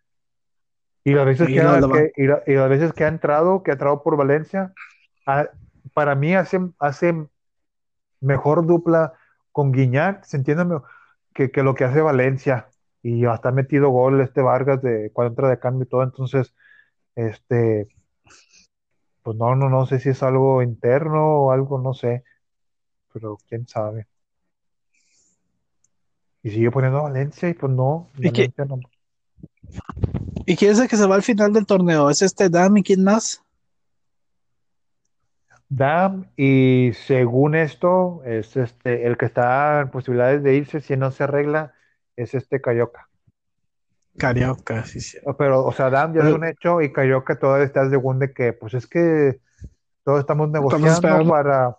[1.02, 1.80] Y las veces, que, ha,
[2.16, 4.74] y, las veces que ha entrado, que ha entrado por Valencia,
[5.94, 7.28] para mí hace, hace
[8.20, 9.14] mejor dupla
[9.56, 10.80] con Guiñac, se entiende
[11.32, 12.68] que, que lo que hace Valencia.
[13.02, 16.02] Y hasta ha metido gol este Vargas de cuando entra de cambio y todo.
[16.02, 16.54] Entonces,
[17.14, 17.88] este,
[19.22, 22.22] pues no, no, no sé si es algo interno o algo, no sé.
[23.14, 24.06] Pero quién sabe.
[26.42, 28.10] Y sigue poniendo Valencia y pues no.
[28.18, 28.80] ¿Y, no.
[30.44, 32.10] ¿Y quién es el que se va al final del torneo?
[32.10, 33.42] ¿Es este Dam y quién más?
[35.68, 41.10] Dam y según esto es este el que está en posibilidades de irse si no
[41.10, 41.74] se arregla
[42.14, 43.08] es este Cayoca.
[44.16, 45.18] Carioca, sí, sí.
[45.38, 48.52] Pero, o sea, Dam ya es un hecho y Cayoca todavía está según de que,
[48.52, 49.40] pues es que
[50.04, 51.76] todos estamos negociando para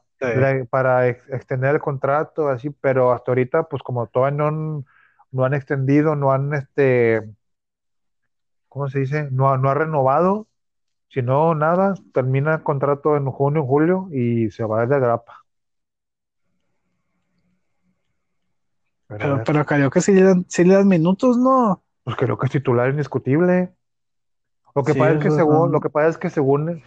[0.70, 4.84] para extender el contrato, así, pero hasta ahorita, pues como todavía no,
[5.32, 7.30] no han extendido, no han, este,
[8.68, 9.30] ¿cómo se dice?
[9.32, 10.47] No, no ha renovado,
[11.10, 15.44] si no, nada, termina el contrato en junio, julio y se va de grapa.
[19.08, 21.82] Pero, pero, creo que si le, dan, si le dan minutos, ¿no?
[22.04, 23.74] Pues creo que es titular indiscutible.
[24.76, 26.84] Lo que pasa es que según, lo que pasa es que según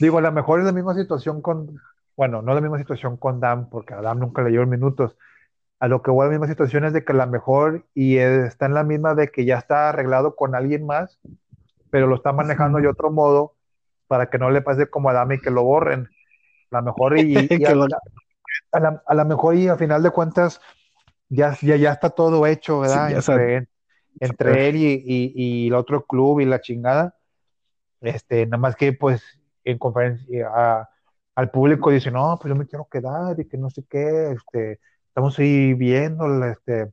[0.00, 1.78] Digo, a lo mejor es la misma situación con,
[2.16, 5.16] bueno, no la misma situación con Dam, porque a Dam nunca le dio minutos.
[5.78, 8.16] A lo que voy a la misma situación es de que a lo mejor y
[8.16, 11.20] está en la misma de que ya está arreglado con alguien más,
[11.90, 13.54] pero lo está manejando de otro modo
[14.06, 16.08] para que no le pase como a Dam y que lo borren.
[16.70, 17.34] A lo mejor y,
[18.72, 20.60] a, lo mejor y a final de cuentas
[21.28, 23.10] ya, ya, ya está todo hecho, ¿verdad?
[24.18, 27.16] entre, él y, y, el otro club y la chingada.
[28.00, 29.22] Este, nada más que pues
[29.64, 30.88] en conferencia
[31.34, 34.80] al público dice, no, pues yo me quiero quedar y que no sé qué, este,
[35.08, 36.92] estamos ahí viendo este,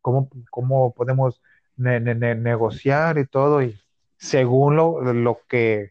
[0.00, 1.42] cómo, cómo podemos
[1.76, 3.78] negociar y todo, y
[4.22, 5.90] según lo, lo que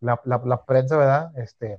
[0.00, 1.30] la, la, prensa, ¿verdad?
[1.38, 1.78] Este,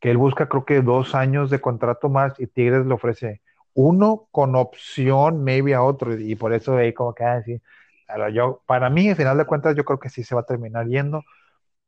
[0.00, 3.42] que él busca creo que dos años de contrato más y Tigres le ofrece
[3.74, 7.62] uno con opción maybe a otro, y por eso ahí como que así,
[8.08, 10.46] ah, yo, para mí, al final de cuentas, yo creo que sí se va a
[10.46, 11.22] terminar yendo.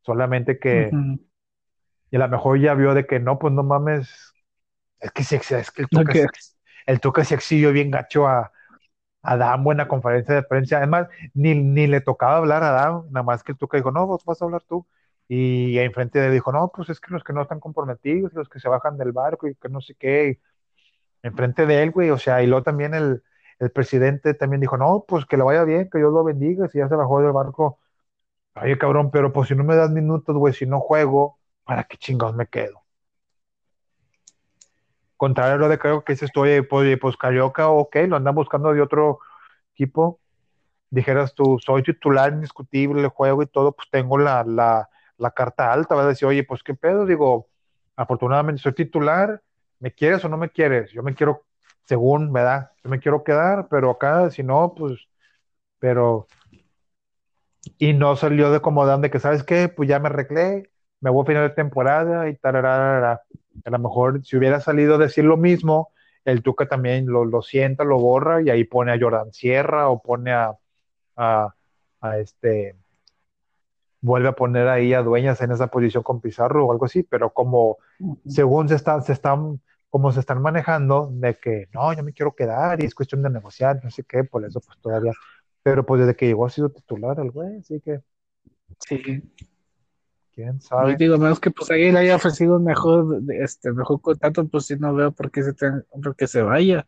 [0.03, 0.91] Solamente que,
[2.11, 4.35] y a lo mejor ya vio de que no, pues no mames,
[5.01, 6.13] es que, es que el Tuca,
[6.87, 8.53] el Tuca se exhibió bien gacho a,
[9.25, 10.79] a Dan, buena conferencia de prensa.
[10.79, 14.07] Además, ni, ni le tocaba hablar a Dan, nada más que el Tuca dijo, no,
[14.07, 14.87] vos vas a hablar tú.
[15.29, 18.49] Y enfrente de él dijo, no, pues es que los que no están comprometidos, los
[18.51, 20.41] que se bajan del barco y que no sé qué.
[21.23, 23.23] enfrente de él, güey, o sea, y luego también el,
[23.59, 26.79] el presidente también dijo, no, pues que le vaya bien, que Dios lo bendiga, si
[26.79, 27.81] ya se bajó del barco,
[28.55, 31.97] Ay, cabrón, pero pues si no me das minutos, güey, si no juego, ¿para qué
[31.99, 32.84] chingados me quedo?
[35.17, 38.73] Contrario a lo de creo que dices estoy pues, pues Carioca, ok, lo andan buscando
[38.73, 39.21] de otro
[39.75, 40.21] equipo.
[40.91, 44.89] Dijeras tú, soy titular indiscutible, juego y todo, pues tengo la, la,
[45.19, 47.49] la carta alta, vas a decir, oye, pues qué pedo, digo,
[47.97, 49.43] afortunadamente soy titular,
[49.81, 50.93] ¿me quieres o no me quieres?
[50.93, 51.45] Yo me quiero,
[51.85, 52.71] según, ¿verdad?
[52.83, 55.09] Yo me quiero quedar, pero acá, si no, pues,
[55.79, 56.27] pero
[57.79, 59.69] y no salió de como de que, ¿sabes qué?
[59.69, 62.57] Pues ya me arreglé, me voy a final de temporada y tal
[63.65, 65.91] A lo mejor si hubiera salido a decir lo mismo,
[66.25, 70.03] el Tuca también lo, lo sienta, lo borra y ahí pone a Jordan Sierra o
[70.03, 70.55] pone a,
[71.17, 71.55] a,
[72.19, 72.77] este,
[74.01, 77.31] vuelve a poner ahí a Dueñas en esa posición con Pizarro o algo así, pero
[77.31, 77.79] como
[78.27, 79.61] según se están, se están,
[79.91, 83.31] como se están manejando de que no, yo me quiero quedar y es cuestión de
[83.31, 85.13] negociar, no sé qué, por eso pues todavía
[85.65, 88.03] pero pues desde que llegó ha sido titular el güey, así que.
[88.87, 89.23] Sí.
[90.35, 90.93] Quién sabe.
[90.93, 94.77] Y digo, menos que pues ahí le haya ofrecido mejor, este, mejor contrato, pues sí
[94.79, 95.85] no veo por qué se tenga,
[96.17, 96.87] que se vaya.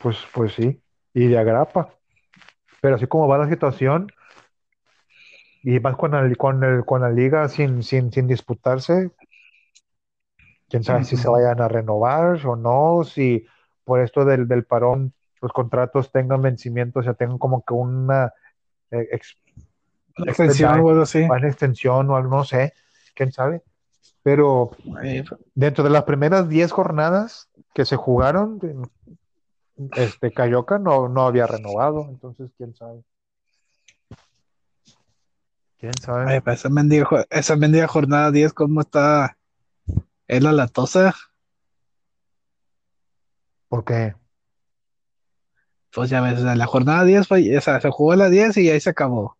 [0.00, 0.80] Pues, pues sí.
[1.14, 1.94] Y de agrapa.
[2.80, 4.08] Pero así como va la situación,
[5.62, 9.12] Y más con, el, con, el, con la liga sin, sin, sin disputarse,
[10.68, 13.46] quién sabe si se vayan a renovar o no, si
[13.84, 18.32] por esto del, del parón los contratos tengan vencimiento, o sea, tengan como que una
[18.90, 19.38] eh, ex-
[20.16, 21.22] Extensión o algo así.
[21.22, 22.74] una extensión o algo, no sé,
[23.14, 23.62] quién sabe.
[24.22, 24.70] Pero
[25.02, 28.60] Eh, dentro de las primeras 10 jornadas que se jugaron,
[29.96, 33.02] este Cayoca no, no había renovado, entonces quién sabe.
[35.78, 36.40] ¿Quién sabe?
[36.40, 39.36] Pues esa mendiga, esa mendiga jornada 10, ¿cómo está?
[40.28, 41.14] ¿Es la latosa?
[43.68, 44.14] ¿Por qué?
[45.92, 48.80] Pues ya ves, la jornada 10 fue, o sea, se jugó la 10 y ahí
[48.80, 49.36] se acabó.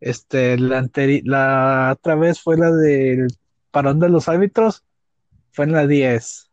[0.00, 0.86] Este, la
[1.24, 3.28] la otra vez fue la del
[3.70, 4.84] parón de los árbitros,
[5.52, 6.50] fue en la 10.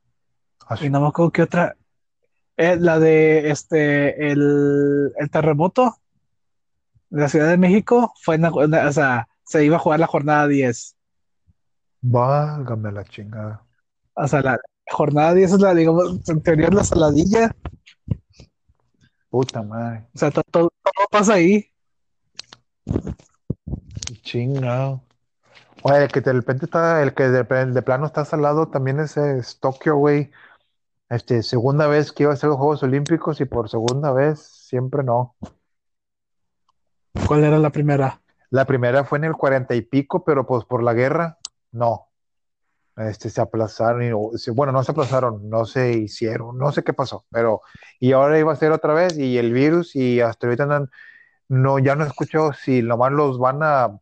[0.67, 1.75] Así- Y no me acuerdo qué otra.
[2.57, 5.95] Eh, la de este, el, el terremoto
[7.09, 10.07] de la Ciudad de México fue en la, o sea, se iba a jugar la
[10.07, 10.95] jornada 10.
[12.01, 13.65] Válgame la chingada.
[14.13, 17.55] O sea, la jornada 10 es la, digamos, en teoría es la saladilla.
[19.29, 20.05] Puta madre.
[20.13, 21.65] O sea, to- to- todo, pasa ahí.
[24.21, 25.01] Chingado.
[25.83, 29.17] Oye, el que de repente está, el que de, de plano está salado también es,
[29.17, 30.31] es Tokio, güey.
[31.09, 35.03] Este, segunda vez que iba a ser los Juegos Olímpicos y por segunda vez siempre
[35.03, 35.35] no.
[37.27, 38.21] ¿Cuál era la primera?
[38.49, 41.37] La primera fue en el cuarenta y pico, pero pues por la guerra,
[41.71, 42.07] no.
[42.97, 44.11] Este, se aplazaron, y,
[44.51, 47.61] bueno, no se aplazaron, no se hicieron, no sé qué pasó, pero,
[47.99, 50.87] y ahora iba a ser otra vez, y el virus, y hasta ahorita no,
[51.51, 53.99] no, ya no escucho si nomás los van a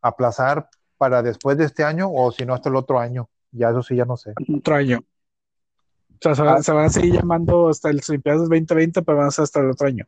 [0.00, 3.82] aplazar para después de este año, o si no hasta el otro año, ya eso
[3.82, 4.32] sí, ya no sé.
[4.56, 5.00] Otro año.
[5.00, 6.62] O sea, se, van- Ah.
[6.62, 9.70] se van a seguir llamando hasta el Olimpiadas 2020, pero van a ser hasta el
[9.70, 10.06] otro año.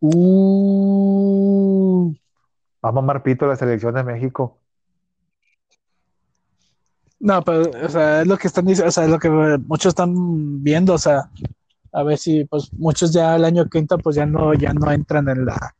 [0.00, 2.12] Uh,
[2.84, 4.58] va a mamar pito la selección de México.
[7.20, 9.90] No, pero, o sea, es lo que están diciendo, o sea, es lo que muchos
[9.92, 11.30] están viendo, o sea,
[11.94, 14.90] a ver si, pues, muchos ya el año que entra, pues ya no, ya no
[14.90, 15.74] entran en la,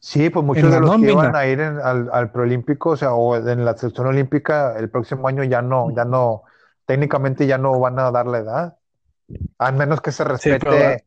[0.00, 3.12] Sí, pues muchos de los que iban a ir en- al, al preolímpico, o sea,
[3.12, 6.42] o en la selección olímpica, el próximo año ya no, ya no,
[6.86, 8.78] técnicamente ya no van a dar la edad.
[9.58, 11.04] A menos que se respete.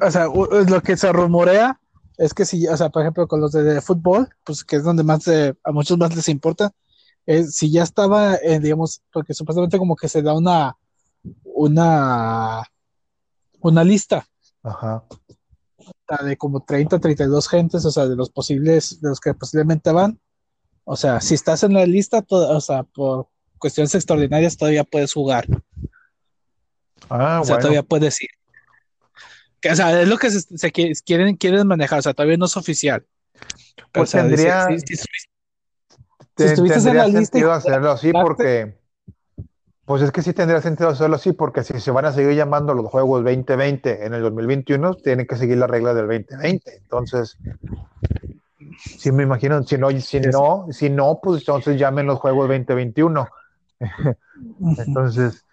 [0.00, 1.80] o sea, lo que se rumorea
[2.18, 4.84] es que si, o sea, por ejemplo, con los de, de fútbol, pues que es
[4.84, 6.70] donde más eh, a muchos más les importa,
[7.26, 10.76] es si ya estaba, eh, digamos, porque supuestamente como que se da una,
[11.44, 12.62] una,
[13.70, 14.26] una lista
[14.62, 15.04] Ajá.
[16.24, 20.20] de como 30, 32 gentes, o sea, de los posibles, de los que posiblemente van.
[20.84, 25.12] O sea, si estás en la lista, to- o sea, por cuestiones extraordinarias todavía puedes
[25.14, 25.46] jugar.
[27.08, 27.58] Ah, O sea, bueno.
[27.60, 28.30] todavía puedes ir.
[29.60, 32.36] Que, o sea, es lo que se, se qui- quieren, quieren manejar, o sea, todavía
[32.36, 33.06] no es oficial.
[33.32, 35.30] Pero, Pues o sea, tendría- si- si estuviste-
[36.34, 38.76] Te- estuviste en la lista y hacerlo así porque,
[39.84, 42.72] pues es que sí tendría sentido hacerlo así porque si se van a seguir llamando
[42.72, 46.76] los Juegos 2020 en el 2021, tienen que seguir las reglas del 2020.
[46.76, 47.38] Entonces,
[48.78, 53.28] sí me imagino, si no, si no, si no, pues entonces llamen los Juegos 2021.
[54.78, 55.44] Entonces,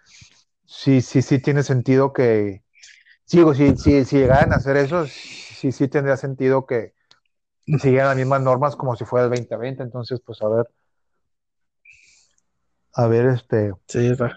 [0.64, 2.62] sí, sí, sí tiene sentido que,
[3.24, 6.94] sigo, si, si, si llegaran a hacer eso, sí, sí tendría sentido que
[7.80, 9.82] siguieran las mismas normas como si fuera el 2020.
[9.82, 10.66] Entonces, pues a ver,
[12.94, 14.32] a ver, este, Sí, va.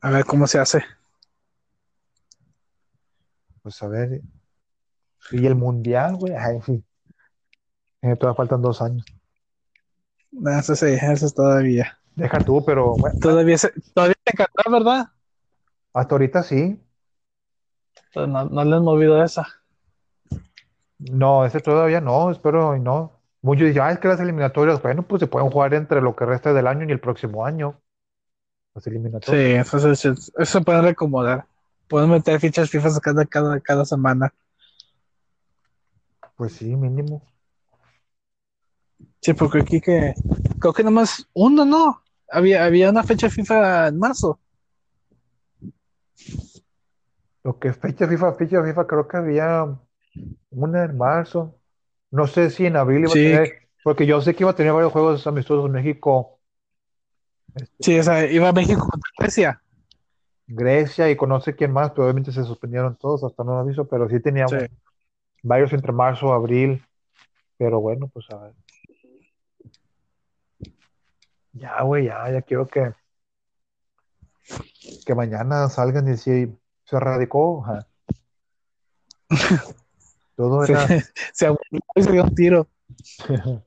[0.00, 0.82] A ver cómo se hace.
[3.62, 4.22] pues a ver,
[5.30, 6.84] y el mundial, güey, ay, sí.
[8.02, 9.06] Eh, todavía faltan dos años.
[10.32, 11.98] No, Eso sí, eso es todavía.
[12.16, 15.06] Deja tú, pero bueno, Todavía se, todavía se encanta, ¿verdad?
[15.92, 16.80] hasta ahorita sí.
[18.12, 19.46] Pero no, no le han movido esa.
[20.98, 23.17] No, ese todavía no, espero y no.
[23.42, 26.24] Muchos dicen, ah, es que las eliminatorias, bueno, pues se pueden jugar entre lo que
[26.24, 27.80] resta del año y el próximo año.
[28.74, 28.86] Las
[29.22, 29.36] Sí, eliminatorias.
[29.36, 31.46] eso, se- eso se pueden recomodar.
[31.88, 34.32] Pueden meter fichas FIFA cada, cada, cada semana.
[36.36, 37.22] Pues sí, mínimo.
[39.20, 40.14] Sí, porque aquí que.
[40.60, 42.02] Creo que nomás uno, ¿no?
[42.30, 44.38] Había, había una fecha FIFA en marzo.
[47.44, 49.66] Lo que fecha FIFA, fecha FIFA, creo que había
[50.50, 51.57] una en marzo.
[52.10, 53.26] No sé si en abril iba Sí.
[53.26, 56.34] a tener, porque yo sé que iba a tener varios juegos amistosos en México,
[57.80, 59.62] Sí, o sea, iba a México contra Grecia.
[60.46, 64.20] Grecia y conoce quién más, pero obviamente se suspendieron todos hasta no aviso, pero sí
[64.20, 64.66] teníamos Sí.
[65.42, 66.84] varios entre marzo, abril,
[67.56, 68.52] pero bueno, pues a ver.
[71.52, 72.92] Ya, güey, ya, ya quiero que
[75.04, 77.64] que mañana salgan y si se radicó.
[80.38, 80.86] Todo Se, era.
[81.32, 82.68] se aburrió y se dio un tiro.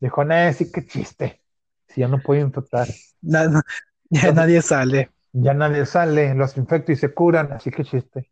[0.00, 1.40] Dijo, no, sí que chiste.
[1.88, 2.86] Si ya no puedo infectar.
[3.22, 3.62] Na-
[4.10, 5.10] ya nadie sale.
[5.32, 8.30] Ya nadie sale, los infecto y se curan, así que chiste.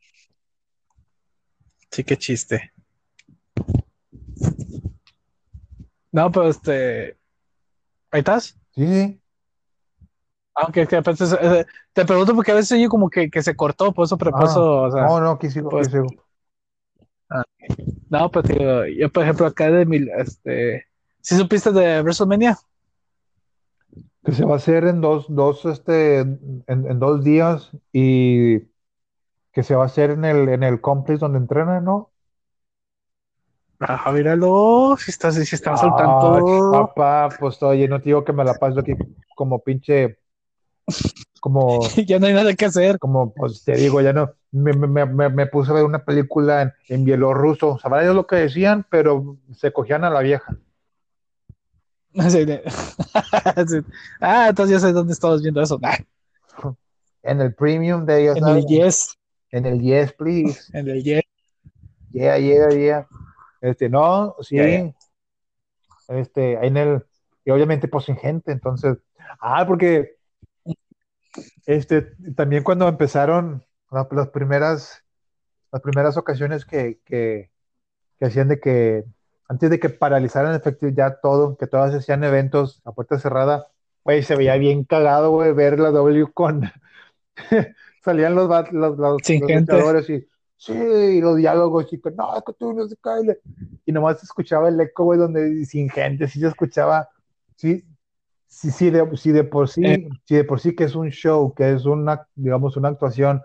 [1.90, 2.72] Sí, qué chiste.
[6.12, 7.16] No, pero este.
[8.10, 8.58] ¿Ahí estás?
[8.74, 9.20] Sí, sí.
[10.54, 13.92] Aunque que a eh, te pregunto porque a veces oye como que, que se cortó,
[13.92, 16.06] por eso, por Ah, eso, o sea, No, no, aquí sigo, aquí pues- sigo.
[18.10, 20.86] No, pues digo, yo por ejemplo acá de mi, este,
[21.20, 22.58] ¿sí supiste de WrestleMania?
[24.24, 28.60] Que se va a hacer en dos, dos, este, en, en dos días y
[29.52, 32.12] que se va a hacer en el, en el complex donde entrenan, ¿no?
[33.80, 36.44] Ah, míralo, si estás, si estás al Ah, tanto.
[36.70, 38.92] papá, pues oye, no te digo que me la paso aquí
[39.34, 40.18] como pinche,
[41.40, 42.98] como, ya no hay nada que hacer.
[42.98, 46.62] como, pues te digo, ya no, me, me, me, me puse a ver una película
[46.62, 50.56] en, en bielorruso, sabrá Dios lo que decían, pero se cogían a la vieja.
[54.20, 55.80] Ah, entonces ya sé dónde estamos viendo eso.
[55.82, 55.96] Ah,
[57.22, 59.16] En el premium de ellos, en el Yes,
[59.50, 60.78] En el yes, please.
[60.78, 61.22] en el Yes.
[62.12, 63.06] Yeah, yeah, yeah.
[63.62, 64.58] Este, no, sí.
[66.08, 67.02] Este, en el,
[67.44, 68.98] y obviamente pues sin gente, entonces,
[69.40, 70.16] ah, porque,
[71.66, 72.02] este,
[72.36, 75.04] también cuando empezaron la- las primeras,
[75.72, 77.50] las primeras ocasiones que, que,
[78.18, 79.04] que hacían de que,
[79.48, 83.68] antes de que paralizaran efectivo ya todo, que todas hacían eventos a puerta cerrada,
[84.04, 86.62] güey, se veía bien cagado, güey, ver la W con,
[88.04, 90.26] salían los, los, los, Sin los luchadores y,
[90.56, 93.40] sí, y los diálogos, y que no, es que tú no se cae,
[93.84, 97.08] y nomás se escuchaba el eco, güey, donde sin gente, sí se escuchaba,
[97.56, 97.84] sí,
[98.52, 100.08] sí, sí, de, sí de por sí, Eh.
[100.26, 103.42] sí de por sí que es un show, que es una, digamos, una actuación,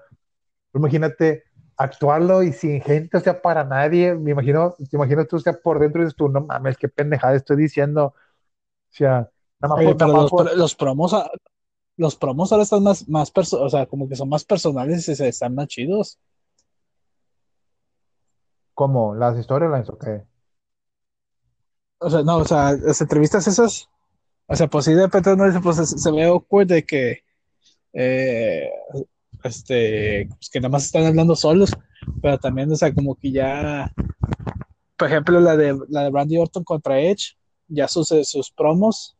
[0.73, 1.43] imagínate
[1.77, 5.53] actuarlo y sin gente, o sea, para nadie, me imagino, te imaginas tú, o sea,
[5.53, 8.15] por dentro dices tú, no mames, qué pendejada estoy diciendo, o
[8.89, 9.29] sea,
[9.61, 11.31] nada más Oye, por- nada los, más por- los promos, a-
[11.97, 15.15] los promos ahora están más, más perso- o sea, como que son más personales y
[15.15, 16.19] se están más chidos.
[18.73, 19.13] ¿cómo?
[19.15, 20.23] ¿Las storylines o qué?
[21.99, 23.89] O sea, no, o sea, las entrevistas esas,
[24.47, 27.23] o sea, pues sí, de repente pues se, ve awkward de que,
[27.93, 28.69] eh,
[29.43, 31.71] este, pues que nada más están hablando solos,
[32.21, 33.91] pero también, o sea, como que ya,
[34.97, 37.37] por ejemplo, la de, la de Randy Orton contra Edge,
[37.67, 39.17] ya sus, eh, sus promos,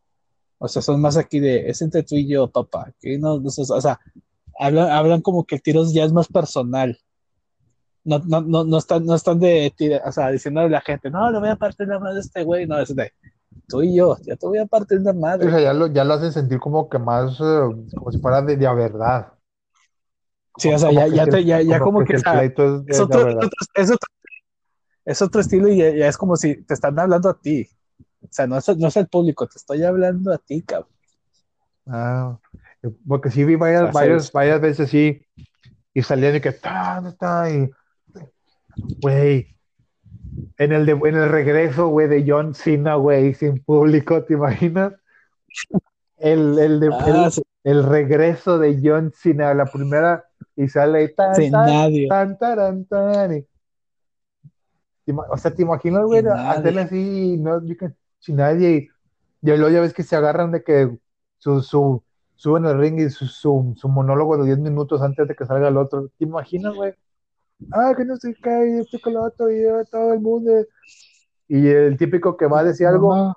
[0.60, 3.50] o sea, son más aquí de, es entre tú y yo, papá, que no, o
[3.82, 4.00] sea,
[4.58, 6.98] hablan, hablan como que el tiro ya es más personal.
[8.04, 11.10] No, no, no, no están, no están de, tira- o sea, diciéndole a la gente,
[11.10, 13.12] no, le voy a partir la madre a este güey, no, es de,
[13.68, 15.50] tú y yo, ya te voy a partir O madre.
[15.50, 17.60] sea, ya lo, ya lo hacen sentir como que más, eh,
[17.96, 19.34] como si fuera de, de a verdad.
[20.58, 22.86] Sí, o sea, ya, que ya, te- ya, ya como que, o el pleito es
[22.88, 24.08] de, es de otro, es otro, es otro,
[25.06, 27.68] es otro estilo y ya, ya es como si te están hablando a ti.
[28.24, 30.90] O sea, no es, no es el público, te estoy hablando a ti, cabrón.
[31.86, 32.38] Ah,
[33.08, 35.26] porque sí vi varias, O sea, varias, varias veces sí,
[35.94, 37.70] y salían y que ta, ta, y
[39.02, 39.57] güey,
[40.58, 44.94] en el de, en el regreso, güey, de John Cena, güey, sin público, ¿te imaginas?
[46.18, 50.26] El, el, de, Ah, el, sí, el regreso de John Cena, la primera,
[50.56, 52.08] y sale tan, sin tan, nadie.
[52.08, 53.48] tan, taran, tan, y-
[55.30, 58.90] o sea, ¿te imaginas, güey, hacerle así, no, can- sin nadie,
[59.42, 60.98] y, y luego ya ves que se agarran de que
[61.38, 62.04] su, su,
[62.36, 65.68] suben al ring y su, su, su monólogo de 10 minutos antes de que salga
[65.70, 66.94] el otro, ¿te imaginas, güey?
[67.72, 70.52] Ah, que no sé qué, y esto que lo otro, y todo el mundo,
[71.48, 73.36] y el típico que va a decir algo, No,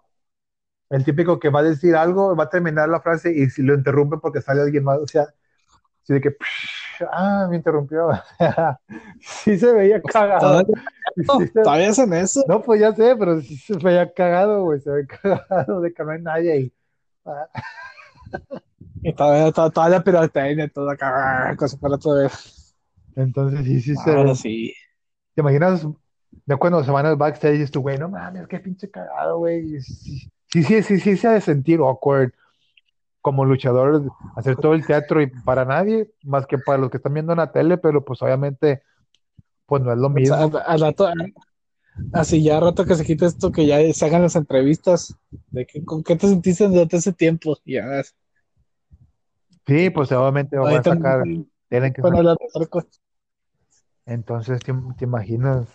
[0.90, 3.74] el típico que va a decir algo, va a terminar la frase y si lo
[3.74, 5.22] interrumpe porque sale alguien más, o sea,
[6.02, 6.36] así de que,
[7.12, 8.10] ah, me interrumpió.
[9.20, 10.62] sí se veía cagado.
[11.56, 12.42] todavía, hacen eso.
[12.46, 16.04] No, pues ya sé, pero sí se veía cagado, güey, se ve cagado de que
[16.04, 16.72] no hay nadie ahí.
[17.24, 17.48] Ah,
[19.02, 22.59] Y todavía, todavía, todavía pirotecnia, todo acá, cosa para todo eso.
[23.16, 24.72] Entonces sí, sí se Ahora sí.
[25.34, 25.86] ¿Te imaginas
[26.46, 29.38] de cuando se van al backstage y dices tú, güey, no mames, qué pinche cagado,
[29.38, 29.80] güey?
[29.80, 32.32] Sí, sí, sí, sí, sí se ha de sentir awkward
[33.20, 37.14] como luchador, hacer todo el teatro y para nadie, más que para los que están
[37.14, 38.82] viendo en la tele, pero pues obviamente,
[39.66, 40.58] pues no es lo O sea, mismo.
[40.64, 41.08] al, rato,
[42.14, 45.14] así ya al rato que se quite esto, que ya se hagan las entrevistas,
[45.50, 47.58] de que, con qué te sentiste durante ese tiempo.
[47.64, 48.02] Y Ya,
[49.66, 51.22] Sí, pues obviamente van a sacar,
[51.70, 52.22] tienen que cosa.
[54.06, 55.68] Entonces, ¿te, te imaginas?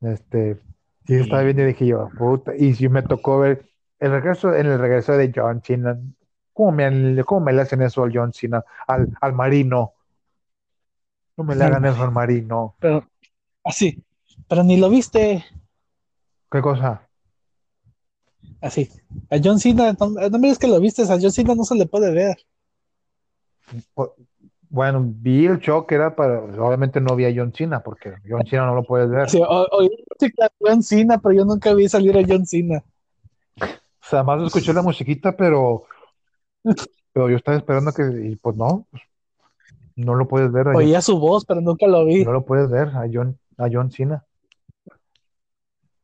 [0.00, 0.60] Este,
[1.06, 3.66] sí, estaba viendo y dije yo, puta, y si me tocó ver
[4.00, 5.98] el regreso, en el regreso de John Cena,
[6.54, 9.94] ¿cómo me, cómo me le hacen eso al John Cena, al, al marino?
[11.38, 12.76] No me le hagan eso al marino.
[12.80, 13.08] Pero
[13.64, 14.04] así,
[14.48, 15.44] Pero ni lo viste.
[16.50, 17.08] ¿Qué cosa?
[18.60, 18.88] Así.
[19.30, 21.74] A John Cena, no, no me digas que lo viste, a John Cena no se
[21.74, 22.36] le puede ver.
[24.70, 28.44] Bueno, vi el show que era para, obviamente no vi a John Cena, porque John
[28.46, 29.30] Cena no lo puedes ver.
[29.30, 32.82] Sí, o- oí música de John Cena, pero yo nunca vi salir a John Cena.
[33.60, 33.66] O
[34.10, 35.84] sea, más escuché la musiquita, pero,
[37.12, 39.02] pero yo estaba esperando que, y pues no, pues,
[39.96, 42.24] no lo puedes ver a John, Oía su voz, pero nunca lo vi.
[42.24, 44.24] no lo puedes ver a John, a John Cena.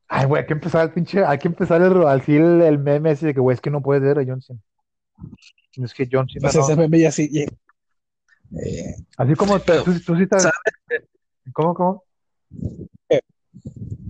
[0.08, 3.10] Ay, güey, hay que empezar el pinche, hay que empezar el, así el, el meme
[3.10, 4.60] ese de que, güey, es que no puedes ver a John Cena.
[5.76, 6.82] Es que John Cena Pues ese no.
[6.82, 7.46] meme ya sí.
[8.52, 11.08] Eh, Así como tú, pero, tú, tú sí estás, ¿sabes?
[11.52, 12.04] ¿cómo, cómo?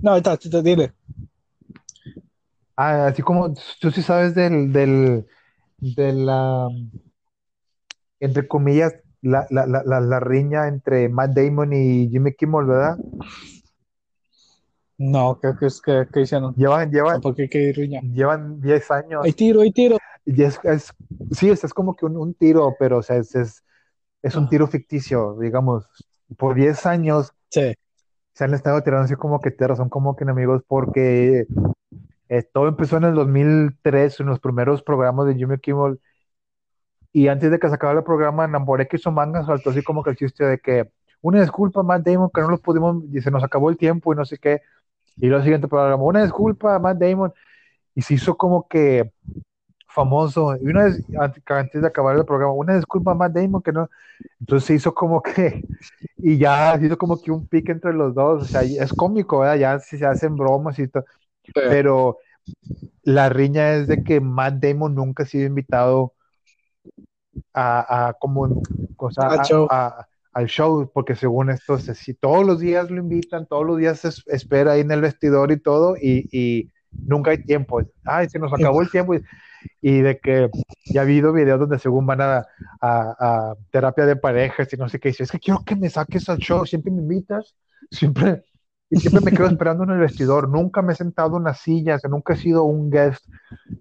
[0.03, 0.93] No, ahorita, ahorita, dile.
[2.77, 5.27] Ah, así como tú sí sabes del, del,
[5.79, 6.69] de la,
[8.21, 12.99] entre comillas, la, la, la, la, la riña entre Matt Damon y Jimmy Kimmel, ¿verdad?
[14.99, 16.55] No, creo que es que, que hicieron.
[16.55, 18.01] Llevan, llevan, ¿Por qué qué riña?
[18.03, 19.99] llevan 10 años Hay tiro, hay tiro.
[20.25, 20.93] y es, es,
[21.33, 23.65] sí, es, es como que un, un tiro, pero o sea, es, es,
[24.25, 25.87] es un tiro ficticio, digamos.
[26.39, 27.75] Por 10 años Sí.
[28.33, 31.47] se han estado tirando así como que tierra, son como que enemigos porque
[32.29, 36.01] eh, todo empezó en el 2003, en los primeros programas de Jimmy Kimmel,
[37.13, 40.11] y antes de que se acabara el programa, Namborek hizo manga, saltó así como que
[40.11, 43.45] el chiste de que una disculpa, Matt Damon, que no los pudimos, y se nos
[43.45, 44.63] acabó el tiempo y no sé qué,
[45.17, 47.33] y lo siguiente programa, una disculpa, Matt Damon,
[47.95, 49.13] y se hizo como que
[49.95, 51.03] famoso, y una vez,
[51.49, 53.89] antes de acabar el programa, una disculpa, Matt Damon, que no,
[54.41, 55.63] entonces se hizo como que,
[56.19, 59.41] y ya se hizo como que un pique entre los dos, o sea, es cómico,
[59.41, 59.57] ¿verdad?
[59.59, 61.05] Ya si se hacen bromas y todo,
[61.69, 62.19] pero
[63.05, 66.15] la riña es de que Matt Damon nunca ha sido invitado
[67.53, 68.63] a, a como,
[68.97, 69.67] o sea, Al a- show.
[69.71, 73.79] a- al show, porque según esto, se- si todos los días lo invitan, todos los
[73.79, 77.81] días se es- espera ahí en el vestidor y todo, y, y nunca hay tiempo.
[78.05, 79.15] Ay, se nos acabó el tiempo.
[79.81, 80.51] Y, de que
[80.87, 82.39] ya ha habido videos donde según van a,
[82.81, 83.17] a-
[83.51, 86.29] a terapia de parejas y no sé qué, dice, es que quiero que me saques
[86.29, 87.55] al show, siempre me invitas,
[87.91, 88.45] siempre,
[88.91, 92.03] y siempre me quedo esperando en el vestidor, nunca me he sentado en las sillas,
[92.09, 93.25] nunca he sido un guest,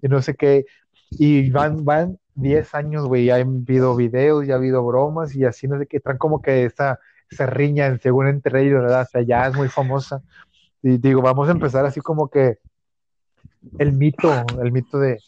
[0.02, 0.66] y no sé qué,
[1.10, 5.44] y van, van 10 años, güey, ya ha habido videos, ya ha habido bromas, y
[5.44, 6.98] así no sé qué, traen como que esa,
[7.30, 9.02] esa riña según entre ellos, ¿verdad?
[9.02, 10.22] O sea, ya es muy famosa.
[10.82, 12.58] Y digo, vamos a empezar así como que
[13.78, 15.18] el mito, el mito de,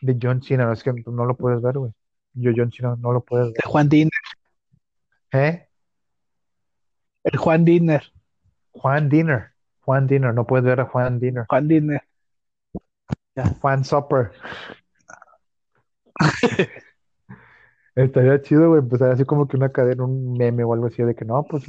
[0.00, 1.92] de John Cena, no es que no lo puedes ver, güey.
[2.34, 3.56] Yo John Cena no lo puedes ver.
[3.64, 4.10] El Juan Dinner.
[5.32, 5.68] ¿Eh?
[7.24, 8.12] El Juan Dinner.
[8.72, 9.50] Juan Dinner.
[9.80, 11.44] Juan Dinner, no puedes ver a Juan Dinner.
[11.48, 12.02] Juan Dinner.
[13.60, 14.30] Juan Supper.
[17.94, 21.14] Estaría chido, güey, empezar así como que una cadena, un meme o algo así de
[21.14, 21.64] que no, pues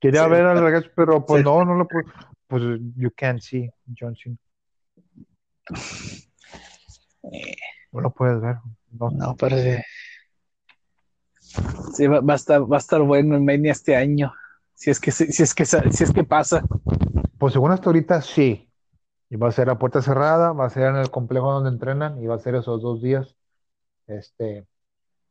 [0.00, 0.30] quería Sí.
[0.30, 1.44] ver al regreso, pero pues Sí.
[1.44, 2.06] no, no lo puedo.
[2.48, 2.62] Pues
[2.96, 4.36] you can't see John Cena.
[7.32, 7.56] Eh,
[7.92, 8.56] No lo puedes ver.
[8.90, 9.10] No.
[9.10, 9.76] No, pero sí.
[11.94, 14.32] Sí, va, va a estar, va a estar bueno en Mania este año.
[14.74, 16.62] Si es que, si, si es que, si es que pasa.
[17.38, 18.70] Pues según hasta ahorita sí.
[19.28, 22.22] Y va a ser a puerta cerrada, va a ser en el complejo donde entrenan
[22.22, 23.36] y va a ser esos dos días.
[24.06, 24.66] Este,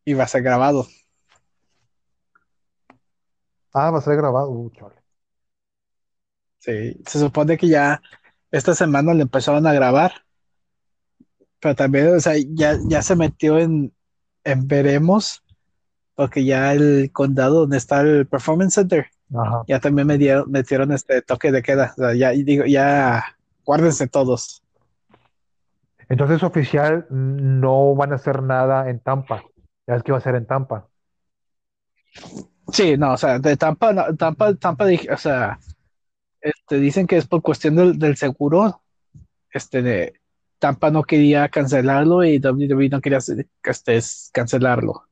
[0.05, 0.87] Y va a ser grabado.
[3.73, 4.49] ah, va a ser grabado.
[4.51, 4.95] Uh, chale.
[6.59, 7.01] Sí.
[7.05, 8.01] Se supone que ya
[8.51, 10.25] esta semana le empezaron a grabar.
[11.59, 13.93] Pero también, o sea, ya, ya se metió en,
[14.43, 15.43] en veremos.
[16.15, 19.63] Porque ya el condado donde está el Performance Center, Ajá.
[19.69, 21.93] ya también me dieron- metieron este toque de queda.
[21.97, 23.23] O sea, ya digo, ya
[23.63, 24.61] guárdense todos.
[26.09, 29.43] Entonces oficial no van a hacer nada en Tampa.
[29.87, 30.87] Ya es que va a ser en Tampa.
[32.73, 35.57] Sí, no, o sea, de Tampa, no, Tampa, Tampa, o sea,
[36.41, 38.81] este, dicen que es por cuestión del, del seguro,
[39.51, 40.18] este, de
[40.59, 43.19] Tampa no quería cancelarlo y WWE no quería
[44.31, 45.05] cancelarlo.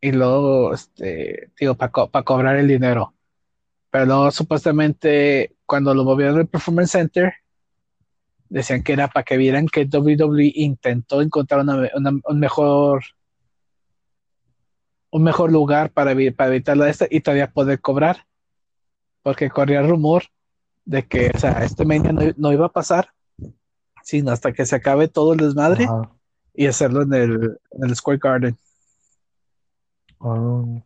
[0.00, 1.90] Y luego, este, digo, para
[2.24, 3.14] cobrar el dinero.
[3.90, 7.32] Pero supuestamente, cuando lo movieron al Performance Center,
[8.48, 13.04] decían que era para que vieran que WWE intentó encontrar una- una- un mejor
[15.10, 18.26] un mejor lugar para, para evitar la esta y todavía poder cobrar.
[19.22, 20.24] Porque corría el rumor
[20.84, 23.10] de que, o sea, este Mania no, no iba a pasar,
[24.04, 26.10] sino hasta que se acabe todo el desmadre Ajá.
[26.52, 28.56] y hacerlo en el, en el Square Garden.
[30.18, 30.82] Oh.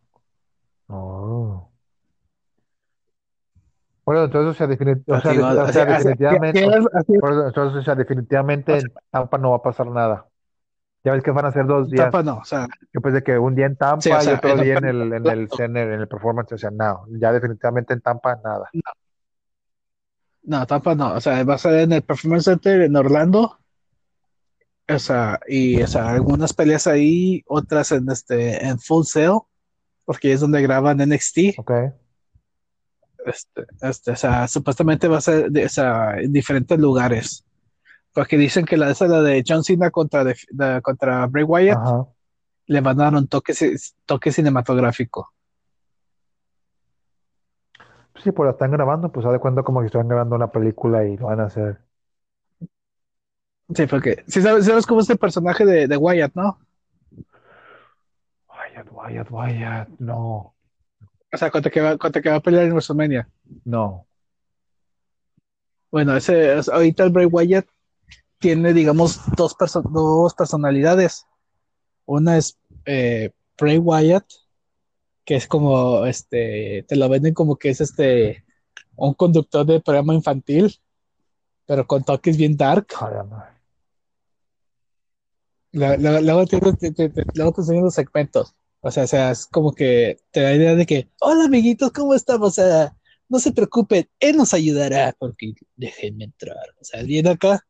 [0.87, 1.69] Oh.
[4.05, 8.93] Bueno, entonces, o sea, o o así- definitivamente, así así entonces, o sea, definitivamente en
[9.11, 10.25] Tampa no va a pasar nada.
[11.03, 12.05] Ya ves que van a ser dos días.
[12.05, 14.61] Tampa no, o sea, Yo pensé que un día en Tampa Sí, y otro en
[14.61, 18.01] día en el, en el center, en el performance, o sea, no, ya definitivamente en
[18.01, 18.69] Tampa nada.
[18.73, 18.81] No,
[20.67, 21.13] Tampa no.
[21.13, 23.59] O sea, va a ser en el Performance Center en Orlando.
[24.87, 29.39] O sea, y o sea, algunas peleas ahí, otras en este, en Full Sail,
[30.05, 31.59] porque es donde graban NXT.
[31.59, 31.71] Ok.
[33.25, 37.45] Este, este, o sea, supuestamente va a ser de, o sea, en diferentes lugares.
[38.13, 41.77] Porque dicen que la, esa, la de John Cena contra, de, de- contra Bray Wyatt
[41.77, 42.07] Ajá.
[42.65, 43.53] le van a dar un toque,
[44.07, 45.31] toque cinematográfico.
[48.23, 51.03] Sí, pues la están grabando, pues haz de cuenta como que están grabando una película
[51.05, 51.81] y lo van a hacer.
[53.75, 56.59] Sí, porque si sabes, sabes cómo es el personaje de, de Wyatt, ¿no?
[58.47, 60.53] Wyatt, Wyatt, Wyatt, no,
[61.33, 63.27] O sea, contra que va, contra que va a pelear en WrestleMania.
[63.65, 64.05] no.
[65.91, 67.67] Bueno, ese, es- ahorita el Bray Wyatt
[68.39, 71.25] tiene, digamos, dos, perso- dos personalidades.
[72.05, 74.25] Una es eh, Bray Wyatt,
[75.29, 78.43] que es como, este, te lo venden como que es este,
[78.95, 80.73] un conductor de programa infantil,
[81.67, 82.87] pero con toques bien dark.
[85.71, 86.59] La- la- Luego te,
[86.91, 88.55] te, los segmentos.
[88.81, 92.15] O sea, o sea, es como que te da idea de que, hola amiguitos, ¿cómo
[92.15, 92.47] estamos?
[92.47, 96.57] O sea, no se preocupen, él nos ayudará, porque déjenme entrar.
[96.81, 97.67] O sea, viene acá,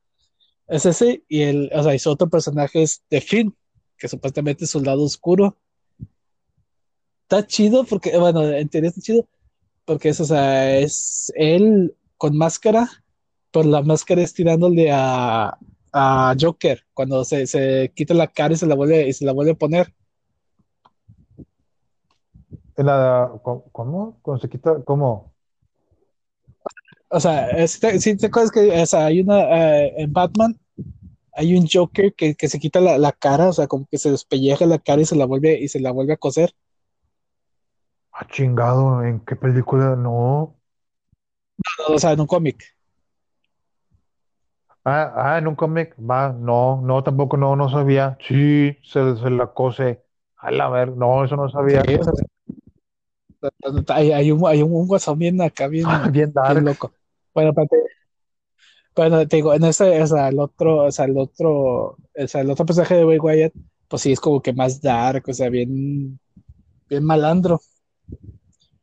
[0.70, 3.54] es ese, y el, o sea, y su otro personaje es The Finn,
[3.98, 5.58] que supuestamente es su lado oscuro.
[7.30, 9.28] Está chido porque, bueno, en teoría está chido,
[9.86, 12.90] porque es, o sea, es él con máscara,
[13.52, 15.56] pero la máscara es tirándole a,
[15.94, 19.34] a Joker cuando se, se quita la cara y se la vuelve, y se la
[19.34, 19.94] vuelve a poner.
[22.78, 23.66] La, ¿cómo?
[23.72, 24.18] ¿Cómo?
[24.24, 24.84] ¿Cómo se quita?
[24.84, 25.32] ¿Cómo?
[27.10, 30.60] O sea, si te acuerdas que o sea, hay una eh, en Batman,
[31.34, 34.10] hay un Joker que, que se quita la, la cara, o sea, como que se
[34.10, 36.56] despelleja la cara y se la vuelve, y se la vuelve a coser.
[38.22, 39.96] Ah, chingado, ¿en qué película?
[39.96, 40.60] No.
[41.88, 42.62] O sea, en un cómic.
[44.84, 48.18] Ah, ah, en un cómic, va, no, no, tampoco, no, no sabía.
[48.28, 50.04] Sí, se, se la cose.
[50.36, 51.82] A la ver, no, eso no sabía.
[51.88, 52.14] Sí, o sea,
[53.96, 56.92] hay, hay un, hay un, un guasón bien acá, bien, Bien bien loco.
[57.34, 57.78] Bueno, aparte,
[58.98, 62.42] bueno, te digo, en ese, o sea, el otro, o sea, el otro, o sea,
[62.42, 63.54] el otro personaje de Bray Wyatt,
[63.88, 66.20] pues sí es como que más dark, o sea, bien,
[66.90, 67.62] bien malandro.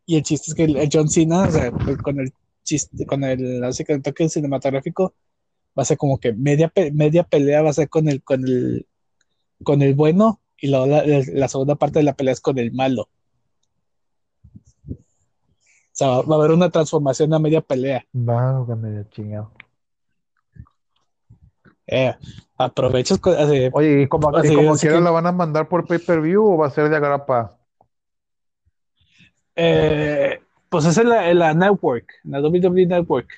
[0.07, 2.33] Y el chiste es que el, el John Cena, o sea, pues, con el
[2.63, 5.15] chiste, con el, así que el toque cinematográfico,
[5.77, 8.87] va a ser como que media, media pelea va a ser con el, con el,
[9.63, 13.09] con el bueno, y la, la segunda parte de la pelea es con el malo.
[14.89, 18.05] O sea, va, a haber una transformación a media pelea.
[18.15, 19.51] Va, que me chingado.
[21.87, 22.15] Eh,
[22.59, 25.87] aprovechas, así, Oye, ¿y como, y como así quiera que, la van a mandar por
[25.87, 27.57] pay-per-view o va a ser de agrapa?
[29.57, 33.29] Eh, pues es la, la network, la WWE Network.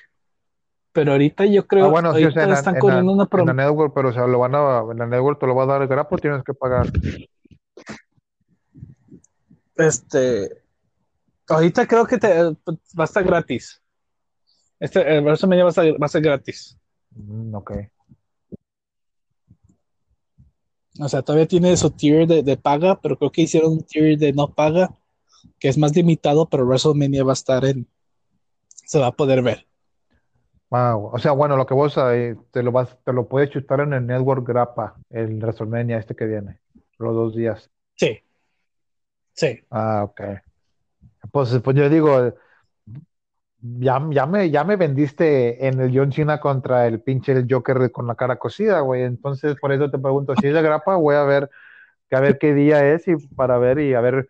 [0.91, 3.11] Pero ahorita yo Ah, creo, bueno, sí, o sea, en la, están en la, corriendo
[3.13, 5.55] una en la network, pero o sea, lo van a, en la network te lo
[5.55, 6.87] va a dar grapa o tienes que pagar.
[9.77, 10.61] Este,
[11.47, 12.53] ahorita creo que te, va
[12.97, 13.81] a estar gratis.
[14.79, 16.77] Este, el WrestleMania va a, estar- va a ser gratis.
[17.11, 17.71] Mm, ok.
[21.01, 24.17] O sea, todavía tiene su tier de, de paga, pero creo que hicieron un tier
[24.17, 24.89] de no paga,
[25.59, 27.87] que es más limitado, pero WrestleMania va a estar en,
[28.67, 29.65] se va a poder ver.
[30.71, 33.93] O sea, bueno, lo que vos eh, te lo vas, te lo puedes chutar en
[33.93, 36.59] el network grapa, el WrestleMania este que viene,
[36.99, 37.71] los dos días.
[37.95, 38.19] Sí,
[39.33, 39.59] sí.
[39.71, 40.21] Ah, ok.
[41.31, 42.33] Pues, pues yo digo,
[43.61, 47.91] ya, ya me, ya me vendiste en el John Cena contra el pinche el Joker
[47.91, 49.03] con la cara cocida, güey.
[49.03, 51.49] Entonces, por eso te pregunto, si es de grapa, voy a ver,
[52.11, 54.27] a ver qué día es y para ver y a ver.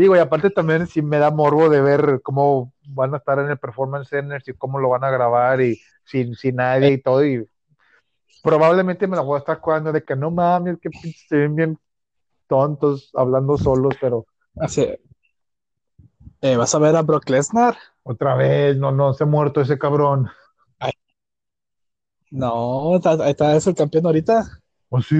[0.00, 3.50] Digo, y aparte también si me da morbo de ver cómo van a estar en
[3.50, 7.22] el Performance Center y cómo lo van a grabar y sin, sin nadie y todo.
[7.22, 7.46] Y
[8.42, 10.88] probablemente me la voy a estar jugando de que no mames, que
[11.28, 11.78] se ven bien
[12.48, 14.24] tontos hablando solos, pero
[14.56, 14.86] Así,
[16.40, 17.76] eh, vas a ver a Brock Lesnar.
[18.02, 20.30] otra vez, no, no, se ha muerto ese cabrón.
[20.78, 20.92] Ay,
[22.30, 24.44] no, está, está- es el campeón ahorita.
[24.88, 25.16] Oh, sí.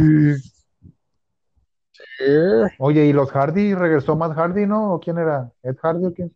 [2.79, 3.75] Oye, ¿y los Hardy?
[3.75, 4.95] ¿Regresó Matt Hardy, no?
[4.95, 5.51] ¿O quién era?
[5.63, 6.35] ¿Ed Hardy o quién?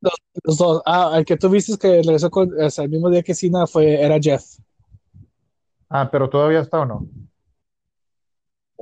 [0.00, 0.14] Los,
[0.44, 0.82] los dos.
[0.86, 3.66] Ah, el que tú viste que regresó con, o sea, el mismo día que Cena
[3.66, 4.42] fue, era Jeff.
[5.88, 7.06] Ah, pero todavía está o no?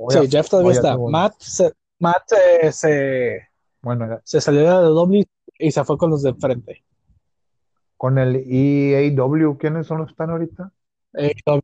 [0.09, 0.97] Sí, Jeff todavía está.
[0.97, 2.23] Matt, se, Matt
[2.61, 3.49] eh, se,
[3.81, 5.27] Bueno, ya- se salió de doble
[5.59, 6.83] y se fue con los de enfrente.
[7.97, 10.71] con el EAW, ¿quiénes son los que están ahorita?
[11.45, 11.59] No,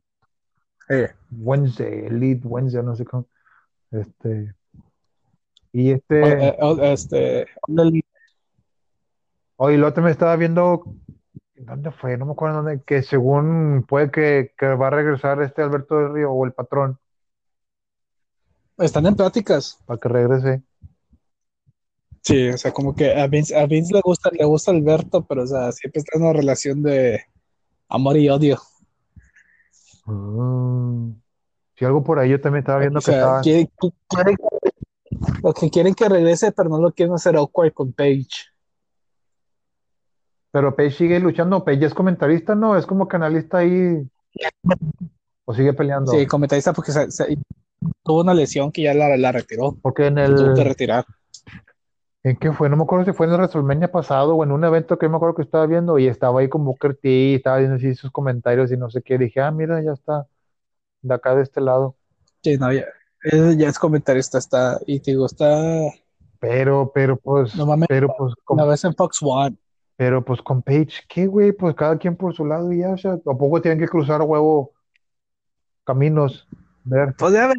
[0.90, 3.26] eh, Wednesday, Elite Wednesday, no sé cómo.
[3.90, 4.54] Este.
[5.72, 6.48] Y este.
[6.48, 7.46] eh, o- este,
[9.56, 10.82] Oye, el otro me estaba viendo
[11.56, 12.16] ¿Dónde fue?
[12.16, 12.82] No me acuerdo dónde.
[12.84, 16.98] Que según puede que, que va a regresar este Alberto del Río o el patrón
[18.78, 19.78] Están en pláticas.
[19.84, 20.62] para que regrese.
[22.22, 25.42] Sí, o sea, como que a Vince, a Vince le gusta, le gusta Alberto, pero
[25.42, 27.22] o sea, siempre está en una relación de
[27.88, 28.58] amor y odio.
[30.06, 31.12] Mm.
[31.78, 33.40] Sí, algo por ahí yo también estaba viendo O que estaba.
[33.40, 33.70] quiere-
[34.08, 34.36] quiere-
[35.42, 38.28] lo que quieren que regrese, pero no lo quieren hacer awkward con Paige.
[40.50, 41.64] Pero Paige sigue luchando.
[41.64, 42.76] Paige es comentarista, ¿no?
[42.76, 44.02] Es como canalista ahí.
[45.44, 46.10] O sigue peleando.
[46.10, 47.38] Sí, comentarista porque se- se-
[48.02, 49.76] tuvo una lesión que ya la, la retiró.
[49.80, 50.68] Porque en la Tuvo que el.
[50.68, 51.04] retirar.
[52.24, 52.68] ¿En qué fue?
[52.68, 55.16] No me acuerdo si fue en el WrestleMania pasado o en un evento que me
[55.16, 58.10] acuerdo que estaba viendo y estaba ahí con Booker T y estaba viendo así sus
[58.10, 59.16] comentarios y no sé qué.
[59.16, 60.26] Dije, ah, mira, ya está.
[61.02, 61.96] De acá de este lado.
[62.42, 62.84] Sí, no, ya,
[63.56, 65.60] ya es comentarista, está, y te digo, está
[66.40, 69.56] Pero, pero pues, normalmente pero pues, una vez en Fox One.
[69.96, 71.52] pero pues con Paige, ¿qué güey?
[71.52, 74.22] Pues cada quien por su lado y ya, o sea, ¿a poco tienen que cruzar
[74.22, 74.72] huevo
[75.84, 76.46] caminos?
[76.84, 77.14] Ver.
[77.18, 77.52] Pues ya,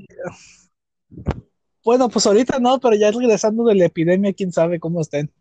[1.84, 5.32] bueno, pues ahorita no, pero ya regresando de la epidemia, quién sabe cómo estén.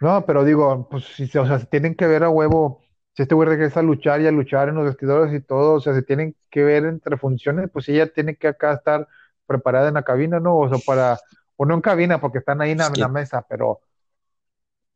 [0.00, 2.82] No, pero digo, pues si, se- o sea, se tienen que ver a huevo.
[3.20, 5.80] Si este güey regresa a luchar y a luchar en los vestidores y todo, o
[5.80, 9.06] sea, se tienen que ver entre funciones, pues ella tiene que acá estar
[9.44, 10.56] preparada en la cabina, ¿no?
[10.56, 11.18] O sea, para,
[11.58, 13.12] o no en cabina, porque están ahí en la, en la Sí.
[13.12, 13.82] mesa, pero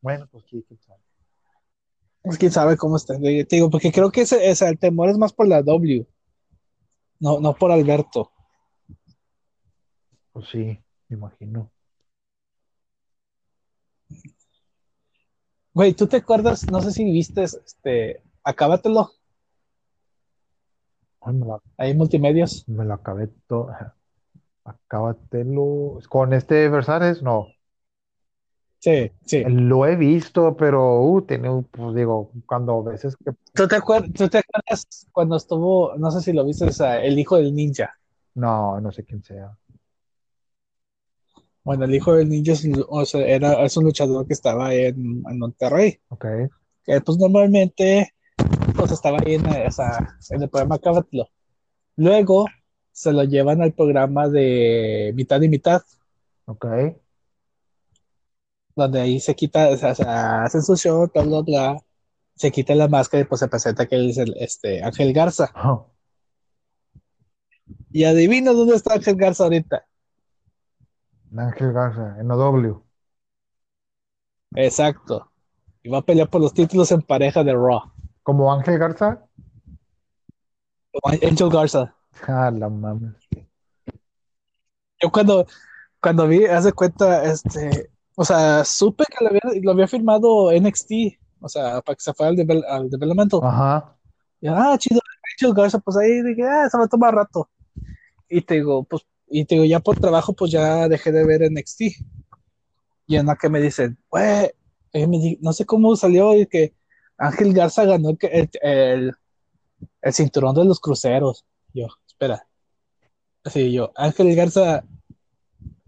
[0.01, 1.01] bueno, pues sí, quién sabe.
[2.22, 3.20] Pues quién sabe cómo estén.
[3.20, 6.07] Te digo, porque creo que ese, ese- el temor es más por la W,
[7.20, 8.33] no, no por Alberto.
[10.33, 11.70] Pues sí, me imagino.
[15.75, 16.70] Güey, ¿tú te acuerdas?
[16.70, 19.11] No sé si viste, este, acábatelo,
[21.20, 22.64] Ay, me la, ahí multimedios.
[22.68, 23.70] me la acabé todo.
[24.64, 26.01] Acábatelo.
[26.09, 27.22] ¿Con este Versares?
[27.22, 27.49] No.
[28.79, 29.43] Sí, sí.
[29.47, 33.77] Lo he visto, pero, uh, tiene, un- pues digo, cuando a veces que, ¿Tú te
[33.77, 37.37] acuerdas, tú te acuerdas cuando estuvo, no sé si lo viste, o sea, el hijo
[37.37, 37.95] del ninja?
[38.35, 39.57] no, no sé quién sea.
[41.64, 44.74] Bueno, el hijo del ninja es, un- o sea, era, es un luchador que estaba
[44.74, 45.98] en, en Monterrey.
[46.08, 46.26] Ok.
[46.84, 48.12] Que pues normalmente
[48.76, 51.28] pues estaba ahí en, o sea, en el programa Cábatelo.
[51.96, 52.46] Luego
[52.92, 55.82] se lo llevan al programa de mitad y mitad,
[56.46, 56.66] Ok.
[58.76, 61.76] donde ahí se quita, o sea, o sea, hacen su show, bla, bla, bla,
[62.34, 65.50] se quita la máscara y pues se presenta que él es el, este, Ángel Garza.
[65.64, 65.86] Oh,
[67.90, 69.86] Y adivina dónde está Ángel Garza ahorita.
[71.39, 72.82] Ángel Garza, en OW.
[74.57, 75.30] Exacto.
[75.82, 77.93] Y va a pelear por los títulos en pareja de Raw.
[78.22, 79.26] ¿Como Ángel Garza?
[81.22, 81.95] Angel Garza.
[82.28, 83.14] Ah, la mames.
[85.03, 85.47] Yo cuando,
[86.01, 90.51] cuando vi, haz de cuenta, este, o sea, supe que lo había, lo había firmado
[90.53, 93.41] NXT, o sea, para que se fuera al, devel- al developmental.
[93.43, 93.97] Ajá.
[94.41, 95.01] Y, ah, chido,
[95.35, 97.51] Angel Garza, pues ahí dije, ah, se va a tomar rato.
[98.28, 99.07] Y te digo, pues,
[99.37, 101.80] y te digo, ya por trabajo, pues ya dejé de ver NXT.
[103.09, 104.53] Y en la que me dicen, güey,
[104.93, 106.72] eh, no sé cómo salió y que
[107.18, 111.45] Ángel Garza ganó el, el, cinturón de los cruceros.
[111.72, 112.47] Yo, espera.
[113.43, 114.85] Así yo, Ángel Garza,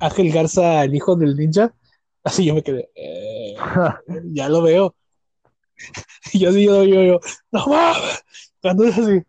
[0.00, 1.72] Ángel Garza, el hijo del ninja.
[2.24, 3.54] Así yo me quedé, eh,
[4.24, 4.96] ya lo veo.
[6.32, 7.20] Y yo así, yo, yo, yo,
[7.52, 8.24] no mames.
[8.60, 9.22] Cuando es así,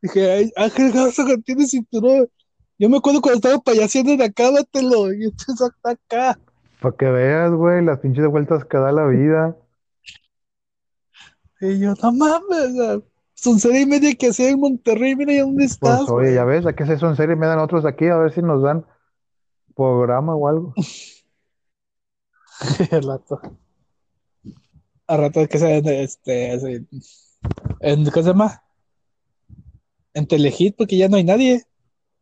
[0.00, 2.28] dije, "Ay, Ángel Garza tiene cinturón.
[2.78, 5.12] Yo me acuerdo cuando estaba payaseando en Acábatelo.
[5.12, 6.38] Y entonces está acá.
[6.80, 9.56] Para que veas, güey, las pinches vueltas que da la vida.
[11.60, 13.02] Y yo, no mames.
[13.34, 15.14] Son serie y media que hacía en Monterrey.
[15.16, 16.00] Mira ya dónde Pues estás.
[16.08, 16.34] oye, güey".
[16.34, 18.84] ya ves, aquí se son serie, me dan otros aquí, a ver si nos dan
[19.74, 20.74] programa o algo.
[22.90, 23.40] El rato.
[25.06, 26.86] Al rato que sea este, así,
[27.80, 28.62] en, ¿qué se llama?
[30.14, 31.64] En Telehit, porque ya no hay nadie.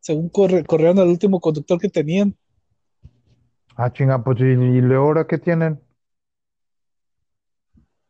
[0.03, 2.37] Según corre- corrieron al último conductor que tenían.
[3.77, 5.81] Ah, chinga, pues y, y luego ahora qué tienen.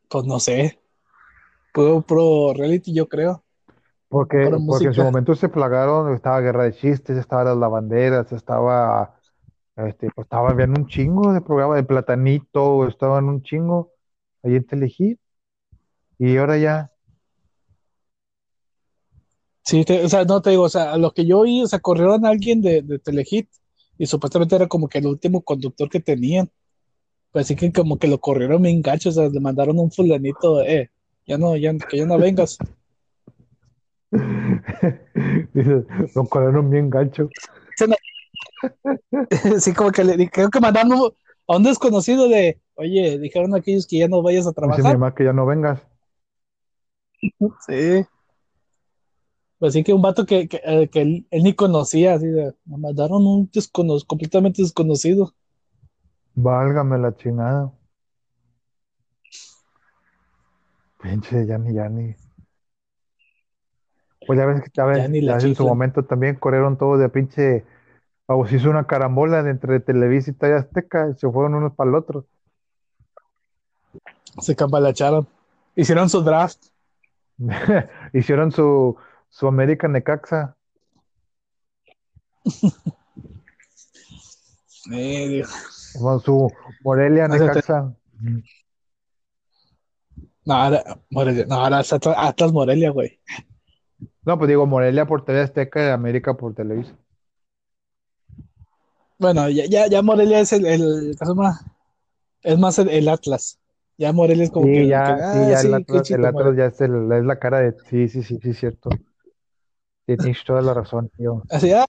[0.09, 0.79] Pues no sé.
[1.75, 3.45] Puro, puro reality, yo creo.
[4.09, 9.19] Porque, porque en su momento se plagaron, estaba Guerra de Chistes, estaba Las Lavanderas, estaba,
[9.77, 13.93] este, pues estaba viendo un chingo de programa de Platanito, estaban un chingo
[14.43, 15.21] ahí en Telehit.
[16.19, 16.92] Y ahora ya,
[19.65, 21.67] Sí, te- o sea, no te digo, o sea, a lo que yo oí, o
[21.67, 23.49] sea, corrieron a alguien de, de Telehit
[23.99, 26.51] y supuestamente era como que el último conductor que tenían.
[27.31, 30.63] Pues así que como que lo corrieron bien gacho, o sea, le mandaron un fulanito,
[30.63, 30.91] eh,
[31.27, 32.59] ya no, ya, que ya no vengas.
[35.55, 35.85] dices,
[36.15, 37.29] lo colaron bien gancho.
[39.61, 40.93] Sí, como que le creo que mandaron
[41.49, 44.93] a un desconocido de, oye, dijeron aquellos que ya no vayas a Dice mi trabajar.
[44.99, 45.81] mamá que ya no vengas.
[47.67, 48.05] Sí.
[49.63, 52.53] Pues Así que un vato que, que, eh, que él, él ni conocía, así de,
[52.65, 55.35] me mandaron un descono- completamente desconocido.
[56.35, 57.71] Válgame la chingada.
[61.01, 62.17] Pinche Yanni, Yanni.
[64.27, 67.65] Pues ya ves que ya ves, ya en su momento también corrieron todos de pinche.
[68.27, 71.89] O se hizo una carambola de entre Televisa y Azteca y se fueron unos para
[71.89, 72.27] el otro.
[74.41, 75.29] Se cambalacharon.
[75.77, 76.59] Hicieron su draft.
[78.13, 78.97] Hicieron su,
[79.33, 80.57] su América Necaxa.
[84.93, 85.49] Eh, digo,
[86.01, 86.53] o su
[86.83, 87.95] Morelia Necaxa.
[90.45, 93.21] no, ahora, Morelia, no, ahora es Atlas, Atlas Morelia, güey.
[94.25, 96.97] No, pues digo Morelia por TV Azteca y América por Televisa.
[99.19, 101.17] Bueno, ya, ya, ya Morelia es el, el.
[102.43, 103.61] Es más el, el Atlas.
[103.99, 106.25] Ya Morelia es como Sí, que, ya, que, sí, ah, ya sí, el Atlas, el
[106.25, 107.75] Atlas ya es, el- es la cara de.
[107.89, 108.91] Sí, sí, sí, sí, cierto.
[110.07, 111.43] Tienes toda la razón, tío.
[111.51, 111.87] Así, ah,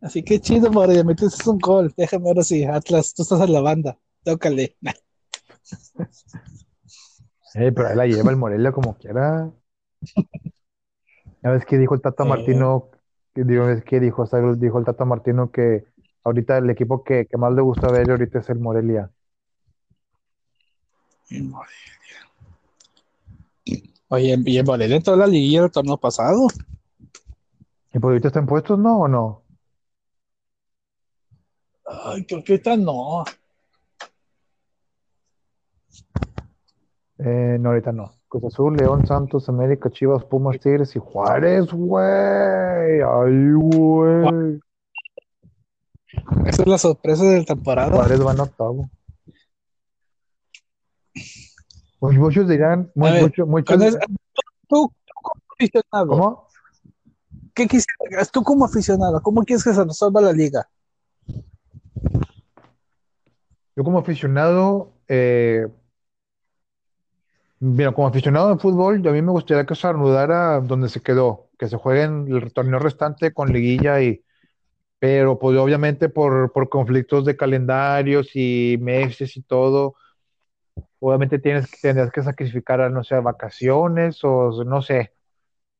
[0.00, 1.92] así que chido, Morelia, metiste un gol.
[1.96, 3.98] Déjame ahora sí, Atlas, tú estás en la banda.
[4.24, 4.76] Tócale.
[7.54, 9.52] Eh, pero ahí la lleva el Morelia como quiera.
[11.42, 12.24] Ya ves que dijo el Tata.
[12.24, 12.88] Martino,
[13.34, 15.84] digo, es que dijo, o sea, dijo el Tata Martino que
[16.24, 19.10] ahorita el equipo que, que más le gusta ver ahorita es el Morelia.
[21.30, 22.01] En Morelia.
[24.12, 26.46] Oye, y en Morelia entró a la liguilla el torneo pasado.
[27.94, 29.42] ¿Y pues ahorita están puestos, no o no?
[31.86, 33.24] Ay, creo que ahorita no.
[37.20, 38.12] Eh, no, ahorita no.
[38.28, 43.00] Cruz Azul, León, Santos, América, Chivas, Pumas, Tigres y Juárez, güey.
[43.00, 44.60] Ay, güey.
[46.44, 47.96] Esa es la sorpresa de la temporada.
[47.96, 48.90] Juárez va en octavo.
[52.02, 56.48] Pues muchos dirán, mu- A ver, muchos, tú, tú como aficionado, ¿cómo?
[57.54, 58.28] ¿qué quisieras?
[58.32, 60.68] Tú como aficionado, ¿cómo quieres que se resuelva la liga?
[63.76, 65.68] Yo como aficionado, eh,
[67.60, 71.00] mira, como aficionado de fútbol, yo a mí me gustaría que se reanudara donde se
[71.00, 74.24] quedó, que se jueguen el torneo restante con liguilla y,
[74.98, 79.94] pero pues obviamente por, por conflictos de calendarios y meses y todo,
[81.02, 85.12] obviamente tienes, que- tendrías que sacrificar, no sé, vacaciones o no sé,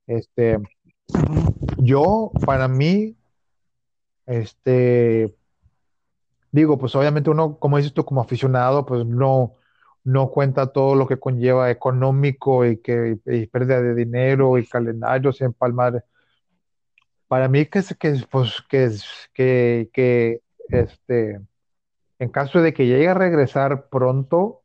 [0.08, 0.58] este,
[1.78, 3.16] yo, para mí,
[4.26, 5.32] este,
[6.50, 9.54] digo, pues obviamente uno, como dices tú, como aficionado, pues no,
[10.02, 15.40] no cuenta todo lo que conlleva económico y que y pérdida de dinero y calendarios
[15.40, 16.04] y empalmar.
[17.28, 18.90] Para mí que es que pues que
[19.32, 21.40] que, que este
[22.18, 24.61] en caso de que llegue a regresar pronto,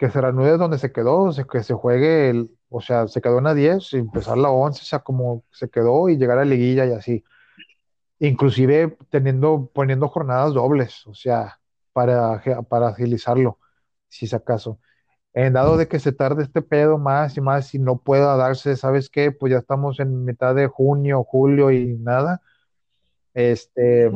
[0.00, 3.52] que se reanude donde se quedó, que se juegue o sea, se quedó en la
[3.52, 6.92] 10 y empezar la 11, o sea, como se quedó y llegar a liguilla y
[6.92, 7.22] así.
[8.18, 11.60] inclusive teniendo, poniendo jornadas dobles, o sea,
[11.92, 13.58] para, para agilizarlo,
[14.08, 14.80] si es acaso.
[15.34, 18.76] En dado de que se tarde este pedo más y más y no pueda darse,
[18.76, 19.32] ¿sabes qué?
[19.32, 22.40] Pues ya estamos en mitad de junio, julio y nada.
[23.34, 24.10] Este.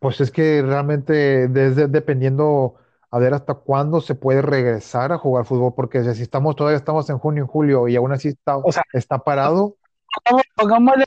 [0.00, 2.74] Pues es que realmente desde dependiendo
[3.10, 7.08] a ver hasta cuándo se puede regresar a jugar fútbol, porque si estamos todavía estamos
[7.10, 9.76] en junio y julio y aún así está, O sea, está parado,
[10.24, 11.04] Pongamos- Pongámosle,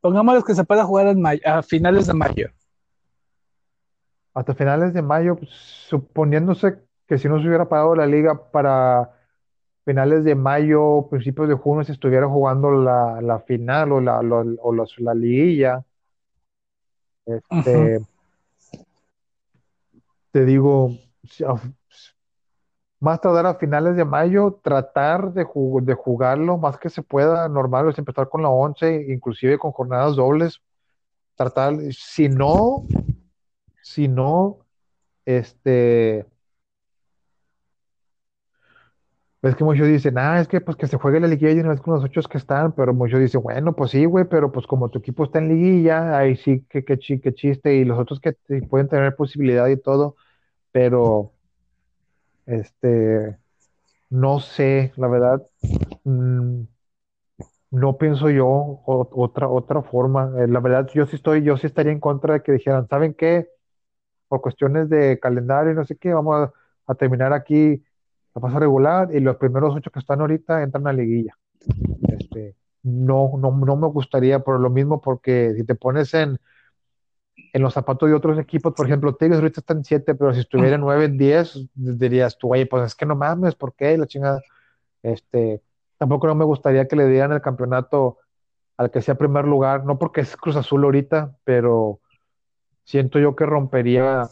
[0.00, 2.48] pongámosle que se pueda jugar en mayo- a finales de mayo.
[4.34, 5.50] hasta finales de mayo, pues,
[5.88, 9.10] suponiéndose que si no se hubiera parado la liga para
[9.84, 14.72] finales de mayo, principios de junio, se estuviera jugando la, la final o la, o
[14.98, 15.84] la liguilla,
[17.26, 18.00] este,
[20.30, 20.90] te digo,
[23.00, 25.46] más tardar a finales de mayo, tratar de,
[25.82, 30.16] de jugarlo más que se pueda, normal es empezar con la 11, inclusive con jornadas
[30.16, 30.60] dobles,
[31.34, 32.86] tratar, si no,
[33.82, 34.58] si no,
[35.24, 36.26] este,
[39.42, 41.70] es que muchos dicen, ah, es que pues que se juegue la liguilla y una
[41.70, 44.66] vez con los ocho que están, pero muchos dicen, bueno, pues sí, güey, pero pues
[44.66, 48.20] como tu equipo está en liguilla, ahí sí que, que, que chiste, y los otros
[48.20, 48.34] que
[48.70, 50.16] pueden tener posibilidad y todo,
[50.72, 51.32] pero
[52.46, 53.38] este,
[54.10, 55.42] no sé, la verdad,
[56.04, 56.62] mm,
[57.70, 60.32] no pienso yo otra, otra forma.
[60.38, 63.14] Eh, la verdad, yo sí estoy, yo sí estaría en contra de que dijeran, ¿saben
[63.14, 63.48] qué?
[64.28, 66.52] Por cuestiones de calendario no sé qué, vamos a,
[66.92, 67.82] a terminar aquí
[68.34, 71.36] la fase regular y los primeros ocho que están ahorita entran a liguilla.
[72.08, 76.38] Este, no, no, no me gustaría por lo mismo, porque si te pones en,
[77.52, 80.40] en los zapatos de otros equipos, por ejemplo, Tigres ahorita están en 7, pero si
[80.40, 83.96] estuviera en 9, 10, dirías tú, oye, pues es que no mames, ¿por qué?
[83.96, 84.40] La chingada.
[85.02, 85.62] Este,
[85.98, 88.18] tampoco no me gustaría que le dieran el campeonato
[88.76, 92.00] al que sea primer lugar, no porque es Cruz Azul ahorita, pero
[92.84, 94.28] siento yo que rompería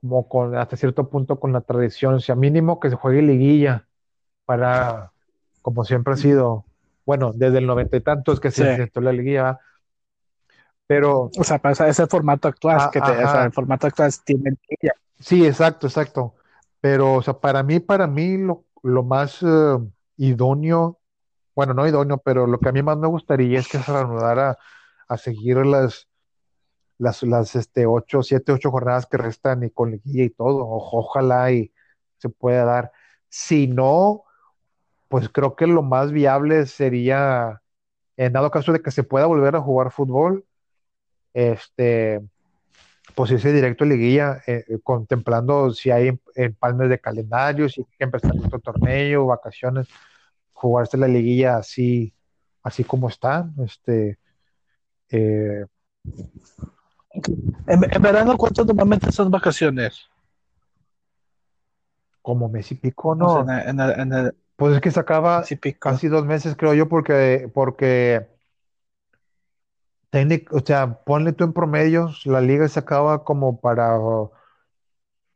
[0.00, 3.86] como con hasta cierto punto con la tradición, o sea, mínimo que se juegue liguilla
[4.44, 5.12] para,
[5.62, 6.64] como siempre ha sido,
[7.04, 9.58] bueno, desde el noventa y tantos que se intentó la liguilla,
[10.86, 11.30] pero...
[11.38, 14.50] O sea, para ese formato actual, ah, que te, o sea, el formato actual tiene
[14.50, 14.94] liguilla.
[15.18, 16.34] Sí, exacto, exacto.
[16.80, 19.78] Pero, o sea, para mí, para mí, lo, lo más eh,
[20.16, 20.98] idóneo,
[21.54, 24.58] bueno, no idóneo, pero lo que a mí más me gustaría es que se reanudara
[25.06, 26.08] a seguir las,
[27.00, 30.66] las, las este, ocho, siete, ocho jornadas que restan y con liguilla y todo.
[30.68, 31.72] ojalá y
[32.18, 32.92] se pueda dar.
[33.28, 34.24] Si no,
[35.08, 37.62] pues creo que lo más viable sería,
[38.16, 40.44] en dado caso de que se pueda volver a jugar fútbol,
[41.34, 42.20] este,
[43.14, 47.86] pues irse directo a liguilla, eh, eh, contemplando si hay empalmes de calendario, si hay
[47.98, 49.88] que empezar otro torneo, vacaciones,
[50.52, 52.12] jugarse la liguilla así,
[52.62, 53.50] así como está.
[53.64, 54.18] Este,
[55.10, 55.64] eh,
[57.12, 60.08] en, verano, ¿cuánto normalmente son vacaciones?
[62.22, 63.44] Como mes y pico, ¿no?
[64.56, 65.42] pues es que se acaba
[65.78, 68.28] casi dos meses, creo yo, porque, porque
[70.50, 73.98] o sea, ponle tú en promedio, la liga se acaba como para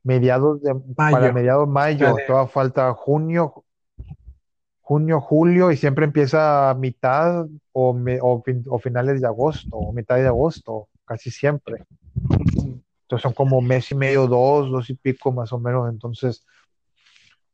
[0.03, 1.17] mediados de mayo.
[1.17, 3.65] para mediados mayo, toda falta junio,
[4.83, 7.99] junio, julio, y siempre empieza a mitad o,
[8.69, 11.85] o finales de agosto, o mitad de agosto casi siempre.
[13.05, 15.91] Entonces son como mes y medio, dos, dos y pico más o menos.
[15.91, 16.47] Entonces,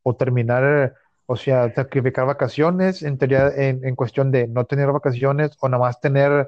[0.03, 0.95] o terminar,
[1.25, 6.47] o sea, sacrificar vacaciones en, en, cuestión de no tener vacaciones o nada más tener,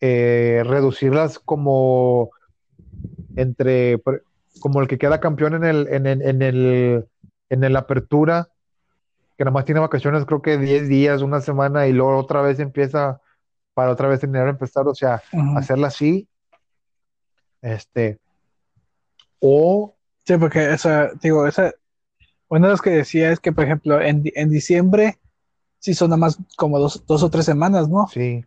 [0.00, 2.30] eh, reducirlas como
[3.36, 4.02] entre,
[4.60, 7.08] como el que queda campeón en el, en el, en el,
[7.48, 8.48] en el apertura,
[9.36, 12.60] que nada más tiene vacaciones creo que 10 días, una semana y luego otra vez
[12.60, 13.20] empieza
[13.80, 15.22] para otra vez tener que empezar, o sea,
[15.56, 16.28] hacerla así.
[17.62, 18.18] Este.
[19.38, 19.96] O.
[20.26, 21.72] Sí, porque, esa, digo, esa.
[22.48, 25.18] Una de las que decía es que, por ejemplo, en, en diciembre,
[25.78, 28.06] sí son nada más como dos, dos o tres semanas, ¿no?
[28.08, 28.44] Sí.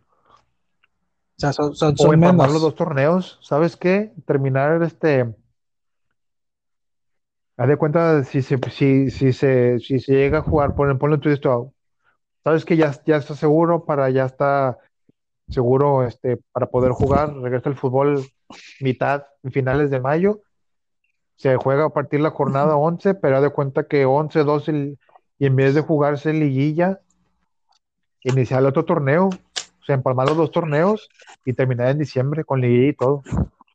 [1.36, 2.52] O sea, son, son, son menos.
[2.52, 4.12] los dos torneos, ¿sabes qué?
[4.26, 5.34] Terminar este.
[7.56, 11.18] Haz de cuenta si se, si, si se, si se llega a jugar, ponle, ponle
[11.18, 11.74] tú esto.
[12.44, 14.78] Sabes que ya, ya está seguro para ya está
[15.48, 17.34] seguro este, para poder jugar.
[17.34, 18.24] Regresa el fútbol
[18.80, 20.40] mitad, finales de mayo.
[21.36, 24.96] Se juega a partir de la jornada 11, pero de cuenta que 11, 12
[25.38, 27.00] y en vez de jugarse liguilla,
[28.22, 29.28] iniciar el otro torneo.
[29.28, 31.10] O sea, empalmar los dos torneos
[31.44, 33.22] y terminar en diciembre con liguilla y todo.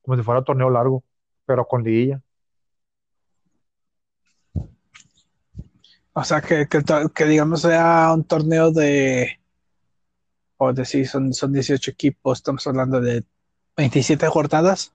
[0.02, 1.04] Como si fuera un torneo largo,
[1.46, 2.20] pero con liguilla.
[6.14, 9.39] O sea, que, que digamos sea un torneo de
[10.60, 13.24] o decir, son, son 18 equipos, estamos hablando de
[13.78, 14.94] 27 jornadas.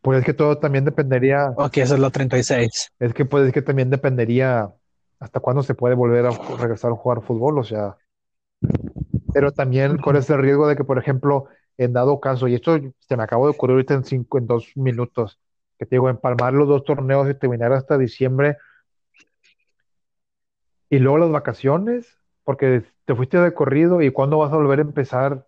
[0.00, 1.52] Pues es que todo también dependería.
[1.56, 2.92] Ok, eso es lo 36.
[3.00, 4.72] Es que pues es que también dependería
[5.18, 7.96] hasta cuándo se puede volver a regresar a jugar fútbol, o sea.
[9.32, 11.46] Pero también con ese riesgo de que, por ejemplo,
[11.76, 14.70] en dado caso, y esto se me acabó de ocurrir ahorita en cinco, en dos
[14.76, 15.40] minutos,
[15.76, 18.58] que te digo, empalmar los dos torneos y terminar hasta diciembre.
[20.88, 24.82] Y luego las vacaciones, porque te fuiste de corrido y cuándo vas a volver a
[24.82, 25.46] empezar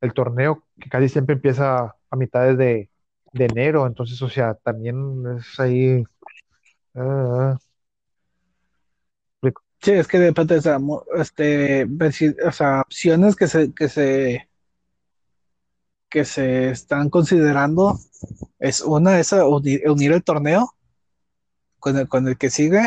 [0.00, 2.90] el torneo, que casi siempre empieza a mitades de,
[3.34, 6.04] enero, entonces, o sea, también es ahí.
[6.94, 7.58] Ah,
[9.80, 10.78] sí, es que depende de
[11.16, 11.86] este,
[12.46, 14.50] o sea, opciones que se, que se
[16.10, 17.98] que se están considerando
[18.58, 20.74] es una esa unir, unir el torneo
[21.78, 22.82] con el, con el que sigue,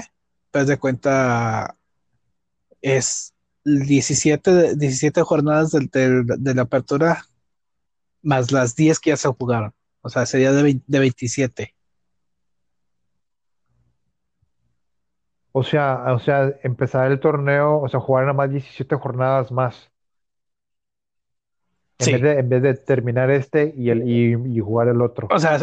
[0.51, 1.77] pues de cuenta
[2.81, 3.32] es
[3.65, 7.25] 17, 17 jornadas de, la apertura
[8.21, 9.73] más las 10 que ya se jugaron.
[10.01, 11.73] O sea, sería de, de 27.
[15.55, 19.91] O sea, o sea, empezar el torneo, o sea, jugar nada más 17 jornadas más.
[21.99, 25.27] En, vez, de, en vez de terminar este y, el, y, jugar el otro.
[25.31, 25.59] O sea,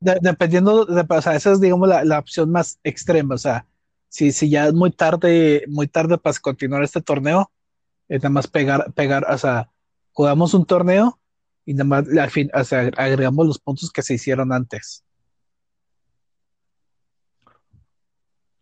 [0.00, 3.34] dependiendo, de, o sea, esa es, digamos, la, la opción más extrema.
[3.34, 3.66] O sea,
[4.10, 7.50] si, si ya es muy tarde, muy tarde para continuar este torneo,
[8.08, 9.70] es nada más pegar, pegar, o sea,
[10.12, 11.18] jugamos un torneo
[11.64, 15.04] y nada más al fin, o sea, agregamos los puntos que se hicieron antes.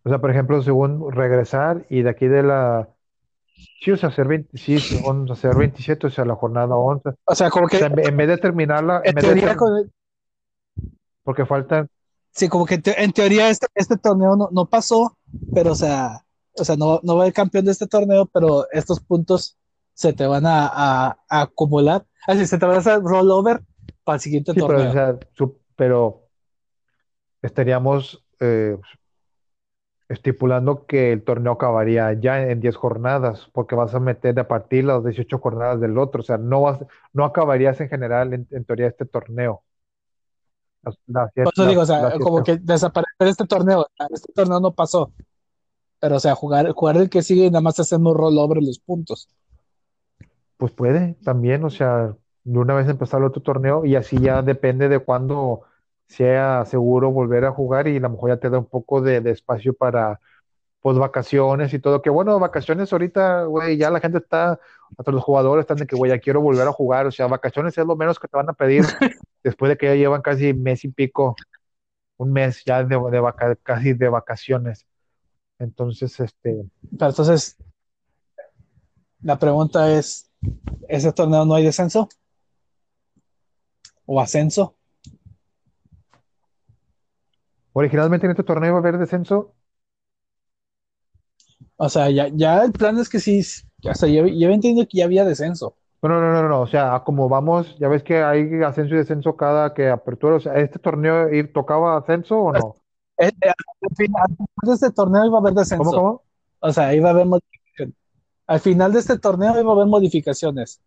[0.04, 2.88] O sea, por ejemplo, según regresar y de aquí de la
[3.80, 7.10] Sí, o sea, hacer 20, sí, son- hacer 27, o sea, la jornada 11.
[7.24, 9.56] O sea, como O que sea, en, ve- en vez de terminarla, en vez teoría,
[11.24, 11.88] porque faltan,
[12.30, 15.17] sí, como que te- en teoría este, este torneo no, no pasó,
[15.52, 16.24] pero o sea,
[16.58, 19.56] o sea, no, no va el campeón de este torneo, pero estos puntos
[19.94, 22.06] se te van a, a- a acumular.
[22.26, 23.62] Así se te van a hacer rollover
[24.04, 24.90] para el siguiente sí, pero, o torneo.
[24.90, 26.28] sea, su- pero
[27.42, 28.76] estaríamos eh,
[30.08, 34.84] estipulando que el torneo acabaría ya en 10 jornadas, porque vas a meter de partir
[34.84, 38.64] las 18 jornadas del otro, o sea, no vas, no acabarías en general en, en
[38.64, 39.62] teoría este torneo.
[40.82, 45.12] Por eso las- digo, o sea, como que desaparecer este torneo, este torneo no pasó,
[46.00, 49.28] pero o sea, jugar, jugar el que sigue y nada más hacemos rollover los puntos.
[50.56, 52.14] Pues puede también, o sea,
[52.44, 55.62] de una vez empezar el otro torneo y así ya depende de cuándo
[56.06, 59.20] sea seguro volver a jugar y a lo mejor ya te da un poco de,
[59.20, 60.20] de espacio para
[60.80, 62.00] pues vacaciones y todo.
[62.02, 64.58] Que bueno, vacaciones ahorita, güey, ya la gente está,
[64.96, 67.76] hasta los jugadores están de que, güey, ya quiero volver a jugar, o sea, vacaciones
[67.76, 68.84] es lo menos que te van a pedir
[69.44, 71.36] después de que ya llevan casi mes y pico,
[72.18, 74.86] un mes ya de, de vaca- casi de vacaciones.
[75.58, 76.64] Entonces, este,
[76.98, 77.56] Pero entonces,
[79.22, 80.30] la pregunta es,
[80.88, 82.08] ¿ese torneo no hay descenso?
[84.06, 84.74] ¿O ascenso?
[87.72, 89.54] originalmente en este torneo iba a haber descenso.
[91.76, 93.40] O sea, ya, ya el plan es que sí,
[93.84, 95.76] o sea, ya había entendido que ya había descenso.
[96.00, 98.98] No, no, no, no, no, o sea, como vamos, ya ves que hay ascenso y
[98.98, 102.76] descenso cada que apertura, o sea, ¿este torneo ir, tocaba ascenso o no?
[103.18, 104.26] Al final al final
[104.62, 105.82] de este torneo iba a haber descenso.
[105.84, 106.22] ¿Cómo, cómo?
[106.60, 107.94] O sea, iba a haber modificaciones.
[108.46, 110.80] Al final de este torneo iba a haber modificaciones.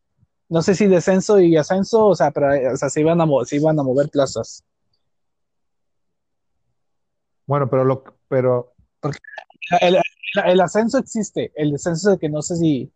[0.47, 3.57] No sé si descenso y ascenso, o sea, pero o sea, se iban a, se
[3.57, 4.63] iban a mover plazas.
[7.45, 8.73] Bueno, pero lo, pero,
[9.81, 10.01] El, el-
[10.45, 12.91] el ascenso existe, el descenso es el que no sé si,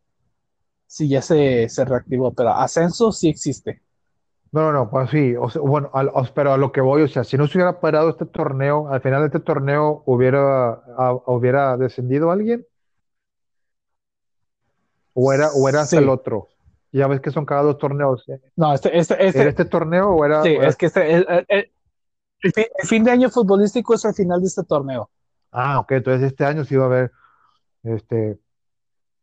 [0.87, 3.81] si ya se, se reactivó, pero ascenso sí existe.
[4.51, 7.07] no, no, no, pues sí, o sea, bueno, al- pero a lo que voy, o
[7.07, 11.13] sea, si no se hubiera parado este torneo, al final de este torneo hubiera, a-
[11.27, 12.65] hubiera descendido alguien,
[15.13, 15.97] o era, o era Sí.
[15.97, 16.49] el otro.
[16.91, 18.23] Ya ves que son cada dos torneos.
[18.29, 18.39] ¿eh?
[18.55, 21.25] No, este, este, este, ¿Era este torneo o era, sí, era- es que este, el,
[21.49, 21.71] el-
[22.53, 25.09] fin, el fin de año futbolístico es el final de este torneo.
[25.51, 27.11] Ah, ok, entonces este año sí iba a haber,
[27.83, 28.39] este,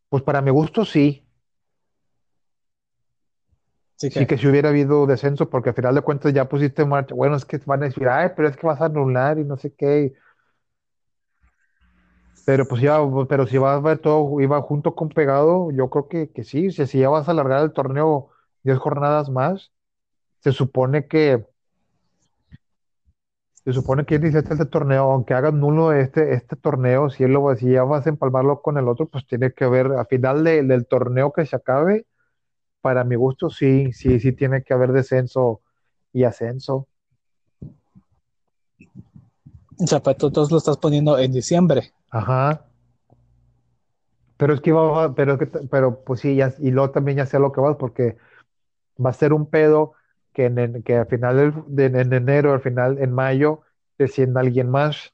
[0.09, 1.22] pues para mi gusto sí.
[4.11, 6.89] Sí, que, que si hubiera habido descenso, porque al final de cuentas ya pusiste en
[6.89, 7.15] marcha.
[7.15, 9.57] Bueno, es que van a decir, ay, pero es que vas a anular y no
[9.57, 10.13] sé qué.
[12.45, 12.97] Pero pues ya,
[13.29, 16.71] pero si vas a ver todo, iba junto con pegado, yo creo que, que sí.
[16.71, 18.31] Sea, si ya vas a alargar el torneo
[18.63, 19.71] 10 jornadas más,
[20.41, 21.45] se supone que,
[23.65, 27.55] se supone que iniciaste este torneo, aunque hagas nulo este, este torneo, si, él lo,
[27.55, 30.63] si ya vas a empalmarlo con el otro, pues tiene que haber, al final de-
[30.63, 32.05] del torneo que se acabe,
[32.83, 35.61] para mi gusto, sí, sí, sí tiene que haber descenso
[36.11, 36.89] y ascenso.
[39.79, 41.93] o sea, tú, lo estás poniendo en diciembre.
[42.11, 42.65] Ajá.
[44.35, 47.25] Pero es que iba, a- pero, es pero pues sí, ya, y luego también ya
[47.25, 48.17] sé lo que vas, porque
[49.03, 49.93] va a ser un pedo
[50.33, 53.61] que, en, que al final del- de, en enero, al final en mayo,
[53.97, 55.13] descienda alguien más,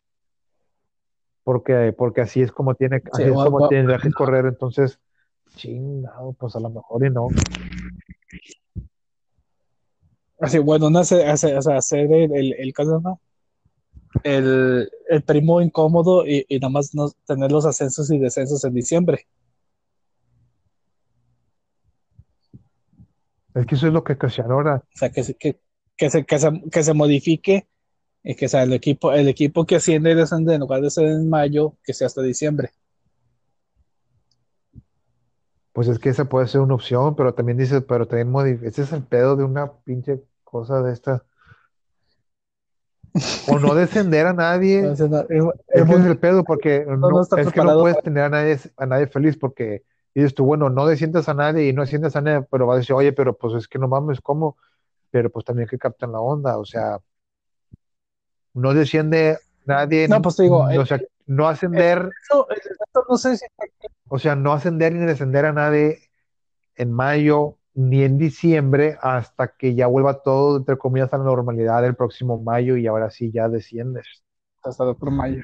[1.44, 4.46] porque, porque así es como tiene, Sí, así es o- como o- tiene que correr,
[4.46, 5.00] entonces,
[5.56, 7.28] chingado, pues a lo mejor y no.
[10.40, 12.74] Así, bueno, no hace, hace, el, el, el,
[14.24, 18.74] el, el primo incómodo y, y nada más no tener los ascensos y descensos en
[18.74, 19.28] diciembre.
[23.56, 24.84] Es que eso es lo que casi ahora.
[24.96, 25.60] O sea, que, se- que,
[25.98, 27.68] que, se, que, se, que se modifique
[28.24, 31.06] y que sea el equipo, el equipo que asciende y desciende en lugar de ser
[31.08, 32.70] en mayo, que sea hasta diciembre.
[35.74, 38.82] Pues es que esa puede ser una opción, pero también dices, pero también modif- ese
[38.84, 41.24] es el pedo de una pinche cosa de esta.
[43.48, 44.82] O no descender a nadie.
[45.30, 48.86] No, ese es el pedo, porque no, es que no puedes tener a nadie, a
[48.86, 49.84] nadie feliz, porque
[50.16, 52.78] dices tú, bueno, no desciendas a nadie y no desciendas a nadie, pero va a
[52.78, 54.58] decir, oye, pero pues es que no mames, ¿cómo?
[55.12, 57.00] Pero pues también que captan la onda, o sea,
[58.54, 61.00] no desciende nadie, No, pues te digo, o eh, sea,
[61.30, 63.46] no ascender, Eso, eso no sé si
[64.08, 66.00] o sea, no ascender ni descender a nadie
[66.76, 71.86] en mayo ni en diciembre hasta que ya vuelva todo, entre comillas, a la normalidad
[71.86, 74.08] el próximo mayo y ahora sí ya desciendes.
[74.64, 75.44] hasta por mayo.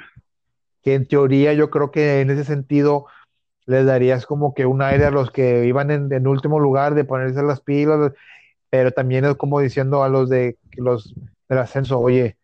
[0.82, 3.06] que en teoría yo creo que en ese sentido
[3.68, 7.06] les darías como que un aire a los que iban en, en último lugar de
[7.06, 8.12] ponerse las pilas,
[8.72, 11.14] pero también es como diciendo a los de los
[11.48, 12.38] del ascenso, oye,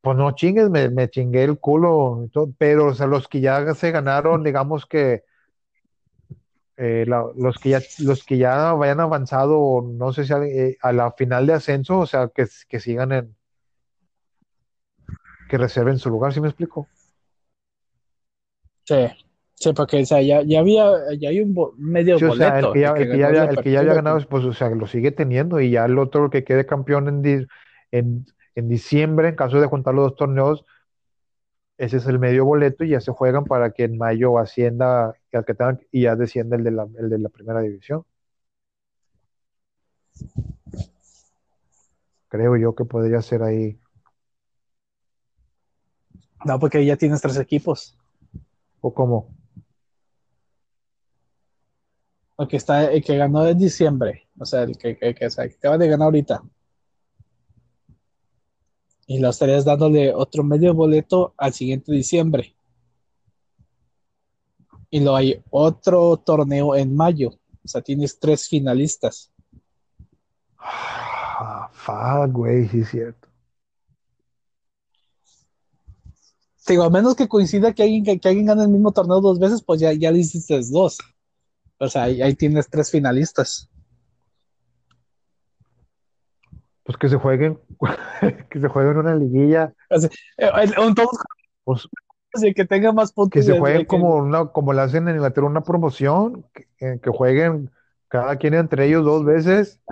[0.00, 3.40] pues no chingues, me, me chingué el culo, y todo, pero o sea, los que
[3.40, 5.24] ya se ganaron, digamos que
[6.76, 10.76] eh, la- los que ya, los que ya vayan avanzado, no sé si a, eh,
[10.80, 13.36] a la final de ascenso, o sea, que, que sigan en,
[15.48, 16.88] que reserven su lugar, ¿sí me explico?
[18.84, 18.94] Sí,
[19.54, 22.58] sí, porque o sea, ya, ya había, ya hay un bo- medio Sí, o sea,
[22.58, 22.72] el boleto.
[22.72, 24.44] que ya, el que el que ya había, el que ya había apertura, ganado, pues,
[24.44, 27.48] o sea, lo sigue teniendo, y ya el otro que quede campeón en,
[27.90, 28.26] en,
[28.58, 30.64] en diciembre, en caso de juntar los dos torneos,
[31.76, 35.42] ese es el medio boleto y ya se juegan para que en mayo ascienda que
[35.54, 38.04] tengan, y ya descienda el de la, el de la primera división.
[42.28, 43.78] Creo yo que podría ser ahí.
[46.44, 47.96] No, porque ya tienes tres equipos.
[48.80, 49.28] O como,
[52.38, 55.32] El que está, el que ganó en diciembre, o sea, el que, el que, el
[55.34, 56.42] que acaba de ganar ahorita.
[59.08, 62.54] Y lo estarías dándole otro medio boleto al siguiente diciembre.
[64.90, 67.30] Y lo hay otro torneo en mayo.
[67.64, 69.32] O sea, tienes tres finalistas.
[70.58, 73.28] ah, fuck, güey, sí es cierto.
[76.68, 79.38] Digo, a menos que coincida que alguien, que, que alguien gane el mismo torneo dos
[79.38, 80.98] veces, pues ya, ya le hiciste dos.
[81.78, 83.67] O sea, ahí, ahí tienes tres finalistas.
[86.88, 87.60] Pues que se jueguen,
[88.50, 89.74] que se jueguen una liguilla,
[90.38, 90.50] Eh,
[90.80, 91.18] un todos
[91.62, 91.86] pues
[92.56, 93.38] que tenga más puntos.
[93.38, 96.98] que se jueguen el que- como una, como lo hacen en Inglaterra, una promoción, que,
[96.98, 97.70] que- jueguen
[98.08, 99.82] cada quien entre ellos dos veces.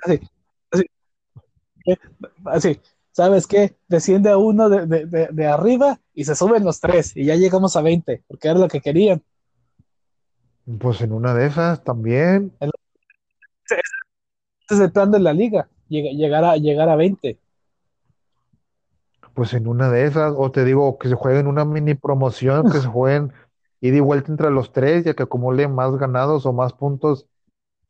[2.45, 3.77] así, ¿sabes qué?
[3.87, 7.35] Desciende a uno de, de- de- de arriba y se suben los tres y ya
[7.35, 9.21] llegamos a 20, porque era lo que querían.
[10.79, 12.53] Pues en una de esas también.
[12.59, 12.71] Ese
[14.71, 17.37] es el plan de la liga, llegar a, llegar a 20.
[19.33, 22.79] Pues en una de esas, o te digo, que se jueguen una mini promoción, que
[22.79, 23.31] se jueguen
[23.81, 27.27] ida y vuelta entre los tres, ya que acumule más ganados o más puntos,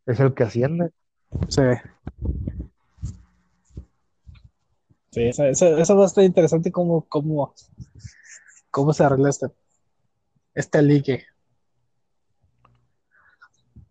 [0.05, 0.91] es el que asciende.
[1.47, 1.61] Sí.
[5.11, 7.53] Sí, eso, eso- eso va a estar interesante cómo, cómo,
[8.69, 9.47] cómo se arregla este,
[10.53, 11.25] este ligue.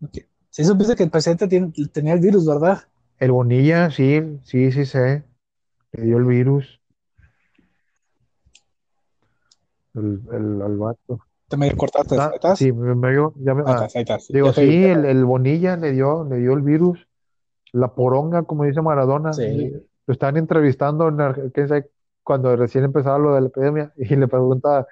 [0.03, 0.19] Ok.
[0.51, 2.83] Sí supiste que el presidente tiene- tenía el virus, ¿verdad?
[3.19, 5.25] El Bonilla, sí, sí, sí sé,
[5.93, 6.81] le dio el virus,
[9.95, 11.21] el, el, al vato.
[11.49, 14.29] Te me cortaste, Ah, sí, me, me dio- ya me- Ahí ah, estás, ahí estás.
[14.29, 14.55] digo, vi.
[14.55, 17.07] sí, el, el Bonilla le dio, le dio el virus,
[17.73, 19.33] la poronga, como dice Maradona.
[19.33, 19.73] Sí.
[20.07, 21.91] Lo estaban entrevistando en quién sabe,
[22.23, 24.87] cuando recién empezaba lo de la epidemia y le pregunta,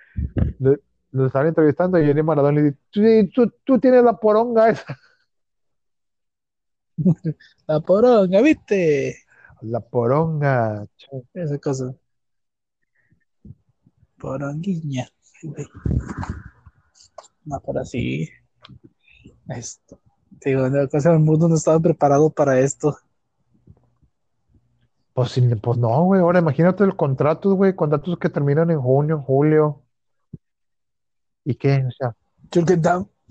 [0.58, 4.70] lo estaban entrevistando y viene Maradona y le dice, "Sí, tú, tú tienes la poronga
[4.70, 4.96] esa.
[7.66, 9.16] La poronga, ¿viste?
[9.62, 10.86] La poronga.
[10.96, 11.08] che.
[11.34, 11.94] Esa cosa.
[14.18, 15.06] Poronguiña.
[17.44, 18.28] No, pero así.
[19.48, 20.00] Esto.
[20.44, 22.96] Digo, la cosa del mundo no estaba preparado para esto.
[25.12, 26.20] Pues, sí, pues no, güey.
[26.20, 27.74] Ahora imagínate el contratos, güey.
[27.76, 29.82] Contratos que terminan en junio, julio.
[31.44, 31.84] ¿Y qué?
[31.86, 32.16] O sea.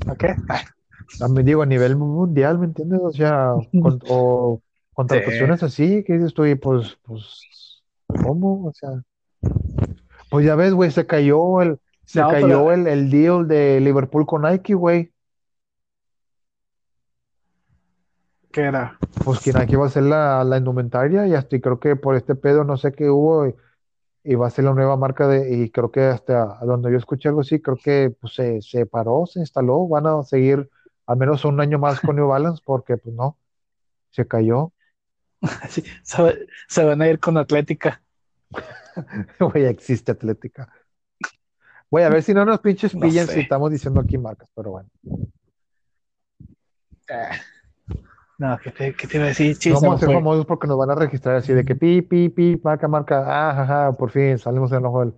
[0.10, 0.24] ¿Ok?
[0.50, 0.83] Ay, a
[1.44, 3.00] digo, a nivel mundial, ¿me entiendes?
[3.04, 4.62] O sea, con- o
[4.94, 7.82] contrataciones así, que dices tú, y pues, pues,
[8.24, 8.66] ¿cómo?
[8.68, 9.02] O sea,
[10.30, 13.80] pues ya ves, güey, se cayó el, se No, cayó pero- el, el deal de
[13.80, 15.12] Liverpool con Nike, güey.
[18.52, 18.98] ¿Qué era?
[19.24, 22.16] Pues que Nike va a ser la, la indumentaria y hasta y creo que por
[22.16, 23.56] este pedo no sé qué hubo y,
[24.24, 27.30] y va a ser la nueva marca de, y creo que hasta donde yo escuché
[27.30, 30.70] algo así, creo que pues se, se paró, se instaló, van a seguir
[31.06, 33.38] al menos un año más con New Balance porque pues no,
[34.12, 34.72] se cayó.
[35.70, 38.02] Sí, se, se van a ir con Atlética.
[39.40, 40.72] Güey, existe Atlética.
[41.90, 43.34] Güey, a ver si no nos pinches No pillan sé.
[43.34, 44.90] si estamos diciendo aquí marcas, pero bueno.
[47.10, 47.36] Ah.
[48.38, 49.58] No, ¿qué te, qué te iba a decir?
[49.58, 52.30] Chis, vamos a ser famosos porque nos van a registrar así de que pi, pi,
[52.30, 55.14] pi, marca, marca, ah, jaja, por fin salimos en el ojo del...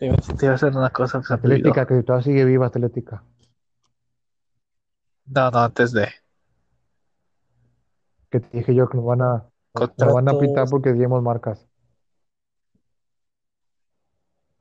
[0.00, 1.18] Te iba, te iba a hacer una cosa.
[1.18, 1.34] olvidó.
[1.34, 3.22] Atlética, que todavía sigue viva Atlética.
[5.26, 6.08] No, no, antes de.
[8.30, 9.44] Que te dije yo que nos van a,
[9.74, 11.68] nos van a pitar porque decimos marcas.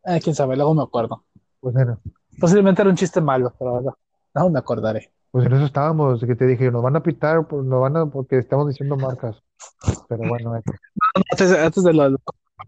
[0.04, 1.24] Ah, quién sabe, luego me acuerdo.
[1.62, 2.02] Pues bueno,
[2.38, 3.98] Posiblemente era un chiste malo, pero no,
[4.34, 5.10] no me acordaré.
[5.32, 8.06] pues en eso estábamos, que te dije, nos van a pitar, pues, nos van a,
[8.08, 9.42] porque estamos diciendo marcas.
[10.10, 10.64] Pero bueno, eh.
[11.32, 12.18] Antes, antes de lo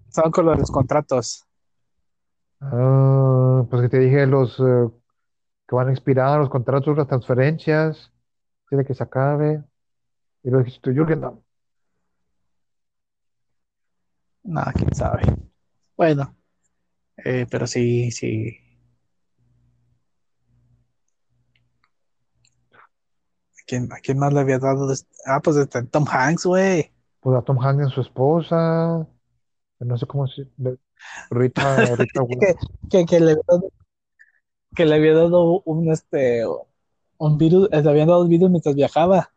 [0.08, 1.46] estaban con los contratos.
[2.62, 4.90] Ah, pues que te dije los eh,
[5.68, 8.12] que van a expirar, los contratos, las transferencias,
[8.70, 9.64] tiene que se acabe.
[10.44, 11.44] Y lo dijiste tú, que no.
[14.44, 15.24] Nada, quién sabe.
[15.98, 16.36] Bueno,
[17.18, 18.58] eh, pero sí, sí.
[23.92, 24.92] ¿A quién, más le había dado?
[25.26, 26.92] Ah, pues este Tom Hanks, güey.
[27.22, 29.08] Pues a Tom Hanks y a su esposa,
[29.80, 30.48] no sé cómo se,
[31.30, 32.56] Rita, Rita Que,
[32.90, 33.72] que, que le había dado,
[34.76, 36.44] que le había dado un, este,
[37.18, 39.30] un virus, le habían dado el virus mientras viajaba.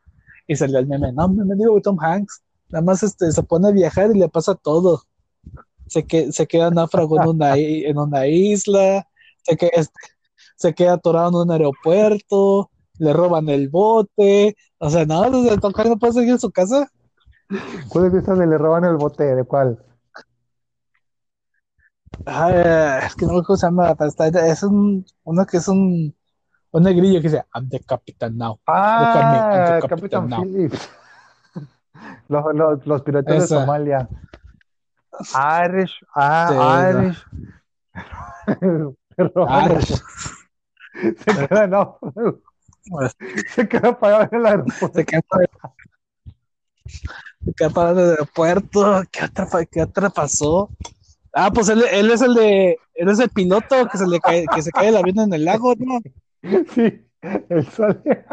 [0.46, 1.12] Y salió el meme.
[1.12, 2.42] No, me digo Tom Hanks.
[2.68, 5.02] Nada más este, se pone a viajar y le pasa todo.
[5.86, 9.06] Se, que, se queda náufrago en una, en una isla,
[9.42, 10.00] se, que, este,
[10.56, 14.56] se queda atorado en un aeropuerto, le roban el bote.
[14.78, 15.22] O sea, no,
[15.60, 16.90] Tom Hanks no puede seguir en su casa.
[17.88, 19.34] ¿Cuál es esa de le roban el bote?
[19.34, 19.78] ¿De cuál?
[22.26, 25.68] Ah, es que no me acuerdo cómo se llama, está- es un, uno que es
[25.68, 26.14] un,
[26.70, 28.58] un negrillo que dice, I'm the captain now.
[28.66, 30.42] Ah, Capitán Capitán Now.
[30.42, 30.90] Phillips.
[32.28, 33.46] Los, los, los piratas de.
[33.46, 34.08] Somalia.
[35.64, 36.54] Irish, ah, Sí,
[36.98, 37.24] Irish.
[39.16, 39.32] El
[39.70, 40.02] Irish.
[41.18, 41.98] Se queda, no,
[43.54, 44.92] se queda parado en el aeropuerto.
[44.98, 45.74] se queda parado-
[47.44, 49.02] se queda parado en el aeropuerto.
[49.12, 50.70] ¿Qué otra, qué otra pasó?
[51.34, 54.44] Ah, pues él, él es el de, él es el piloto que se le cae,
[54.54, 56.00] que se cae el avión en el lago, ¿no?
[56.74, 57.00] Sí,
[57.48, 58.00] él sale.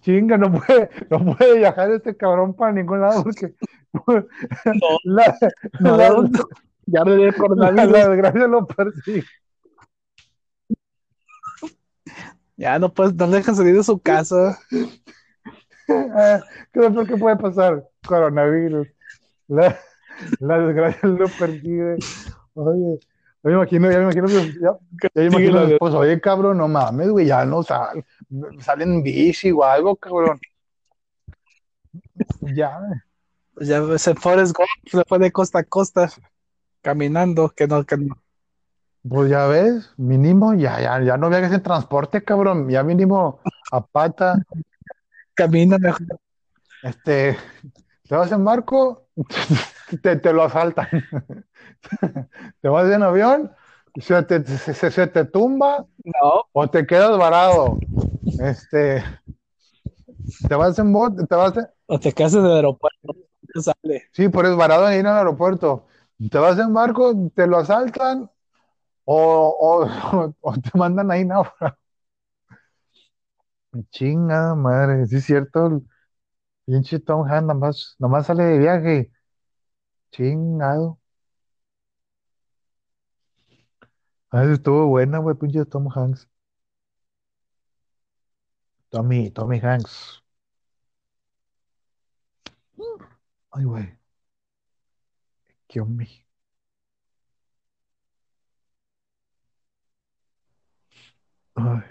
[0.00, 3.52] Chinga, no puede, no puede viajar este cabrón para ningún lado porque
[5.04, 5.36] la,
[5.80, 6.30] No, la-
[6.86, 7.90] ya le dio la- coronavirus.
[7.92, 9.24] la desgracia lo persigue.
[12.56, 14.58] Ya no puedes, no dejan salir de su casa.
[15.86, 17.84] ¿Qué es lo que puede pasar?
[18.06, 18.88] Coronavirus.
[19.48, 19.78] La,
[20.40, 21.96] la desgracia lo persigue.
[22.54, 22.98] Oye,
[23.42, 24.28] yo me imagino, ya me imagino,
[24.60, 28.04] ya, ya me imagino de- esposo, oye, cabrón, no mames, güey, ya no sal,
[28.60, 30.38] salen en bici o algo, cabrón.
[32.54, 32.80] Ya,
[33.54, 36.10] Pues ya en Forrest Gump se fue de costa a costa
[36.82, 38.16] caminando, que no, que no.
[39.08, 43.40] pues ya ves, mínimo, ya, ya, ya no viajes en transporte, cabrón, ya mínimo
[43.70, 44.42] a pata,
[45.34, 46.18] Camina mejor.
[46.82, 47.36] este,
[48.08, 49.08] te vas en barco,
[50.02, 50.88] te, te lo asaltan.
[52.60, 53.52] Te vas en avión,
[53.96, 57.84] se te, se- se- te tumba, No, O te quedas varado.
[58.36, 59.02] Este.
[60.48, 63.14] Te vas en bote, te vas en- o te quedas en el aeropuerto.
[63.60, 64.08] Sale.
[64.12, 65.86] Sí, por eso varado en ir al aeropuerto.
[66.30, 68.30] Te vas en barco, te lo asaltan
[69.04, 71.76] o, o, o te mandan ahí náufrago.
[73.90, 75.82] Chinga madre, sí es cierto.
[76.68, 79.10] Pinche Tom Hanks nomás, nomás sale de viaje.
[80.12, 80.98] Chingado.
[84.30, 86.28] Ah, esa estuvo buena, güey, pinche Tom Hanks.
[88.90, 90.22] Tommy, Tommy Hanks.
[93.50, 93.98] Ay, güey.
[95.66, 96.08] Qué hombre.
[101.54, 101.82] Ay,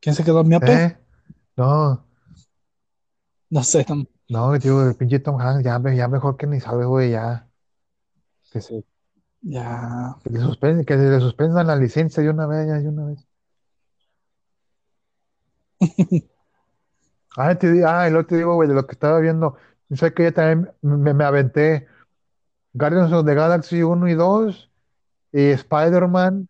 [0.00, 0.72] ¿Quién se quedó miope?
[0.72, 0.98] ¿eh?
[1.56, 2.04] No,
[3.56, 3.84] No sé.
[3.88, 7.10] no- no, tío, el pinche Tom Hanks, ya, me- ya mejor que ni sabe, güey,
[7.12, 7.48] ya.
[8.52, 8.84] Que se,
[9.42, 10.16] Ya.
[10.24, 13.26] que le que le suspendan la licencia de una vez, ya de una vez.
[17.36, 19.56] Ah, te, di- ah, y luego te digo, güey, de lo que estaba viendo.
[19.90, 21.86] Sé que ya también me, me aventé
[22.74, 24.70] Guardians of the Galaxy 1 y 2
[25.32, 26.48] y Spider-Man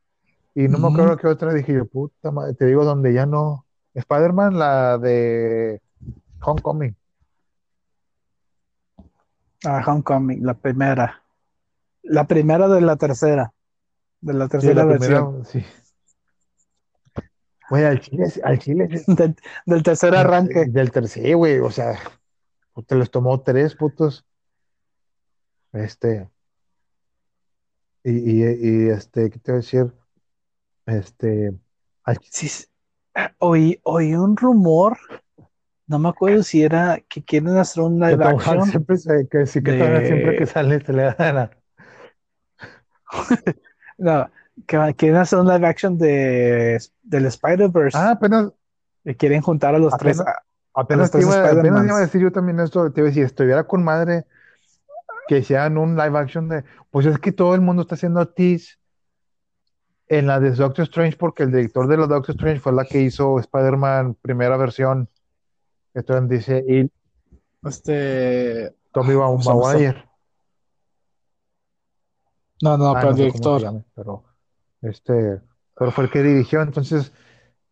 [0.55, 3.67] y no me acuerdo qué otra dije yo, puta madre, te digo donde ya no.
[3.95, 5.83] Spider-Man, la de
[6.45, 6.95] Homecoming.
[9.65, 11.23] Ah, Homecoming, la primera.
[12.03, 13.53] La primera de la tercera.
[14.21, 15.43] De la Sí, tercera la versión.
[15.43, 15.65] primera, sí.
[17.71, 20.67] Güey, al chile, al chile, Del, del tercer arranque.
[20.67, 21.99] del tercer, güey, o sea,
[22.87, 24.27] te les tomó tres putos.
[25.73, 26.29] Este,
[28.05, 29.93] y, y, y, este, ¿qué te voy a decir?
[30.87, 31.59] Este,
[32.05, 32.67] al- Sí, sí.
[33.39, 34.99] Oí, oí un rumor.
[35.87, 38.65] No me acuerdo si era que quieren hacer un que live Hanks action.
[38.65, 41.51] siempre se, que sí que de- Tom Hanks siempre que sale se le da la-
[43.99, 44.31] No,
[44.67, 47.97] que quieren hacer un live action de, del Spider-Verse.
[47.99, 48.51] Ah, apenas,
[49.05, 50.19] Y quieren juntar a los tres.
[50.21, 50.43] Apenas- ah,
[50.81, 53.25] apenas, te tres iba, apenas iba a decir yo también esto, te iba a decir,
[53.25, 54.25] estuviera con madre
[55.29, 58.75] que hicieran un live action de, pues es que todo el mundo está haciendo tease
[60.09, 63.01] en la de Doctor Strange porque el director de la Doctor Strange fue la que
[63.01, 65.09] hizo Spider-Man primera versión.
[65.95, 66.91] Entonces dice, y
[67.67, 68.75] Este.
[68.93, 69.73] Tommy ¿cómo se llama esto?
[69.73, 70.05] Maguire.
[72.63, 73.61] No, no, Ah, pero el no se director.
[73.61, 74.25] llame, pero
[74.83, 75.41] este,
[75.77, 77.13] pero fue el que dirigió, entonces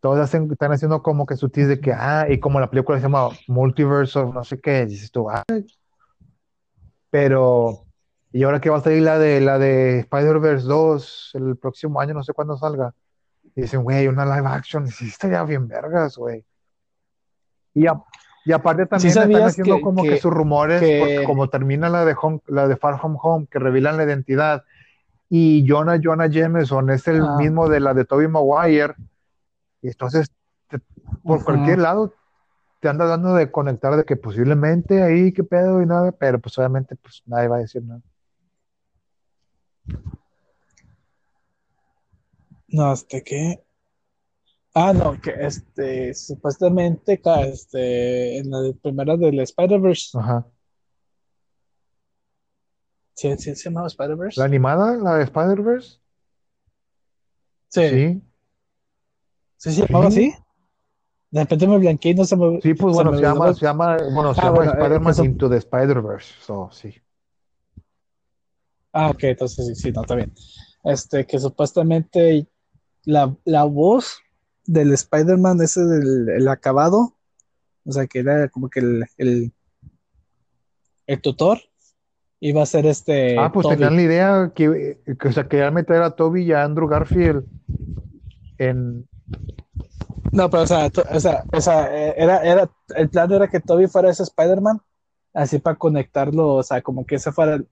[0.00, 2.98] todos hacen, están haciendo como que su tease de que, ah, y como la película
[2.98, 5.44] se llama Multiverse of no sé qué, dices tú, ah,
[7.10, 7.84] pero,
[8.32, 12.14] y ahora que va a salir la de, la de Spider-Verse 2 el próximo año,
[12.14, 12.94] no sé cuándo salga,
[13.54, 16.44] y dicen, güey, una live action, sí, estaría bien vergas, güey,
[17.74, 18.02] Y, a-
[18.44, 21.88] y aparte también están haciendo que- como que, que- sus rumores, que- porque como termina
[21.88, 24.64] la de Home- la de Far From Home, que revelan la identidad,
[25.28, 27.36] y Jonah Jonah Jameson es el Ah.
[27.38, 28.94] mismo de la de Tobey Maguire,
[29.80, 30.30] y entonces
[30.68, 30.80] te-
[31.22, 32.12] por cualquier lado
[32.80, 36.58] te anda dando de conectar de que posiblemente ahí qué pedo y nada, pero pues
[36.58, 38.00] obviamente pues nadie va a decir nada.
[42.68, 43.62] No, este que.
[44.74, 50.46] Ah, no, que este, supuestamente, este, en la primera del Spider-Verse, Ajá.
[53.14, 54.40] ¿sí, sí se llamaba Spider-Verse?
[54.40, 55.98] La animada, la de Spider-Verse,
[57.68, 58.22] Sí, sí.
[59.56, 60.18] sí, se llamaba Sí.
[60.32, 60.34] así.
[61.30, 62.60] De repente me blanqueé y no se me.
[62.60, 65.12] Sí, pues se bueno, se llama, se llama, bueno, se Ah, llama bueno, eh, Spider-Man
[65.12, 66.94] eso- Into the Spider-Verse, so, sí.
[68.94, 70.32] Ah, ok, entonces sí, sí, no, está bien.
[70.84, 72.46] Este, que supuestamente
[73.04, 74.18] la, la voz
[74.66, 77.16] del Spider-Man, ese del el acabado,
[77.84, 79.52] o sea, que era como que el, el,
[81.06, 81.60] el tutor,
[82.40, 83.38] iba a ser este.
[83.38, 83.76] Ah, pues Toby.
[83.76, 87.44] tenían la idea que, que, o sea, querían meter a Toby y a Andrew Garfield
[88.58, 89.08] en,
[90.32, 93.48] No, pero o sea, to- o sea, o sea, eh, era, era, el plan era
[93.48, 94.80] que Toby fuera ese Spider-Man,
[95.34, 97.62] así para conectarlo, o sea, como que ese fuera,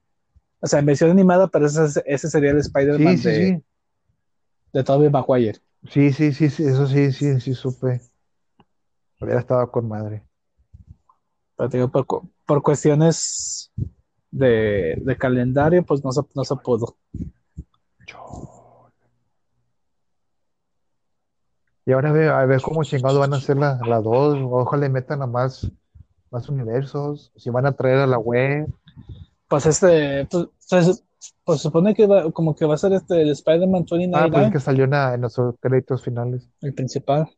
[0.59, 3.63] o sea, en versión animada, pero ese, ese sería el Spider-Man sí, sí, de, sí,
[4.73, 5.59] de Tobey Maguire.
[5.89, 8.01] Sí, sí, sí, sí, eso sí, sí, sí, supe.
[9.21, 10.25] Hubiera estado con madre.
[11.55, 13.71] Pero digo, por, cu- por cuestiones
[14.31, 16.97] de, de calendario, pues no se, no se pudo.
[21.85, 24.89] Y ahora ve, a ver cómo chingados van a hacer la, la 2, ojalá le
[24.89, 25.69] metan a más,
[26.31, 28.67] más universos, si van a traer a la web.
[29.49, 30.93] Pues este, pues, se,
[31.43, 34.45] pues supone que va, como que va a ser este el Spider-Man Ah, pues 2099,
[34.45, 36.49] es que salió en, en los créditos finales.
[36.61, 37.29] el principal.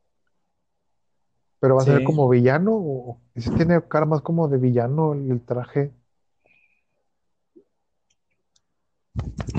[1.60, 3.22] Pero va a ser como villano, o
[3.56, 5.94] tiene cara más como de villano el, traje.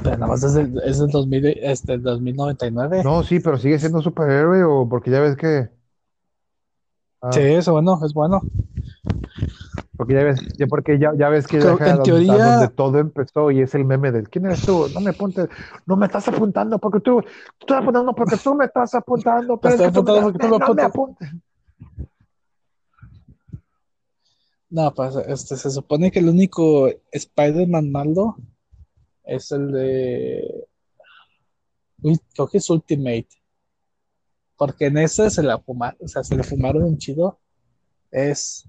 [0.02, 3.02] Pero nada más es del, es del 2000, este, 2099.
[3.02, 5.70] No, sí, pero sigue siendo superhéroe o porque ya ves que.
[7.22, 8.42] Ah, Sí, eso bueno, es bueno.
[9.96, 13.50] Porque ya ves, ya porque ya, ya ves que deja en teoría- donde todo empezó
[13.52, 14.86] y es el meme del ¿quién eres tú?
[14.92, 15.48] No me apuntes,
[15.86, 17.28] no me estás apuntando porque tú, tú
[17.60, 20.44] estás apuntando porque tú me estás apuntando, pero es estoy que tú apuntando porque tú
[20.46, 21.30] me no me apuntes.
[24.70, 28.36] No, pues este, se supone que el único Spider-Man malo
[29.22, 30.66] es el de.
[32.02, 33.28] Uy, creo que es Ultimate.
[34.56, 37.38] Porque en ese se la fumaron, o sea, se le fumaron un chido.
[38.10, 38.68] Es.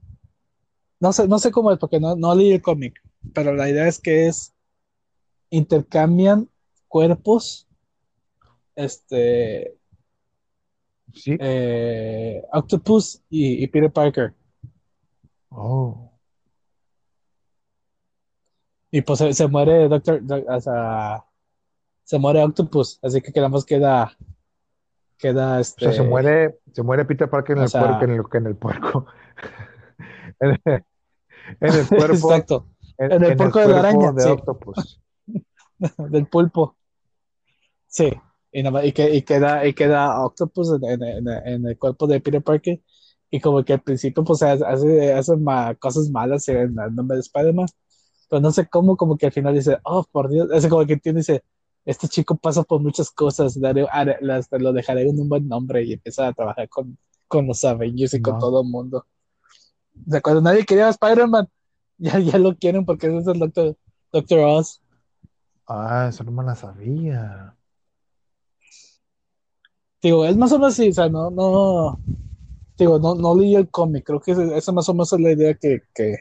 [1.00, 3.02] No sé, no sé cómo es, porque no, no leí el cómic.
[3.34, 4.54] Pero la idea es que es.
[5.50, 6.50] Intercambian
[6.88, 7.68] cuerpos.
[8.76, 9.78] Este.
[11.14, 11.38] Sí.
[11.40, 14.34] eh, Octopus y, y Peter Parker.
[15.50, 16.12] Oh.
[18.92, 21.24] Y pues se, se muere Doctor, Doc- o sea,
[22.04, 24.16] se muere Octopus, así que quedamos queda,
[25.18, 28.12] queda O este, sea, se muere, se muere Peter Parker en el sea- puerco, en
[28.12, 29.06] el, en el puerco.
[30.40, 30.84] En el,
[31.62, 32.68] en el cuerpo, exacto,
[32.98, 34.30] en, en el en puerco de la araña, de sí.
[34.30, 35.02] Octopus.
[36.10, 36.76] del pulpo.
[37.88, 38.12] Sí,
[38.52, 42.82] y, nada y, que, y queda, y queda Octopus en, el cuerpo de Peter Parker,
[43.32, 47.16] y como que al principio pues hace, hace, hace ma- cosas malas en el nombre
[47.16, 47.68] de Spider-Man,
[48.30, 50.94] pero no sé cómo, como que al final dice, oh, por Dios, es como que
[50.94, 51.44] entiende, dice,
[51.86, 55.84] este chico pasa por muchas cosas, daré- haré- las- lo dejaré en un buen nombre
[55.84, 56.98] y empieza a trabajar con,
[57.28, 59.06] con los Avengers y con todo el mundo.
[60.08, 61.48] O sea, cuando nadie quería a Spider-Man,
[61.98, 63.78] ya, ya lo quieren porque ese es el Doctor,
[64.12, 64.82] Doctor Oz.
[65.68, 67.56] Ah, eso no me la sabía.
[70.02, 72.00] Digo, es más o menos así, o sea, no, no,
[72.78, 75.56] digo, no, no leí el cómic, creo que esa más o menos es la idea
[75.56, 76.18] que, que,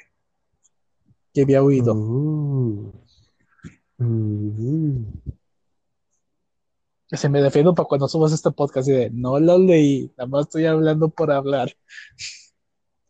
[1.35, 1.95] que había oído.
[1.95, 2.93] Uh.
[3.99, 5.05] Uh.
[7.11, 10.47] Se me defiendo para cuando subas este podcast y de, no lo leí, nada más
[10.47, 11.71] estoy hablando por hablar.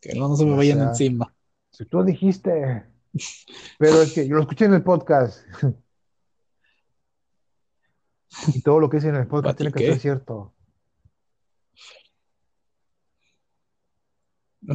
[0.05, 1.35] Que no, no se me O vayan sea, encima.
[1.71, 2.85] Si tú dijiste.
[3.79, 5.47] Pero es que yo lo escuché en el podcast.
[8.49, 10.53] Y todo lo que dice en el podcast tiene que ser cierto.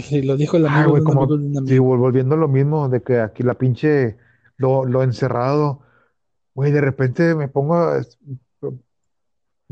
[0.01, 2.47] Sí, lo dijo el Ay, amigo güey, de un como- amigo Sí, volviendo a lo
[2.47, 4.18] mismo, de que aquí la pinche,
[4.57, 5.81] lo, lo encerrado,
[6.53, 7.91] güey, de repente me pongo,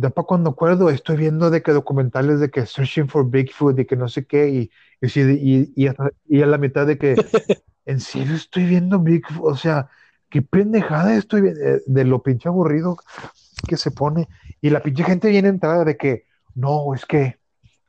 [0.01, 3.95] para cuando acuerdo, estoy viendo de que documentales de que Searching for Bigfoot y que
[3.95, 4.71] no sé qué, y,
[5.01, 7.23] y, y, y, hasta- y a la mitad de que,
[7.85, 9.89] en serio estoy viendo Bigfoot, o sea,
[10.29, 12.97] qué pendejada estoy viendo, eh, de lo pinche aburrido
[13.67, 14.27] que se pone,
[14.61, 16.25] y la pinche gente viene entrada de que,
[16.55, 17.39] no, es que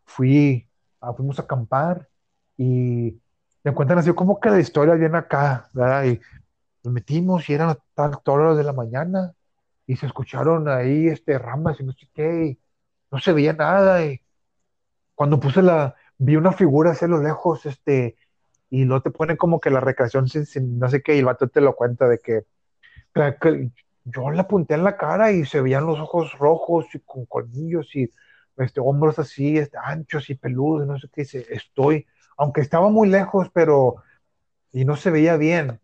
[0.07, 0.69] fui,
[1.01, 2.09] ah, fuimos a acampar
[2.57, 3.21] y
[3.65, 6.05] me cuentan así como que la historia viene acá, ¿verdad?
[6.07, 6.21] Y
[6.85, 9.35] nos metimos y eran tal horas de la mañana
[9.89, 12.61] y se escucharon ahí este ramas y no sé qué, y
[13.13, 14.21] no se veía nada y
[15.15, 18.17] cuando puse la, vi una figura hacia lo lejos, este,
[18.71, 21.49] y no te ponen como que la recreación sin, no sé qué, y el vato
[21.49, 22.43] te lo cuenta de que,
[23.15, 23.71] que- que
[24.05, 27.95] yo le apunté en la cara y se veían los ojos rojos y con colmillos
[27.97, 28.11] y
[28.59, 32.07] este, hombros así, este, anchos y peludos, no sé qué, dice, estoy,
[32.37, 33.97] aunque estaba muy lejos, pero,
[34.73, 35.81] y no se veía bien,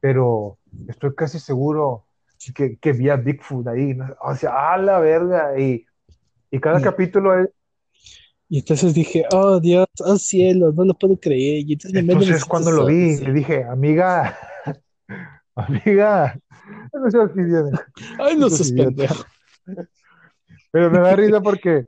[0.00, 0.58] pero
[0.88, 2.06] estoy casi seguro
[2.54, 4.06] que, que vi a Bigfoot ahí, ¿no?
[4.22, 5.86] O sea, a la verga, y,
[6.50, 7.48] y cada capítulo es,
[8.48, 11.64] Y entonces dije, oh Dios, oh cielo, no lo puedo creer.
[11.66, 13.24] Y entonces me entonces los cuando lo vi, sí.
[13.24, 14.36] le dije, amiga,
[15.54, 16.38] amiga,
[16.92, 17.86] no seas Diana.
[18.18, 18.84] Ay, no seas idiota.
[18.84, 19.24] pendejo.
[20.70, 21.86] Pero me da risa porque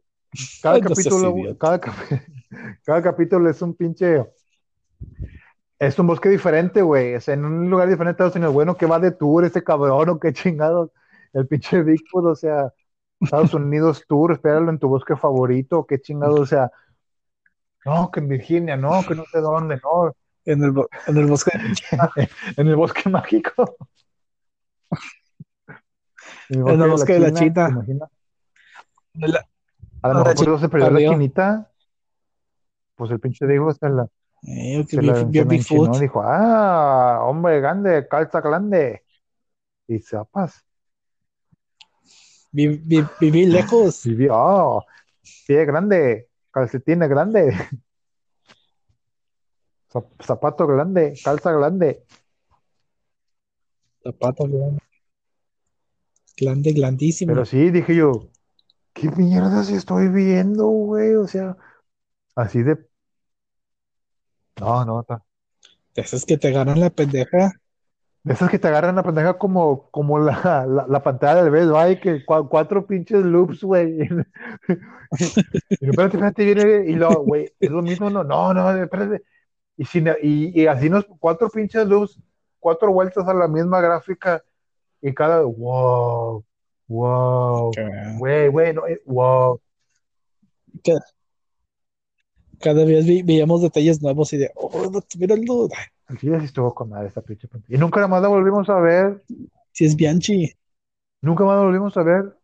[0.63, 1.59] cada Ay, no capítulo, idiota.
[1.59, 1.81] cada,
[2.85, 4.25] cada capítulo es un pinche,
[5.79, 7.21] es un bosque diferente, güey.
[7.21, 8.55] Sea, en un lugar diferente de Estados Unidos.
[8.55, 10.91] Bueno, que va de tour este cabrón o qué chingados.
[11.33, 12.73] El pinche Bigfoot, o sea,
[13.21, 16.71] Estados Unidos tour, espéralo en tu bosque favorito, qué chingados, o sea,
[17.85, 20.13] no, que en Virginia, no, que no sé dónde, no,
[20.45, 20.73] En el,
[21.07, 21.51] en el bosque.
[22.57, 23.77] en el bosque mágico.
[26.49, 27.67] En En el bosque de la China.
[27.67, 28.09] ¿te imaginas?
[29.15, 29.49] de la-
[30.03, 31.71] A lo mejor se perdió la chinita.
[32.97, 34.09] Pues el pinche dijo se la,
[34.47, 35.09] Eh, que se vi,
[35.45, 39.03] vi se dijo, ah, hombre grande, calza grande.
[39.89, 40.65] Y zapas.
[42.53, 44.05] Vi- vi- viví lejos.
[44.05, 44.85] Vivió, oh,
[45.47, 47.53] pie grande, calcetines grande,
[49.93, 52.05] zap- zapato grande, calza grande.
[54.03, 54.79] Zapato grande.
[56.39, 57.33] Grande, grandísimo.
[57.33, 58.29] Pero sí, dije yo,
[58.93, 61.15] ¿qué mierdas estoy viendo, güey?
[61.15, 61.57] O sea,
[62.37, 62.86] así de...
[64.61, 65.23] No, no, ta-
[65.95, 67.53] De esas que te ganan la pendeja.
[68.23, 71.71] De esas que te agarran la pendeja como, como la, la, la pantalla del Best
[71.71, 73.99] Buy, que cua- cuatro pinches loops, güey.
[75.81, 79.23] Y, espérate, espérate, viene, y luego, güey, es lo mismo, no, no, no, espérate.
[79.77, 82.19] Y, sin- y, y así nos, cuatro pinches loops,
[82.59, 84.43] cuatro vueltas a la misma gráfica,
[85.01, 86.45] y cada, wow,
[86.89, 87.73] wow,
[88.19, 89.61] güey, güey, no, eh, wow.
[92.61, 95.69] Cada, vez vi- veíamos detalles nuevos y de, oh, no, míralo.
[96.07, 97.75] Así así estuvo con madre esta pinche pantalla.
[97.75, 99.23] Y nunca más la volvimos a ver,
[99.73, 100.53] Si es Bianchi.
[101.21, 102.37] nunca más la volvimos a ver.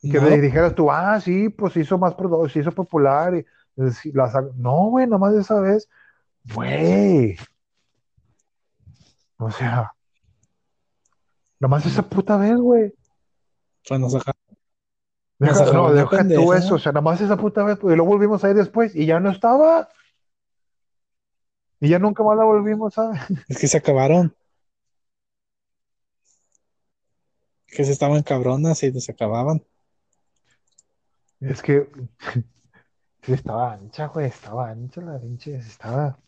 [0.00, 2.14] Que No, me dijeras tú, ah, sí, pues hizo más
[2.52, 3.34] se hizo popular.
[3.34, 3.38] Y,
[3.84, 5.88] y sí, la no, güey, nomás esa vez.
[6.54, 7.36] Güey.
[9.38, 9.92] O sea,
[11.60, 12.92] nomás esa puta vez, güey.
[14.08, 14.34] saca-
[15.38, 16.58] Deja, no, la deja tú pendeja.
[16.58, 19.06] eso, o sea, nomás esa puta vez, pues, y lo volvimos a ir después, y
[19.06, 19.88] ya no estaba.
[21.80, 23.20] Y ya nunca más la volvimos a ver.
[23.48, 24.34] Es que se acabaron.
[27.66, 29.62] Que se estaban cabronas y se acababan.
[31.40, 31.88] Es que
[33.22, 36.18] estaba ancha, güey, estaba ancha la pinche, estaba,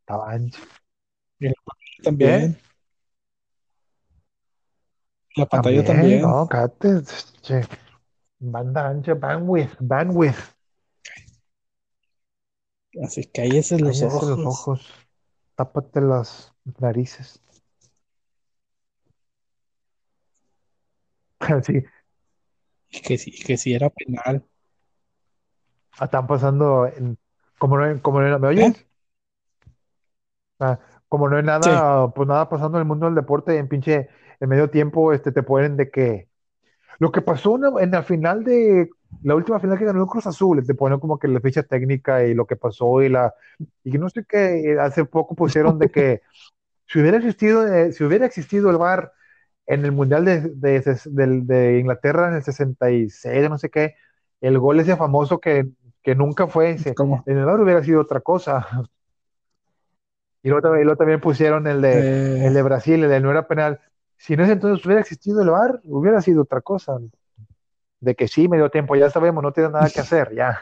[0.00, 0.60] estaba ancha.
[2.02, 2.58] También.
[5.36, 6.22] La pantalla también.
[6.22, 7.02] No, cállate,
[7.42, 7.60] che.
[8.40, 10.54] Banda ancha, bandwidth, bandwidth.
[13.02, 14.38] Así cállese los Cállate ojos.
[14.38, 14.92] los ojos.
[15.56, 17.42] Tápate las narices.
[21.62, 21.84] Sí,
[22.90, 24.44] Que si, que si era penal.
[26.00, 27.18] están pasando en,
[27.58, 28.86] como no, como no, ¿me oyes?
[30.60, 30.78] Ah,
[31.08, 34.08] como no hay nada, pues nada pasando en el mundo del deporte, en pinche,
[34.40, 36.27] en medio tiempo, este, te ponen de que
[36.98, 38.90] lo que pasó en, en la final de
[39.22, 42.24] la última final que ganó el Cruz Azul, te ponen como que la ficha técnica
[42.26, 43.34] y lo que pasó y la
[43.84, 46.22] y que no sé qué, hace poco pusieron de que
[46.86, 49.12] si hubiera existido, eh, si hubiera existido el VAR
[49.66, 53.96] en el Mundial de, de, Inglaterra en el 66, no sé qué,
[54.40, 55.68] el gol ese famoso que,
[56.02, 57.24] que nunca fue ese, ¿Cómo?
[57.26, 58.66] en el VAR hubiera sido otra cosa.
[60.42, 63.20] Y luego, también- y luego también pusieron el de, Eh, el de Brasil, el de
[63.20, 63.80] no era penal.
[64.18, 66.98] Si en ese entonces hubiera existido el VAR, hubiera sido otra cosa.
[68.00, 70.60] De que sí, medio tiempo, ya sabemos, no tiene nada que hacer, ya.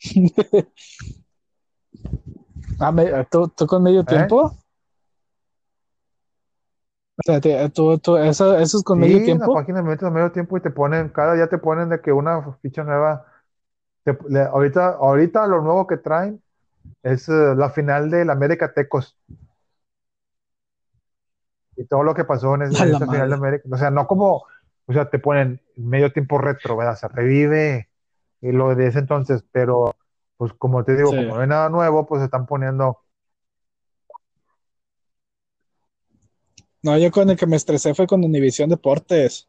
[2.78, 4.52] ah, me- ¿tú, tú con medio tiempo?
[7.18, 9.54] O sea, te- tú, tú- eso, eso es con Sí, medio en la tiempo.
[9.54, 12.12] página me metes a medio tiempo y te ponen, cada día te ponen de que
[12.12, 13.26] una ficha nueva.
[14.04, 16.42] te- le- ahorita, ahorita lo nuevo que traen
[17.02, 19.18] es eh, la final del América Tecos.
[21.76, 23.34] Y todo lo que pasó en, ese- en esa final de.
[23.34, 23.68] América.
[23.72, 24.44] O sea, no como,
[24.86, 26.96] o sea, te ponen medio tiempo retro, ¿verdad?
[26.96, 27.88] Se revive
[28.40, 29.94] y lo de ese entonces, pero
[30.36, 31.16] Pues como te digo, Sí.
[31.16, 32.98] como no hay nada nuevo, pues se están poniendo.
[36.82, 39.48] No, yo con el que me estresé fue con Univisión Deportes,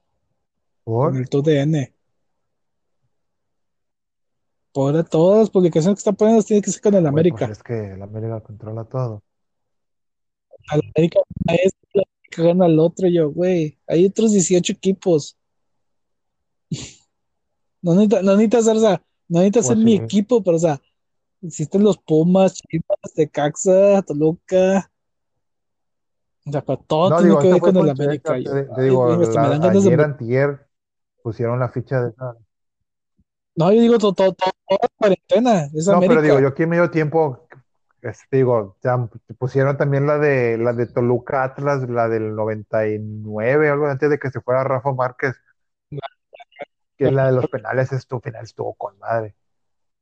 [0.83, 1.09] ¿Por?
[1.11, 1.91] con el TUDN.
[4.71, 7.47] Por todas las publicaciones que están poniendo tiene que ser con el Güey, América.
[7.47, 9.23] pues es que el América controla todo.
[10.69, 11.19] América
[12.41, 13.07] el América gana al otro.
[13.07, 15.37] yo, güey, hay otros 18 equipos.
[17.81, 20.03] No necesita, no necesita ser, o sea, no necesita Pues ser mi sí.
[20.03, 20.81] equipo, pero o sea,
[21.41, 24.89] existen los Pumas, Chivas, Tecaxa, Toluca.
[26.45, 28.33] O sea, pero todo No, tiene digo, que ver con el América.
[28.35, 30.67] Te, te ay, digo, güey, me de ayer, antier,
[31.21, 32.35] pusieron la ficha de esa.
[33.55, 36.41] No, yo digo todo, todo, todo, toda la cuarentena, es No, pero digo, América.
[36.41, 37.42] yo aquí en medio tiempo,
[38.03, 38.97] este, digo, ya
[39.37, 44.29] pusieron también la de la de Toluca Atlas, la del 99, algo antes de que
[44.29, 45.35] se fuera Rafa Márquez,
[46.97, 49.35] que es la de los penales, estuvo, final estuvo con madre.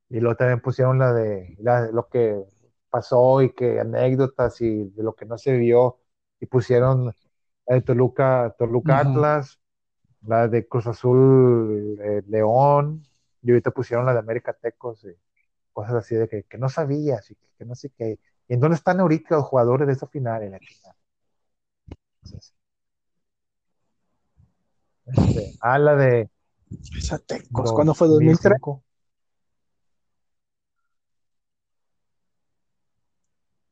[0.10, 2.44] Y luego también pusieron la de, la lo que
[2.90, 6.00] pasó y que anécdotas y de lo que no se vio,
[6.40, 7.14] y pusieron
[7.68, 9.00] la de Toluca, Toluca.
[9.00, 9.60] Atlas,
[10.24, 13.04] la de Cruz Azul eh, León,
[13.44, 15.16] y ahorita pusieron la de América Tecos, y
[15.72, 18.18] cosas así de que, que no sabías y que, que no sé qué.
[18.48, 20.42] ¿Y en dónde están ahorita los jugadores de esa final?
[20.42, 20.96] En la final.
[22.24, 22.54] Entonces,
[25.06, 26.30] este, ah, la de
[26.98, 28.08] Esa Tecos, ¿cuándo fue?
[28.08, 28.16] ¿2003?
[28.42, 28.84] 2005.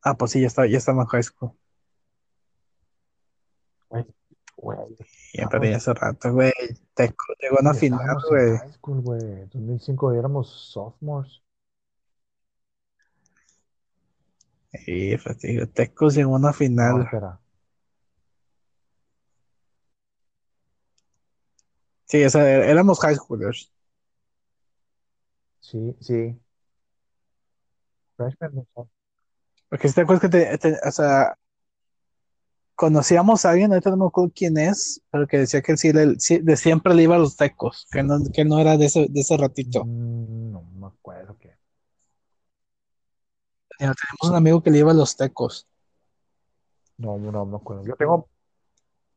[0.04, 1.52] Ah, pues sí, ya está, ya está en high school.
[3.90, 4.06] Güey,
[4.56, 4.78] güey,
[5.34, 5.78] Ya Ah, perdí pues.
[5.78, 6.52] hace rato, güey.
[6.94, 7.66] Tecos llegó a en
[8.30, 8.58] güey.
[8.60, 9.46] high school, güey.
[9.52, 11.42] 2005 éramos sophomores.
[14.74, 17.08] Sí, digo, Tecos llegó a una final.
[22.06, 23.72] Sí, o sea, éramos high schoolers.
[25.60, 26.40] Sí, sí.
[28.18, 28.90] Freshman, no sé.
[29.70, 31.36] Porque si te acuerdas que te, te- o sea,
[32.76, 36.20] conocíamos a alguien, ahorita no me acuerdo quién es, pero que decía que sí, le-
[36.20, 39.08] sí, de siempre le iba a los tecos, que no, que no era de ese,
[39.10, 39.86] de ese ratito.
[39.86, 41.59] Mm, no me acuerdo qué.
[43.80, 45.66] Tenemos un amigo que le iba a los tecos.
[46.98, 47.86] No, no me acuerdo.
[47.86, 48.28] Yo tengo,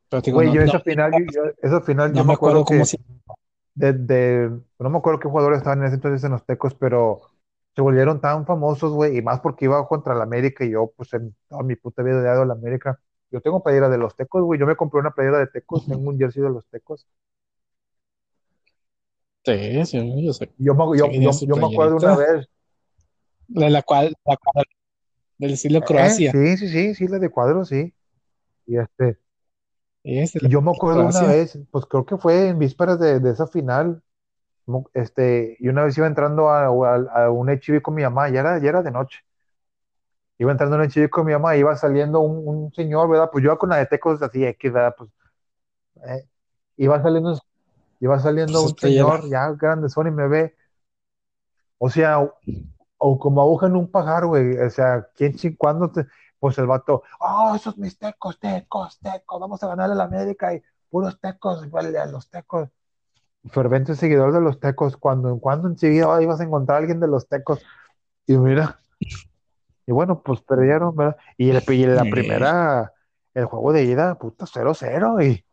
[0.09, 2.29] Pero digo, güey, no, yo no, esa final, yo- yo- esa final, no yo me
[2.29, 2.97] me acuerdo acuerdo cómo que
[3.75, 7.23] de, de- no me acuerdo qué jugadores estaban en ese entonces en los Tecos, pero
[7.75, 11.13] se volvieron tan famosos, güey, y más porque iba contra el América y yo, pues,
[11.15, 13.01] en toda mi puta vida he dado la América.
[13.31, 16.09] Yo tengo playera de los Tecos, güey, yo me compré una playera de Tecos, tengo
[16.11, 17.07] un jersey de los Tecos.
[19.45, 20.53] Sí, sí, yo sé.
[20.59, 22.49] Yo me, yo, yo, yo me acuerdo una vez,
[23.47, 24.65] De la cual, la cual-
[25.39, 26.33] del estilo eh, Croacia.
[26.33, 27.95] sí, sí, sí, sí, la de cuadros, sí.
[28.67, 29.19] Y este,
[30.05, 31.27] Sí, es de y la yo me acuerdo una Croacia.
[31.27, 34.03] vez, pues creo que fue en vísperas de, de esa final,
[34.95, 38.41] este, y una vez iba entrando a, a, a un HIV con mi mamá, ya
[38.41, 39.21] era, ya era de noche.
[40.39, 43.31] Iba entrando en el chico con mi mamá, iba saliendo un, un señor, ¿verdad?
[43.33, 44.95] Pues yo con la de tecos así, X, ¿verdad?
[44.99, 45.11] Pues,
[46.09, 46.29] eh,
[46.79, 47.39] iba saliendo,
[48.01, 50.57] iba saliendo Pues es un señor ya grande y me ve.
[51.79, 52.21] O sea,
[53.05, 54.57] o, como aguja en un pajar, güey.
[54.59, 55.93] O sea, ¿quién cuándo
[56.39, 60.53] pues el vato, oh, esos mis tecos, tecos, tecos, vamos a ganar a la América
[60.55, 62.69] y puros tecos, vale, a los tecos.
[63.51, 67.07] Fervente seguidor de los tecos, cuando en cuando enseguida ibas a encontrar a alguien de
[67.09, 67.61] los tecos.
[68.27, 68.81] Y mira,
[69.87, 71.17] y bueno, pues perdieron, ¿verdad?
[71.37, 72.93] Y, el- y la primera,
[73.35, 75.45] el juego de ida, puta, 0-0 y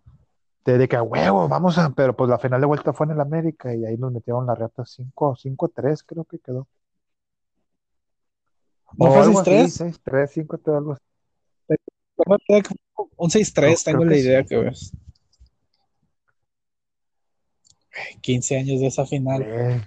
[0.65, 3.21] desde que a huevo, vamos a, pero pues la final de vuelta fue en el
[3.21, 6.67] América y ahí nos metieron la reta 5, 5-3 creo que quedó.
[8.98, 9.99] ¿No fue algo así, 6-3?
[10.03, 11.03] 6-3, 5-3, algo así.
[13.16, 13.53] Un 6-3,
[13.84, 14.91] Creo- tengo la idea que ves.
[18.22, 19.44] 15 años de esa final.
[19.44, 19.82] Güey,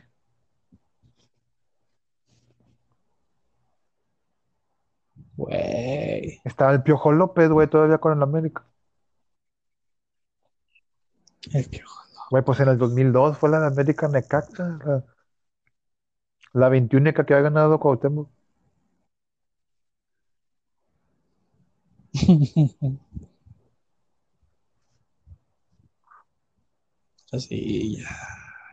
[5.36, 6.40] Güey.
[6.44, 8.64] Estaba el Piojo López, güey, todavía con el América.
[11.52, 12.02] El piojo.
[12.30, 15.04] Güey, pues en el 2002 fue la de América Necaxa, la,
[16.52, 18.30] la 21 que había ganado Cuauhtémoc.
[27.32, 28.08] Así, ya.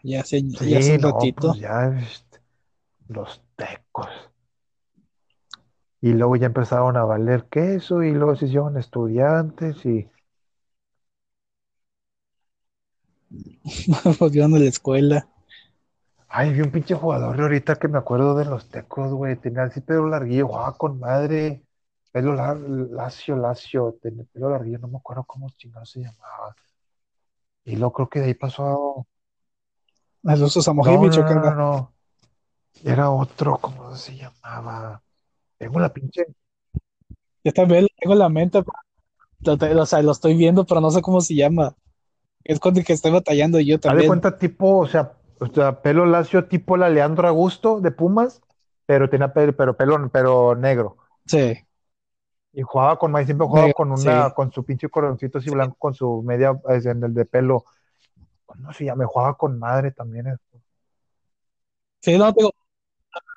[0.03, 1.56] Ya hace, Sí, ya hace no, ratito.
[1.56, 1.91] pues ya,
[3.10, 4.07] los tecos.
[6.02, 10.10] Y luego ya empezaron a valer queso y luego se hicieron estudiantes y
[14.20, 15.28] Volvieron a la escuela.
[16.28, 19.82] ay, vi un pinche jugador ahorita que me acuerdo de los tecos, güey, tenía así
[19.82, 21.64] pelo larguillo, jugaba con madre,
[22.11, 26.56] pelo lacio, lacio, tenía pelo larguillo, no me acuerdo cómo chingado se llamaba.
[27.65, 29.06] Y luego creo que de ahí pasó
[30.26, 31.94] A los no, no, ¿o qué no, no.
[32.84, 35.02] Era otro, ¿cómo se llamaba?
[35.57, 36.26] Tengo la pinche.
[37.44, 38.64] Yo también lo tengo en la mente,
[39.41, 41.76] lo o sea, lo estoy viendo, pero no sé cómo se llama.
[42.44, 44.07] Es con el que estoy batallando yo también.
[44.07, 48.41] cuenta, tipo, o sea, o sea, pelo lacio, tipo la Leandro Augusto de Pumas,
[48.86, 50.98] pero tenía pelo, pero pelo, pero negro.
[51.26, 51.57] Sí,
[52.54, 54.34] Y jugaba con Mike, siempre jugaba con una, sí.
[54.36, 57.64] con su pinche coroncito así blanco, con su media, en el de pelo.
[58.46, 59.06] ¿Cómo se llama?
[59.06, 60.28] Jugaba con madre también.
[60.28, 60.36] eh.
[62.02, 62.52] Sí, no, digo,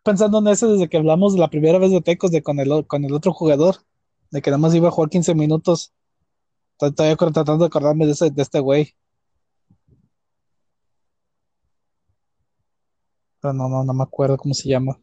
[0.05, 3.05] pensando en eso desde que hablamos la primera vez de Tecos de con el, con
[3.05, 3.77] el otro jugador,
[4.31, 5.93] de que nada más iba a jugar 15 minutos.
[6.81, 8.95] Estoy tratando de acordarme de, ese, de este güey,
[13.43, 14.99] pero no, no, no me acuerdo cómo se llama.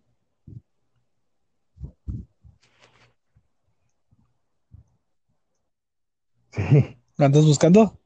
[6.52, 6.98] Sí.
[7.18, 8.00] ¿Lo andas buscando?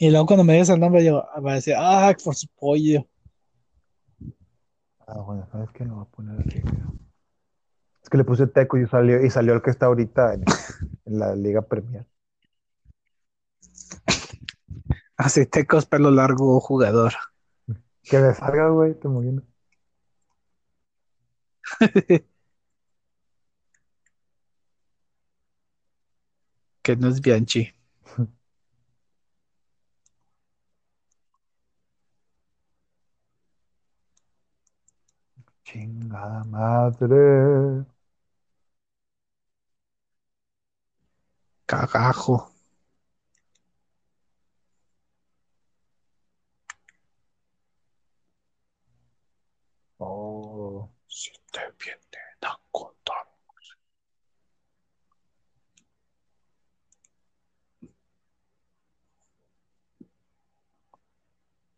[0.00, 3.04] Y luego cuando me digas el nombre, yo voy a decir, ah, por su pollo.
[5.00, 5.84] Ah, bueno, ¿sabes qué?
[5.84, 6.86] Lo voy a poner mira.
[8.00, 10.44] Es que le puse Teco y salió, y salió el que está ahorita en,
[11.04, 12.06] en la Liga Premier.
[15.16, 17.14] Así, Tecos, pelo largo, jugador.
[18.04, 19.44] Que me salga, güey, te imaginas.
[26.82, 27.72] que no es Bianchi.
[35.64, 37.84] Chingada madre.
[41.70, 42.36] Cagajo.
[50.00, 50.90] Oh.
[51.06, 53.26] Si te vienen a contar.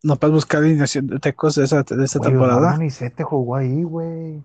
[0.03, 2.71] No puedes buscar alineación de Tecos de esa, de esa temporada.
[2.71, 4.43] Donizete jugó ahí, güey.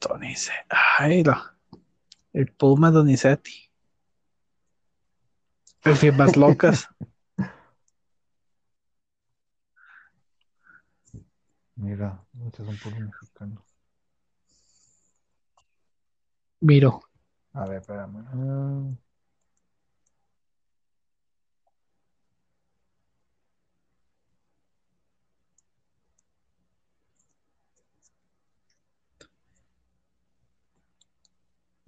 [0.00, 0.66] Donizetti.
[0.98, 1.54] Ay, la-
[2.32, 3.70] el Puma Donizetti.
[5.84, 6.88] El firmas locas.
[11.76, 13.62] Mira, muchos son puros mexicanos.
[16.60, 17.00] Miro.
[17.54, 18.24] A ver, espérame.
[18.28, 18.90] Ah,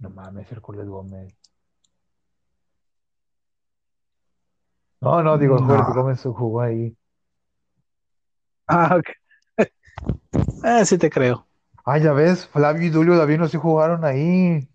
[0.03, 1.33] No mames, Hércules Gómez.
[4.99, 5.73] No, no, digo, No.
[5.73, 6.97] Hércules Gómez jugó ahí.
[8.67, 9.67] Ah, ok.
[10.61, 11.47] Ah, sí te creo.
[11.85, 14.67] Ah, ya ves, Flavio y Dulio Davino sí jugaron ahí.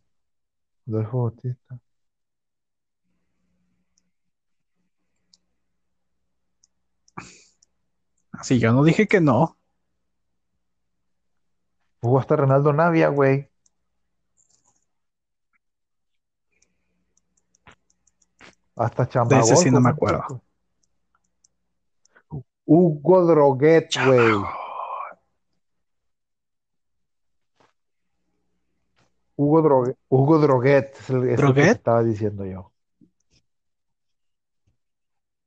[0.87, 1.79] Adolfo Bautista.
[8.33, 9.59] Así yo no dije que no.
[12.01, 13.51] Jugó hasta Ronaldo Navia, güey.
[18.79, 19.39] Hasta De Chamagol.
[19.41, 20.43] ese sí no me acuerdo.
[22.65, 24.35] Hugo Droguet, güey.
[29.37, 29.97] Hugo Droguet.
[30.09, 32.73] Hugo Droguet es el, es el que estaba diciendo yo.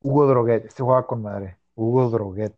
[0.01, 0.65] Hugo Droguet.
[0.65, 1.57] Este juega con madre.
[1.75, 2.55] Hugo Droguet.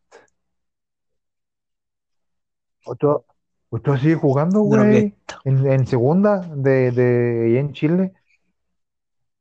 [2.85, 3.25] Otro,
[3.69, 5.15] otro sigue jugando, güey.
[5.43, 8.13] En, en segunda de, de en Chile.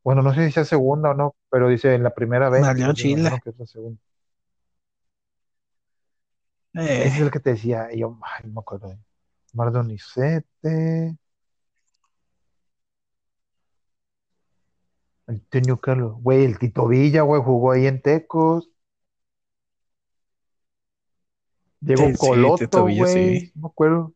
[0.04, 2.62] Bueno, no sé si sea segunda o no, pero dice en la primera vez.
[2.62, 3.20] Me Chile.
[3.20, 4.00] imagino que es la segunda.
[6.74, 7.88] Eh, Ese es el que te decía.
[7.92, 8.96] y yo, ay, no me acuerdo.
[9.52, 11.16] Mardonizete.
[15.26, 16.14] Antonio Carlos.
[16.20, 18.70] Güey, el Tito Villa, güey, jugó ahí en Tecos.
[21.80, 23.40] Diego Sí, sí, Coloto, Tito Villa, güey.
[23.40, 23.52] sí.
[23.54, 24.14] No me acuerdo.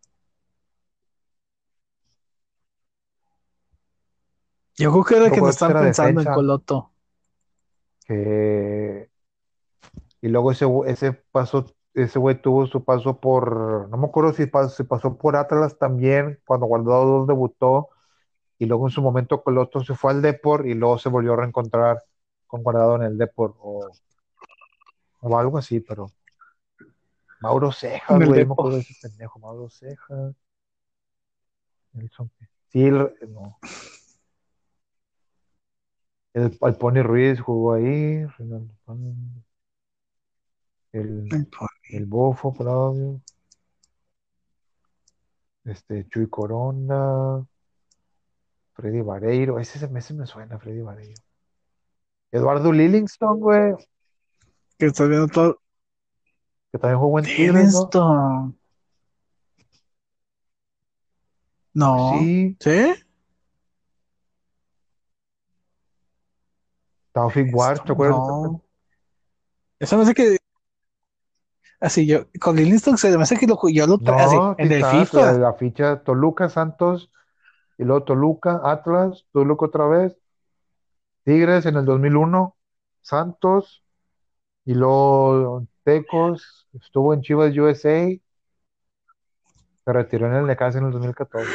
[4.77, 6.35] Yo creo que era que están pensando en.
[6.35, 6.91] Coloto.
[8.07, 9.11] que-
[10.23, 14.47] Y luego ese, ese paso, ese güey tuvo su paso por, no me acuerdo si
[14.47, 17.89] pasó, si pasó por Atlas también, cuando Guardado 2 debutó,
[18.59, 21.37] y luego en su momento Coloto se fue al Depor y luego se volvió a
[21.37, 22.03] reencontrar
[22.47, 23.91] con Guardado en el Depor, o,
[25.21, 26.11] o algo así, pero
[27.41, 27.71] Mauro
[28.09, 30.35] el güey, yo me acuerdo de ese pendejo, Mauro Cejas.
[31.93, 32.31] Nelson,
[32.69, 33.59] sí, el- no.
[36.37, 38.27] El, el Pony Ruiz jugó ahí,
[38.85, 39.43] Pan-
[40.93, 41.27] el,
[41.91, 43.23] el Bofo, Claudio.
[45.65, 47.43] Este, Chuy Corona,
[48.75, 51.23] Freddy Vareiro, ese, ese me suena, Freddy Vareiro.
[52.31, 53.73] Eduardo Lillingston, güey,
[54.79, 55.59] Que estás viendo todo.
[56.71, 58.55] que también jugó en Tigres, ¿no?
[61.73, 62.19] No.
[62.21, 63.06] Sí, ¿Sí?
[67.17, 68.19] Taufik War, ¿te acuerdas?
[68.19, 68.63] No.
[69.79, 70.37] Eso no sé qué.
[71.81, 74.63] Así yo, con Livingston se me hace que lo, yo lo tra- así, No, aquí
[74.65, 75.21] en el FIFA.
[75.21, 77.11] la, la ficha Toluca, Santos,
[77.79, 80.19] y luego Toluca, Atlas, Toluca otra vez,
[81.25, 82.55] Tigres en el 2001,
[83.01, 83.83] Santos,
[84.67, 88.21] y luego Tecos, estuvo en Chivas USA,
[89.85, 91.51] se retiró en el Necaxa en el 2014.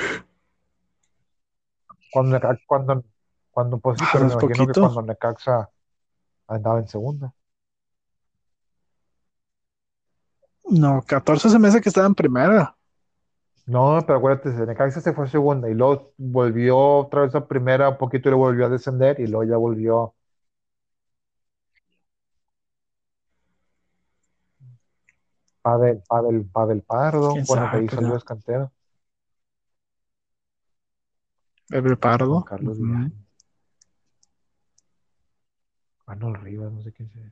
[2.11, 3.03] Cuando, cuando,
[3.51, 4.81] cuando pues sí, Ah, no me imagino que poquito.
[4.81, 5.69] cuando Necaxa
[6.47, 7.33] andaba en segunda.
[10.83, 12.75] No, 14 se me hace que estaba en primera.
[13.65, 17.89] No, pero acuérdate, Necaxa se fue a segunda y luego volvió otra vez a primera
[17.89, 20.13] un poquito y luego volvió a descender y luego ya volvió.
[25.63, 27.77] Pavel, Pavel, Pavel Pardo, ¿Quién bueno, que sabe?
[27.77, 28.71] ahí Pero salió Escantero,
[31.71, 32.45] el Pardo.
[32.45, 32.77] Carlos
[36.11, 37.31] Arnold Rivas, no sé quién sea.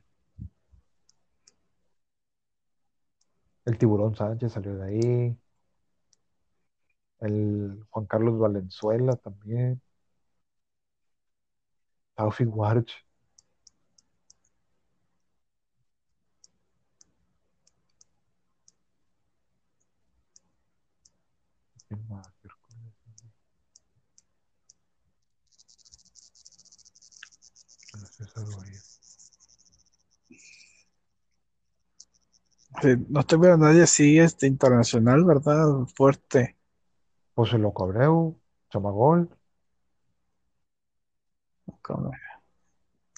[3.64, 5.38] El Tiburón Sánchez salió de ahí,
[7.20, 9.80] el Juan Carlos Valenzuela también,
[12.14, 12.92] Taufik Warch,
[21.88, 22.30] ¿quién más?
[28.20, 28.44] César
[33.08, 35.86] No te veo a nadie así, este, internacional, ¿verdad?
[35.94, 36.56] Fuerte.
[37.34, 38.38] José Loco Abreu,
[38.70, 39.28] Chamagol,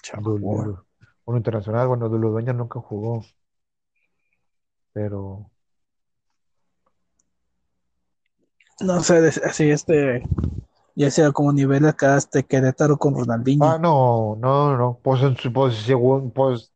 [0.01, 0.85] Chamagol.
[1.25, 3.23] uno internacional, bueno, de los dueños nunca jugó,
[4.91, 5.49] pero
[8.81, 10.23] No sé, así este,
[10.95, 13.65] ya sea como nivel acá, este Querétaro con Ronaldinho.
[13.65, 14.99] Ah, no, no, no.
[15.01, 16.72] Pues, en su- pues, según, pues,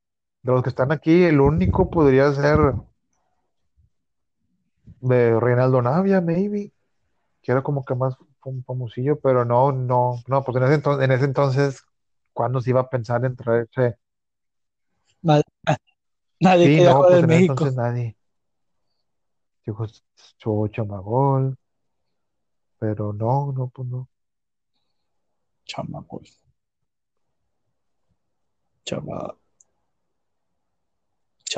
[0.52, 2.60] de los que están aquí, el único podría ser
[5.02, 6.72] de Reinaldo Navia, maybe,
[7.44, 11.06] que era como que más fam- famosillo, pero no, no, no, pues en ese entonces,
[11.06, 11.84] en ese entonces,
[12.34, 13.98] ¿cuándo se iba a pensar en traerse?
[15.22, 15.44] Nadie,
[16.42, 17.66] nadie Sí, quería no, jugar pues en México.
[17.66, 18.16] entonces nadie.
[19.68, 19.86] Dijo
[20.72, 21.56] Chamagol,
[22.80, 24.10] pero no, no, pues no.
[25.68, 26.26] Chamagol.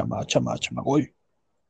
[0.08, 0.84] chama, 妈！
[0.84, 1.14] 我去